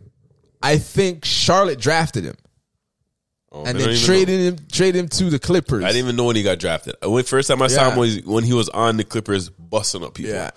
I 0.63 0.79
think 0.79 1.25
Charlotte 1.25 1.79
drafted 1.81 2.25
him 2.25 2.37
Oh, 3.55 3.65
and 3.65 3.79
they 3.79 3.85
then 3.85 3.97
traded 3.99 4.41
him, 4.41 4.67
traded 4.73 4.99
him 5.01 5.09
to 5.09 5.25
the 5.29 5.39
Clippers. 5.39 5.85
I 5.85 5.89
didn't 5.89 6.05
even 6.05 6.17
know 6.17 6.25
when 6.25 6.37
he 6.37 6.43
got 6.43 6.59
drafted. 6.59 6.95
Uh, 7.05 7.11
When 7.11 7.23
first 7.25 7.49
time 7.49 7.61
I 7.61 7.67
saw 7.67 7.83
Yeah. 7.89 7.91
him 7.93 7.99
was 7.99 8.23
when 8.25 8.45
he 8.45 8.55
was 8.55 8.71
on 8.71 8.97
the 8.97 9.05
Clippers, 9.05 9.51
busting 9.51 10.03
up 10.03 10.15
people. 10.15 10.33
Yeah. 10.33 10.51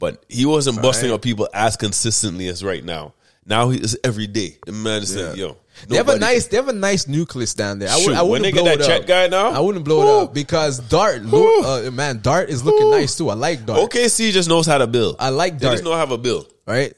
but 0.00 0.22
he 0.28 0.46
wasn't 0.46 0.80
busting 0.80 1.10
Right. 1.10 1.16
up 1.16 1.22
people 1.22 1.48
as 1.52 1.76
consistently 1.76 2.46
as 2.46 2.62
right 2.62 2.84
now. 2.84 3.14
Now 3.44 3.70
he 3.70 3.78
is 3.80 3.98
every 4.04 4.28
day. 4.28 4.56
The 4.64 4.70
man 4.70 5.02
is 5.02 5.12
saying, 5.12 5.36
"Yo, 5.36 5.56
They 5.88 5.96
have 5.96 6.08
a 6.08 6.16
nice, 6.18 6.46
they 6.46 6.56
have 6.56 6.68
a 6.68 6.72
nice 6.72 7.08
nucleus 7.08 7.54
down 7.54 7.80
there. 7.80 7.88
I, 7.88 7.96
would, 7.96 8.14
I 8.14 8.22
when 8.22 8.30
wouldn't 8.30 8.44
they 8.44 8.52
get 8.52 8.62
blow 8.62 8.76
that 8.86 8.90
it 8.96 9.00
up. 9.02 9.06
guy 9.08 9.26
now, 9.26 9.50
I 9.50 9.58
wouldn't 9.58 9.84
blow 9.84 9.98
whoo. 9.98 10.20
it 10.20 10.22
up 10.26 10.34
because 10.34 10.78
Dart, 10.78 11.22
uh, 11.24 11.90
man, 11.90 12.20
Dart 12.22 12.48
is 12.50 12.62
looking 12.64 12.86
Whoo. 12.86 12.92
nice 12.92 13.16
too. 13.16 13.28
I 13.30 13.34
like 13.34 13.66
Dart. 13.66 13.80
OKC 13.90 14.30
just 14.30 14.48
knows 14.48 14.66
how 14.66 14.78
to 14.78 14.86
build. 14.86 15.16
I 15.18 15.30
like 15.30 15.58
They 15.58 15.64
Dart. 15.64 15.74
just 15.74 15.84
know 15.84 15.96
how 15.96 16.04
to 16.06 16.16
build. 16.18 16.46
right? 16.66 16.94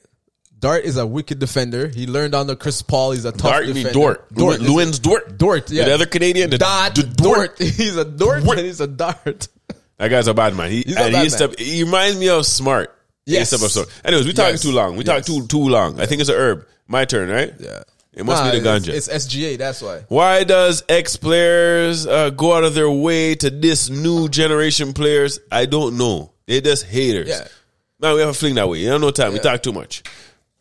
Dart 0.60 0.84
is 0.84 0.96
a 0.98 1.06
wicked 1.06 1.38
defender. 1.38 1.88
He 1.88 2.06
learned 2.06 2.34
under 2.34 2.54
Chris 2.54 2.82
Paul. 2.82 3.12
He's 3.12 3.24
a 3.24 3.32
tough 3.32 3.50
Dart, 3.50 3.66
you 3.66 3.72
defender. 3.72 3.88
mean 3.98 4.04
Dort? 4.04 4.34
Dort, 4.34 4.60
Lewin's 4.60 4.98
Dort. 4.98 5.38
Dort, 5.38 5.70
yeah. 5.70 5.86
The 5.86 5.94
other 5.94 6.06
Canadian, 6.06 6.50
the, 6.50 6.58
Dot, 6.58 6.94
the 6.94 7.02
Dort. 7.02 7.58
He's 7.58 7.96
a 7.96 8.04
Dort, 8.04 8.44
Dort. 8.44 8.58
and 8.58 8.66
he's 8.66 8.80
a 8.80 8.86
Dart. 8.86 9.48
That 9.96 10.08
guy's 10.08 10.26
a 10.26 10.34
bad 10.34 10.54
man. 10.54 10.70
He, 10.70 10.82
He's 10.82 10.96
a 10.96 11.00
and 11.02 11.12
bad 11.12 11.22
he, 11.24 11.30
step, 11.30 11.58
he 11.58 11.82
reminds 11.84 12.18
me 12.18 12.28
of 12.28 12.44
Smart. 12.46 12.94
Yes. 13.26 13.52
Up 13.52 13.60
so- 13.70 13.84
Anyways, 14.04 14.26
we 14.26 14.32
talking 14.32 14.52
Yes. 14.52 14.62
too 14.62 14.72
long. 14.72 14.92
We 14.96 15.04
Yes. 15.04 15.26
talking 15.26 15.42
too 15.42 15.46
too 15.46 15.68
long. 15.68 15.98
I 16.00 16.06
think 16.06 16.20
it's 16.20 16.30
a 16.30 16.34
herb. 16.34 16.66
My 16.88 17.04
turn, 17.04 17.28
right? 17.30 17.54
Yeah. 17.58 17.82
It 18.12 18.24
must 18.26 18.42
Nah, 18.42 18.50
be 18.50 18.58
the 18.60 18.68
it's- 18.76 18.86
ganja. 18.86 18.92
It's, 18.94 19.08
SGA. 19.08 19.56
That's 19.56 19.80
why. 19.80 20.00
Why 20.08 20.44
does 20.44 20.82
ex 20.88 21.16
players 21.16 22.06
uh, 22.06 22.30
go 22.30 22.54
out 22.54 22.64
of 22.64 22.74
their 22.74 22.90
way 22.90 23.34
to 23.36 23.50
diss 23.50 23.88
new 23.88 24.28
generation 24.28 24.92
players? 24.92 25.38
I 25.50 25.66
don't 25.66 25.96
know. 25.96 26.32
They 26.46 26.60
just 26.60 26.84
haters. 26.84 27.28
Yeah. 27.28 27.46
Man, 28.00 28.14
we 28.14 28.20
have 28.20 28.30
a 28.30 28.34
fling 28.34 28.54
that 28.56 28.68
way. 28.68 28.78
You 28.80 28.88
don't 28.88 29.00
know 29.02 29.10
time. 29.10 29.32
We 29.32 29.38
talk 29.38 29.62
too 29.62 29.72
much. 29.72 30.02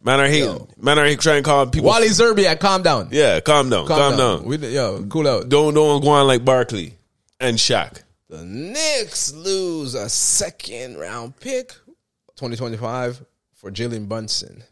Man 0.02 0.20
are 0.20 0.28
hating. 0.28 0.44
Yo. 0.50 0.68
Man 0.78 0.98
are 0.98 1.16
trying 1.16 1.44
to 1.44 1.48
call 1.50 1.68
people. 1.68 1.90
Wally 1.90 2.08
Szczerbiak, 2.08 2.60
calm 2.60 2.82
down. 2.84 3.10
yeah, 3.12 3.40
calm 3.42 3.70
down. 3.70 3.86
Calm, 3.88 4.18
down. 4.18 4.46
We, 4.46 4.58
yo, 4.58 5.04
cool 5.10 5.28
out. 5.28 5.50
Don't 5.50 5.74
don't 5.74 6.02
go 6.02 6.10
on 6.10 6.26
like 6.28 6.46
Barkley 6.46 6.94
and 7.40 7.58
Shaq. 7.58 8.04
The 8.30 8.44
Knicks 8.46 9.34
lose 9.34 9.96
a 9.96 10.08
second 10.08 10.98
round 10.98 11.38
pick, 11.40 11.70
2025, 12.38 13.26
for 13.56 13.72
Jalen 13.72 14.08
Brunson. 14.08 14.64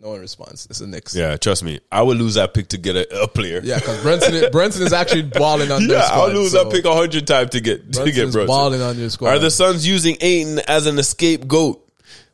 No 0.00 0.10
one 0.10 0.20
responds. 0.20 0.66
It's 0.66 0.80
the 0.80 0.86
Knicks. 0.88 1.14
Yeah, 1.14 1.36
trust 1.36 1.62
me. 1.62 1.78
I 1.92 2.02
would 2.02 2.18
lose 2.18 2.34
that 2.34 2.54
pick 2.54 2.68
to 2.68 2.76
get 2.78 2.96
a, 2.96 3.22
a 3.22 3.28
player. 3.28 3.60
Yeah, 3.62 3.78
because 3.78 4.02
Brunson, 4.02 4.34
is- 4.34 4.50
Brunson 4.50 4.82
is 4.82 4.92
actually 4.92 5.22
balling 5.22 5.70
on 5.70 5.86
their 5.86 5.98
Yeah, 5.98 6.04
squad. 6.06 6.30
I'll 6.30 6.34
lose 6.34 6.52
so 6.52 6.64
that 6.64 6.72
pick 6.72 6.84
a 6.84 6.92
hundred 6.94 7.26
times 7.26 7.50
to 7.50 7.60
get 7.60 7.92
to 7.94 8.04
get 8.10 8.22
Brunson. 8.32 8.46
balling 8.46 8.82
on 8.82 8.98
your 8.98 9.10
squad. 9.10 9.30
Are 9.30 9.38
the 9.38 9.50
Suns 9.50 9.86
using 9.86 10.16
Ayton 10.20 10.58
as 10.68 10.86
an 10.86 11.00
scapegoat? 11.02 11.88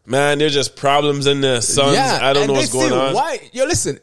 Man, 0.09 0.39
there's 0.39 0.55
just 0.55 0.75
problems 0.77 1.27
in 1.27 1.41
the 1.41 1.61
Suns. 1.61 1.97
I 1.99 2.33
don't 2.33 2.47
know 2.47 2.55
what's 2.55 2.73
going 2.73 2.93
on. 2.93 3.15
Why? 3.15 3.39
Yo, 3.53 3.65
listen. 3.65 3.99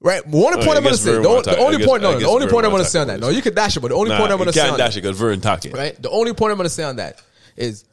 Right, 0.00 0.26
one 0.26 0.54
point 0.54 0.76
I'm 0.76 0.82
gonna 0.82 0.96
say. 0.96 1.12
The, 1.12 1.20
the 1.22 1.58
only 1.58 1.84
point, 1.86 2.02
no, 2.02 2.18
the 2.18 2.26
only 2.26 2.48
point 2.48 2.66
I'm 2.66 2.72
gonna 2.72 2.84
say 2.84 2.98
on 2.98 3.06
that. 3.06 3.20
No, 3.20 3.28
you 3.28 3.40
can 3.40 3.54
dash 3.54 3.76
it, 3.76 3.80
but 3.80 3.88
the 3.88 3.94
only 3.94 4.10
point 4.16 4.32
I'm 4.32 4.38
gonna 4.38 4.52
say 4.52 4.60
can't 4.60 4.72
on 4.72 4.78
dash 4.78 4.96
it 4.96 5.02
because 5.02 5.16
Vern 5.16 5.40
talking. 5.40 5.70
right? 5.72 6.00
The 6.02 6.10
only 6.10 6.32
point 6.34 6.50
I'm 6.50 6.56
gonna 6.56 6.68
say 6.70 6.82
on 6.82 6.96
that 6.96 7.22
is 7.56 7.84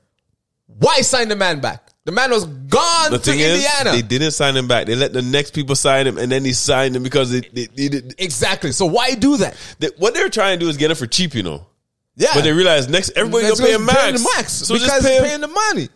why 0.66 1.02
sign 1.02 1.28
the 1.28 1.36
man 1.36 1.60
back? 1.60 1.86
The 2.06 2.12
man 2.12 2.32
was 2.32 2.46
gone 2.46 3.12
The 3.12 3.20
to 3.20 3.24
thing 3.24 3.40
is, 3.40 3.58
Indiana. 3.64 3.92
they 3.92 4.02
didn't 4.02 4.32
sign 4.32 4.58
him 4.58 4.68
back. 4.68 4.88
They 4.88 4.96
let 4.96 5.14
the 5.14 5.22
next 5.22 5.54
people 5.54 5.76
sign 5.76 6.08
him, 6.08 6.18
and 6.18 6.32
then 6.32 6.44
he 6.44 6.54
signed 6.54 6.96
him 6.96 7.04
because 7.04 7.30
they, 7.30 7.42
they, 7.42 7.66
they, 7.68 7.88
they- 7.90 8.16
exactly. 8.18 8.72
So 8.72 8.88
why 8.88 9.14
do 9.14 9.38
that? 9.38 9.56
they- 9.78 9.92
what 9.98 10.16
they're 10.16 10.30
trying 10.30 10.58
to 10.58 10.66
do 10.66 10.70
is 10.70 10.78
get 10.78 10.90
him 10.90 10.98
for 10.98 11.06
cheap, 11.06 11.36
you 11.36 11.44
know. 11.44 11.68
Yeah, 12.16 12.30
But 12.34 12.44
they 12.44 12.52
realize 12.54 12.90
next 12.90 13.12
everybody's 13.16 13.50
That's 13.50 13.60
gonna 13.60 13.72
pay 13.72 13.76
him 13.76 13.86
max. 13.86 14.24
max 14.36 14.52
So 14.54 14.74
because 14.74 14.88
just 14.90 15.06
pay 15.06 15.18
him. 15.18 15.24
paying 15.26 15.42
the 15.42 15.48
money. 15.48 15.90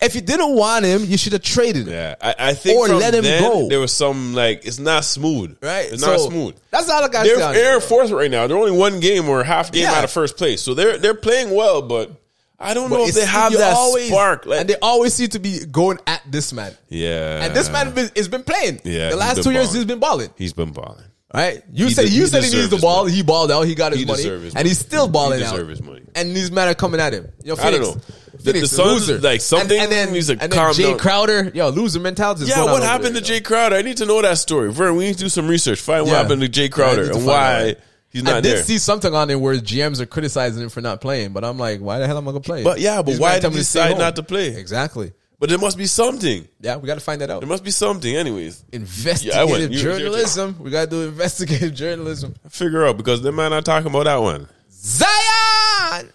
If 0.00 0.14
you 0.14 0.20
didn't 0.20 0.54
want 0.54 0.84
him, 0.84 1.04
you 1.04 1.16
should 1.16 1.32
have 1.32 1.42
traded 1.42 1.86
him. 1.88 1.94
Yeah, 1.94 2.14
I, 2.20 2.34
I 2.50 2.54
think 2.54 2.78
Or 2.78 2.88
let 2.88 3.14
him 3.14 3.24
then, 3.24 3.42
go. 3.42 3.68
There 3.68 3.80
was 3.80 3.92
some 3.92 4.34
like 4.34 4.66
it's 4.66 4.78
not 4.78 5.04
smooth, 5.04 5.56
Right? 5.62 5.86
It's 5.92 6.02
So, 6.02 6.10
not 6.10 6.20
smooth. 6.20 6.54
That's 6.70 6.88
all 6.90 7.02
I 7.02 7.08
got 7.08 7.24
They're, 7.24 7.36
say. 7.36 7.42
on 7.42 7.50
it. 7.52 7.54
they're 7.54 7.80
fourth 7.80 8.10
right 8.10 8.30
now. 8.30 8.46
They're 8.46 8.56
only 8.58 8.72
one 8.72 9.00
game 9.00 9.28
or 9.28 9.42
half 9.44 9.72
game 9.72 9.84
Yeah. 9.84 9.92
out 9.94 10.04
of 10.04 10.10
first 10.10 10.36
place, 10.36 10.60
so 10.62 10.74
they're 10.74 10.98
they're 10.98 11.14
playing 11.14 11.50
well. 11.54 11.82
But 11.82 12.10
I 12.58 12.72
don't 12.74 12.88
But 12.90 12.96
know 12.96 13.06
if 13.06 13.14
they 13.14 13.26
have 13.26 13.52
that 13.52 13.74
always- 13.76 14.08
spark. 14.08 14.46
Like, 14.46 14.60
and 14.60 14.68
they 14.70 14.76
always 14.80 15.12
seem 15.14 15.28
to 15.30 15.38
be 15.38 15.64
going 15.66 15.98
at 16.06 16.22
this 16.30 16.52
man. 16.52 16.74
yeah, 16.88 17.44
And 17.44 17.54
this 17.54 17.68
man 17.70 17.92
been, 17.92 18.10
has 18.16 18.28
been 18.28 18.42
playing. 18.44 18.80
Yeah, 18.84 19.10
the 19.10 19.16
last 19.16 19.42
two 19.42 19.50
years 19.50 19.72
he's 19.74 19.84
been 19.84 19.98
balling. 19.98 20.30
he's 20.36 20.52
been 20.54 20.70
balling. 20.72 21.04
Right? 21.34 21.62
You 21.72 21.86
He 21.86 21.92
said 21.94 22.02
de- 22.06 22.10
you 22.12 22.20
he 22.22 22.26
said 22.28 22.44
he 22.44 22.50
needs 22.50 22.68
the 22.70 22.78
ball. 22.78 23.04
money. 23.04 23.16
He 23.16 23.22
balled 23.22 23.50
out. 23.50 23.62
He 23.62 23.74
got 23.74 23.92
his 23.92 24.00
He 24.00 24.06
money, 24.06 24.22
his 24.22 24.54
and 24.54 24.66
he's 24.66 24.78
still 24.78 25.08
balling 25.08 25.42
out. 25.42 25.58
his 25.58 25.82
money. 25.82 26.02
And 26.14 26.34
these 26.36 26.50
men 26.52 26.68
are 26.68 26.74
coming 26.74 27.00
at 27.00 27.12
him. 27.12 27.28
Yo, 27.42 27.56
I 27.56 27.70
don't 27.72 27.80
know. 27.82 27.92
The- 27.94 28.12
Phoenix, 28.52 28.68
the 28.70 28.76
Suns, 28.76 29.08
loser. 29.08 29.18
like, 29.20 29.40
something 29.40 29.72
and, 29.72 29.84
and 29.84 29.92
then, 29.92 30.12
needs 30.12 30.26
to 30.26 30.34
and 30.34 30.52
then 30.52 30.58
Jae 30.74 30.82
down. 30.90 30.98
Crowder, 30.98 31.50
yo, 31.54 31.70
loser 31.70 31.98
mentality. 32.00 32.42
is 32.42 32.50
Yeah, 32.50 32.64
what 32.64 32.82
happened 32.82 33.16
there, 33.16 33.22
to 33.22 33.32
yo. 33.32 33.40
Jae 33.40 33.42
Crowder? 33.44 33.76
I 33.76 33.82
need 33.82 33.96
to 33.96 34.04
know 34.06 34.20
that 34.20 34.36
story. 34.36 34.70
Vern, 34.70 34.94
we 34.94 35.06
need 35.06 35.14
to 35.14 35.20
do 35.24 35.28
some 35.30 35.48
research. 35.48 35.80
Find 35.80 36.04
what 36.06 36.14
happened 36.14 36.42
to 36.42 36.48
Jae 36.48 36.70
Crowder 36.70 37.04
need 37.04 37.08
to 37.08 37.14
and 37.14 37.22
out, 37.22 37.26
why 37.26 37.62
right. 37.64 37.78
he's 38.10 38.22
I 38.26 38.32
not 38.32 38.42
did 38.42 38.56
there. 38.58 38.62
see 38.62 38.76
something 38.76 39.14
on 39.14 39.28
there 39.28 39.38
where 39.38 39.54
GMs 39.56 40.00
are 40.00 40.06
criticizing 40.06 40.62
him 40.62 40.68
for 40.68 40.82
not 40.82 41.00
playing, 41.00 41.32
but 41.32 41.44
I'm 41.44 41.58
like, 41.58 41.80
why 41.80 41.98
the 41.98 42.06
hell 42.06 42.18
am 42.18 42.28
I 42.28 42.32
gonna 42.32 42.40
play? 42.40 42.62
But 42.62 42.78
yeah, 42.78 42.96
but 42.98 43.06
These 43.12 43.20
why 43.20 43.38
did 43.40 43.50
he 43.52 43.56
decide 43.58 43.96
not 43.98 44.16
to 44.16 44.22
play? 44.22 44.48
Exactly. 44.54 45.12
But 45.38 45.50
there 45.50 45.58
must 45.58 45.76
be 45.76 45.86
something. 45.86 46.48
Yeah, 46.60 46.76
we 46.76 46.86
got 46.86 46.94
to 46.94 47.00
find 47.00 47.20
that 47.20 47.30
out. 47.30 47.40
There 47.40 47.48
must 47.48 47.62
be 47.64 47.70
something. 47.70 48.14
Anyways, 48.16 48.64
Investigative 48.72 49.34
Yeah, 49.36 49.40
I 49.42 49.44
went- 49.44 49.70
you- 49.72 49.78
you're- 49.78 49.98
journalism. 49.98 50.56
We 50.58 50.70
got 50.70 50.84
to 50.84 50.90
do 50.90 51.02
investigative 51.02 51.74
journalism. 51.74 52.34
figure 52.48 52.86
out 52.86 52.96
because 52.96 53.20
the 53.22 53.32
man 53.32 53.50
not 53.50 53.64
talking 53.64 53.88
about 53.90 54.04
that 54.04 54.16
one. 54.16 54.48
Zion 54.70 56.10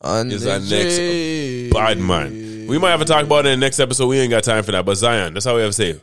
on 0.00 0.30
Is 0.30 0.46
our 0.46 0.58
next. 0.58 1.72
Bad 1.72 1.98
man. 1.98 2.66
We 2.66 2.78
might 2.78 2.90
have 2.90 3.00
to 3.00 3.06
talk 3.06 3.24
about 3.24 3.46
it 3.46 3.50
in 3.50 3.60
the 3.60 3.64
next 3.66 3.80
episode. 3.80 4.06
We 4.08 4.18
ain't 4.18 4.30
got 4.30 4.44
time 4.44 4.62
for 4.62 4.72
that. 4.72 4.84
But 4.84 4.96
Zion, 4.96 5.34
that's 5.34 5.46
how 5.46 5.54
we 5.56 5.62
have 5.62 5.70
to 5.70 5.72
say. 5.72 6.00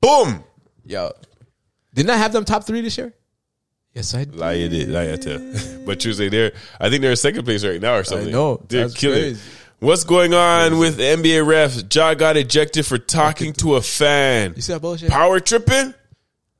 Boom. 0.00 0.44
Yo, 0.84 1.12
didn't 1.94 2.10
I 2.10 2.16
have 2.16 2.32
them 2.32 2.44
top 2.44 2.64
three 2.64 2.80
this 2.80 2.96
year? 2.98 3.14
Yes, 3.94 4.14
I 4.14 4.24
did. 4.24 4.36
Lie 4.36 4.52
you 4.54 4.68
did. 4.68 4.88
Lie 4.90 5.04
you 5.10 5.16
tell. 5.16 5.84
But 5.86 6.00
Tuesday, 6.00 6.28
they're 6.28 6.52
I 6.80 6.88
think 6.90 7.02
they're 7.02 7.10
in 7.12 7.16
second 7.16 7.44
place 7.44 7.64
right 7.64 7.80
now 7.80 7.96
or 7.96 8.04
something. 8.04 8.30
know. 8.30 8.62
They're 8.68 8.82
That's 8.88 8.94
killing. 8.94 9.20
crazy. 9.20 9.40
What's 9.80 10.02
going 10.04 10.34
on 10.34 10.78
with 10.78 10.96
the 10.96 11.04
NBA 11.04 11.44
refs? 11.46 11.94
Ja 11.94 12.14
got 12.14 12.36
ejected 12.36 12.84
for 12.84 12.98
talking 12.98 13.52
to 13.54 13.76
a 13.76 13.82
fan. 13.82 14.54
You 14.56 14.62
see 14.62 14.72
that 14.72 14.80
bullshit? 14.80 15.10
Power 15.10 15.38
tripping? 15.38 15.94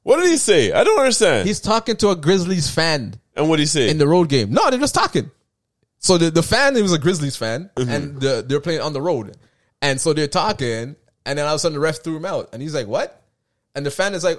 What 0.05 0.19
did 0.23 0.29
he 0.29 0.37
say? 0.37 0.73
I 0.73 0.85
don't 0.85 0.99
understand. 0.99 1.47
He's 1.49 1.61
talking 1.61 1.97
to 1.97 2.11
a 2.11 2.17
Grizzlies 2.17 2.71
fan 2.71 3.15
and 3.35 3.49
what 3.49 3.57
did 3.57 3.63
he 3.63 3.67
say? 3.67 3.91
in 3.91 3.99
the 3.99 4.07
road 4.07 4.29
game. 4.29 4.53
No, 4.53 4.71
they're 4.71 4.79
just 4.79 4.95
talking. 4.95 5.31
So 5.99 6.17
the, 6.17 6.31
the 6.31 6.45
fan, 6.45 6.77
he 6.77 6.83
was 6.83 6.93
a 6.93 6.99
Grizzlies 6.99 7.37
fan, 7.37 7.71
Mm-hmm. 7.75 7.91
and 7.91 8.21
the, 8.21 8.45
they're 8.47 8.61
playing 8.61 8.81
on 8.81 8.93
the 8.93 9.03
road. 9.03 9.37
And 9.83 10.01
so 10.01 10.13
they're 10.13 10.29
talking, 10.29 10.95
and 11.27 11.39
then 11.39 11.45
all 11.45 11.55
of 11.55 11.57
a 11.57 11.59
sudden 11.59 11.75
the 11.75 11.81
ref 11.81 12.03
threw 12.05 12.17
him 12.17 12.25
out. 12.25 12.51
And 12.53 12.63
he's 12.63 12.75
like, 12.75 12.87
what? 12.87 13.21
And 13.75 13.85
the 13.85 13.91
fan 13.91 14.15
is 14.15 14.23
like, 14.23 14.39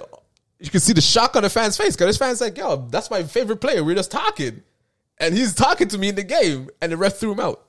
you 0.58 0.70
can 0.70 0.80
see 0.80 0.94
the 0.94 1.00
shock 1.02 1.36
on 1.36 1.42
the 1.42 1.50
fan's 1.50 1.76
face 1.76 1.94
because 1.96 2.06
this 2.08 2.16
fan's 2.18 2.40
like, 2.40 2.56
yo, 2.56 2.76
that's 2.90 3.10
my 3.10 3.22
favorite 3.24 3.58
player. 3.58 3.84
We're 3.84 3.94
just 3.94 4.10
talking. 4.10 4.62
And 5.18 5.36
he's 5.36 5.54
talking 5.54 5.88
to 5.88 5.98
me 5.98 6.08
in 6.08 6.14
the 6.14 6.22
game, 6.24 6.70
and 6.80 6.90
the 6.92 6.96
ref 6.96 7.18
threw 7.18 7.32
him 7.32 7.40
out. 7.40 7.62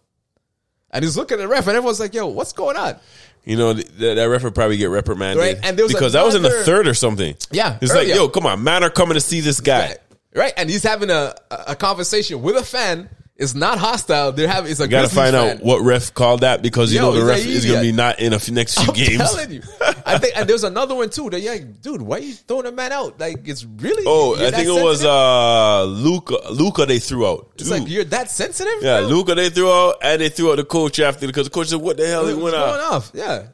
And 0.92 1.04
he's 1.04 1.18
looking 1.18 1.36
at 1.36 1.40
the 1.42 1.48
ref, 1.48 1.68
and 1.68 1.76
everyone's 1.76 2.00
like, 2.00 2.14
yo, 2.14 2.28
what's 2.28 2.54
going 2.54 2.78
on? 2.78 2.98
you 3.44 3.58
know 3.58 3.74
th- 3.74 3.88
that, 3.98 4.16
that 4.16 4.26
ref 4.26 4.44
would 4.44 4.54
probably 4.54 4.78
get 4.78 4.86
reprimanded 4.92 5.44
Right, 5.44 5.58
and 5.64 5.76
there 5.76 5.86
was 5.86 5.94
because 5.94 6.14
that 6.14 6.24
was 6.24 6.36
in 6.36 6.44
the 6.44 6.64
third 6.64 6.88
or 6.88 6.94
something. 6.94 7.36
Yeah, 7.52 7.78
it's 7.82 7.94
like, 7.94 8.08
yo, 8.08 8.30
come 8.30 8.46
on, 8.46 8.64
man, 8.64 8.84
are 8.84 8.90
coming 8.90 9.16
to 9.16 9.22
see 9.22 9.40
this 9.42 9.60
guy. 9.60 9.98
Right? 10.36 10.54
And 10.56 10.70
he's 10.70 10.84
having 10.84 11.10
a 11.10 11.36
a 11.50 11.76
conversation 11.76 12.42
with 12.42 12.56
a 12.56 12.64
fan. 12.64 13.10
It's 13.42 13.56
not 13.56 13.80
hostile. 13.80 14.32
They're 14.32 14.48
having, 14.48 14.70
it's 14.72 14.80
a 14.80 14.84
You 14.84 14.90
got 14.90 15.10
to 15.10 15.16
Grizzlies 15.16 15.16
find 15.16 15.36
fan. 15.36 15.58
out 15.58 15.64
what 15.64 15.82
ref 15.82 16.14
called 16.14 16.42
that 16.42 16.62
because 16.62 16.94
you 16.94 17.00
Yo, 17.00 17.12
know 17.12 17.20
the 17.20 17.26
ref 17.26 17.40
is 17.40 17.66
going 17.66 17.80
to 17.80 17.82
be 17.82 17.92
not 17.92 18.20
in 18.20 18.34
a 18.34 18.36
f- 18.36 18.50
next 18.52 18.76
few 18.80 18.88
I'm 18.90 18.94
games. 18.94 19.18
telling 19.18 19.52
you. 19.52 19.62
I 20.06 20.18
think, 20.20 20.38
and 20.38 20.48
there's 20.48 20.64
another 20.74 20.94
one 20.96 21.10
too. 21.10 21.30
That 21.32 21.40
you're 21.42 21.54
like, 21.56 21.82
dude, 21.82 22.02
why 22.02 22.18
are 22.18 22.20
you 22.20 22.34
throwing 22.34 22.68
a 22.68 22.72
man 22.72 22.92
out? 22.92 23.20
Like, 23.20 23.48
it's 23.48 23.66
really. 23.66 24.04
Oh, 24.06 24.36
I 24.36 24.52
think 24.52 24.68
it 24.68 24.84
was 24.84 25.04
uh 25.04 25.84
Luka. 25.86 26.38
Luka 26.52 26.86
they 26.86 27.00
threw 27.00 27.28
out. 27.28 27.50
It's 27.56 27.64
Dude. 27.70 27.80
like 27.82 27.90
you're 27.90 28.04
that 28.06 28.30
sensitive. 28.30 28.74
yeah, 28.82 29.00
bro? 29.02 29.10
Luka 29.10 29.36
they 29.36 29.50
threw 29.50 29.72
out, 29.72 29.96
and 30.04 30.22
they 30.22 30.30
threw 30.30 30.52
out 30.52 30.58
the 30.58 30.64
coach 30.66 31.00
after 31.00 31.26
because 31.28 31.48
the 31.48 31.52
coach 31.52 31.68
said, 31.70 31.82
"What 31.82 31.98
the 31.98 32.06
hell?" 32.08 32.28
He 32.28 32.34
went 32.36 32.56
out. 32.56 32.80
off? 32.80 33.12
Yeah. 33.14 33.48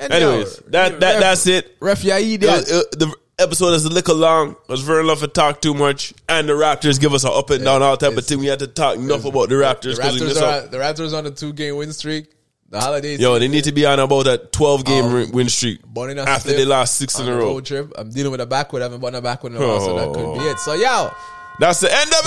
And 0.00 0.12
Anyways, 0.12 0.58
yo, 0.58 0.70
that 0.70 1.00
that 1.00 1.12
ref- 1.14 1.20
that's 1.20 1.46
it. 1.48 1.76
Ref 1.80 2.02
Yaid, 2.02 2.42
It 2.42 2.46
was- 2.46 2.70
it- 2.70 2.98
the 3.00 3.12
episode 3.38 3.72
is 3.74 3.84
a 3.84 3.88
little 3.90 4.16
long. 4.16 4.56
Because 4.66 4.82
Vern 4.82 5.06
love 5.06 5.20
to 5.20 5.28
talk 5.28 5.60
too 5.60 5.74
much, 5.74 6.12
and 6.28 6.48
the 6.48 6.52
Raptors 6.54 7.00
give 7.00 7.14
us 7.14 7.24
an 7.24 7.30
up 7.32 7.50
and 7.50 7.64
down 7.64 7.82
all 7.82 7.96
type 7.96 8.08
of 8.12 8.18
it's- 8.18 8.28
thing. 8.28 8.38
We 8.40 8.46
had 8.46 8.58
to 8.60 8.66
talk 8.66 8.96
enough 8.96 9.24
about 9.24 9.48
the 9.48 9.54
Raptors 9.56 9.96
The 9.96 10.02
Raptors 10.02 10.20
miss 10.28 10.38
are 10.38 10.60
the 10.66 10.78
Raptors 10.78 11.16
on 11.16 11.26
a 11.26 11.30
two 11.30 11.52
game 11.52 11.76
win 11.76 11.92
streak. 11.92 12.30
The 12.70 12.80
holidays. 12.80 13.18
Yo, 13.18 13.38
they 13.38 13.48
need 13.48 13.64
to 13.64 13.72
be 13.72 13.86
on 13.86 13.98
about 13.98 14.26
a 14.26 14.36
twelve 14.38 14.84
game 14.84 15.10
win- 15.12 15.24
um, 15.26 15.32
win 15.32 15.48
streak 15.48 15.82
Burning 15.86 16.18
us 16.18 16.28
after 16.28 16.50
they 16.52 16.66
lost 16.66 16.96
six 16.96 17.18
on 17.18 17.22
in 17.26 17.32
a 17.32 17.34
the 17.34 17.38
row. 17.40 17.46
road 17.54 17.64
trip. 17.64 17.92
I'm 17.96 18.10
dealing 18.10 18.30
with 18.30 18.42
a 18.42 18.46
backward. 18.46 18.82
I 18.82 18.84
haven't 18.86 19.00
bought 19.00 19.14
a 19.14 19.22
backward 19.22 19.54
in 19.54 19.62
a 19.62 19.66
while, 19.66 19.80
so 19.80 19.96
that 19.96 20.12
could 20.12 20.38
be 20.38 20.44
it. 20.50 20.58
So, 20.58 20.74
yo, 20.74 21.10
That's 21.60 21.80
the 21.80 21.92
end 21.92 22.12
of 22.12 22.20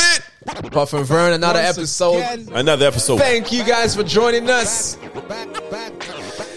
it. 0.65 0.71
Puff 0.71 0.93
and 0.93 1.05
Vern, 1.05 1.33
another 1.33 1.59
episode. 1.59 2.21
Another 2.53 2.87
episode. 2.87 3.19
Thank 3.19 3.51
you 3.51 3.63
guys 3.63 3.95
for 3.95 4.03
joining 4.03 4.49
us. 4.49 4.97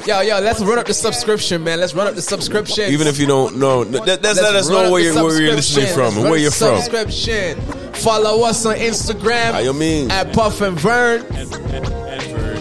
Yo, 0.07 0.21
yo, 0.21 0.39
let's 0.41 0.61
run 0.61 0.79
up 0.79 0.87
the 0.87 0.93
subscription, 0.93 1.65
man. 1.65 1.81
Let's 1.81 1.95
run 1.95 2.07
up 2.07 2.15
the 2.15 2.21
subscription. 2.21 2.93
Even 2.93 3.07
if 3.07 3.19
you 3.19 3.27
don't 3.27 3.57
know, 3.57 3.85
that, 3.85 4.21
that's 4.21 4.41
let 4.41 4.55
us 4.55 4.69
know 4.69 4.91
where 4.93 5.01
you're, 5.01 5.15
where 5.15 5.41
you're 5.41 5.55
listening 5.55 5.87
from 5.95 6.19
and 6.19 6.25
where 6.25 6.39
you're 6.39 6.51
from. 6.51 6.79
Subscription. 6.83 7.59
Follow 7.95 8.45
us 8.45 8.67
on 8.67 8.77
Instagram 8.77 9.53
How 9.53 9.61
you 9.61 9.73
mean? 9.73 10.11
at 10.11 10.35
Puff 10.35 10.61
and 10.61 10.79
Vern. 10.79 11.23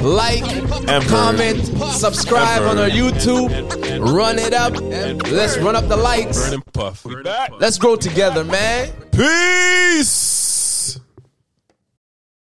Like, 0.01 0.45
Vern. 0.45 1.01
comment, 1.03 1.65
subscribe 1.91 2.61
on 2.61 2.77
our. 2.77 2.89
YouTube. 2.89 3.49
Run 4.13 4.39
it 4.39 4.53
up. 4.53 4.73
Let's 5.29 5.57
run 5.57 5.75
up 5.75 5.87
the 5.89 5.97
lights. 5.97 6.51
And. 6.51 6.63
Let's 7.59 7.77
grow 7.77 7.97
together, 7.97 8.45
man. 8.45 8.89
Peace. 9.11 10.42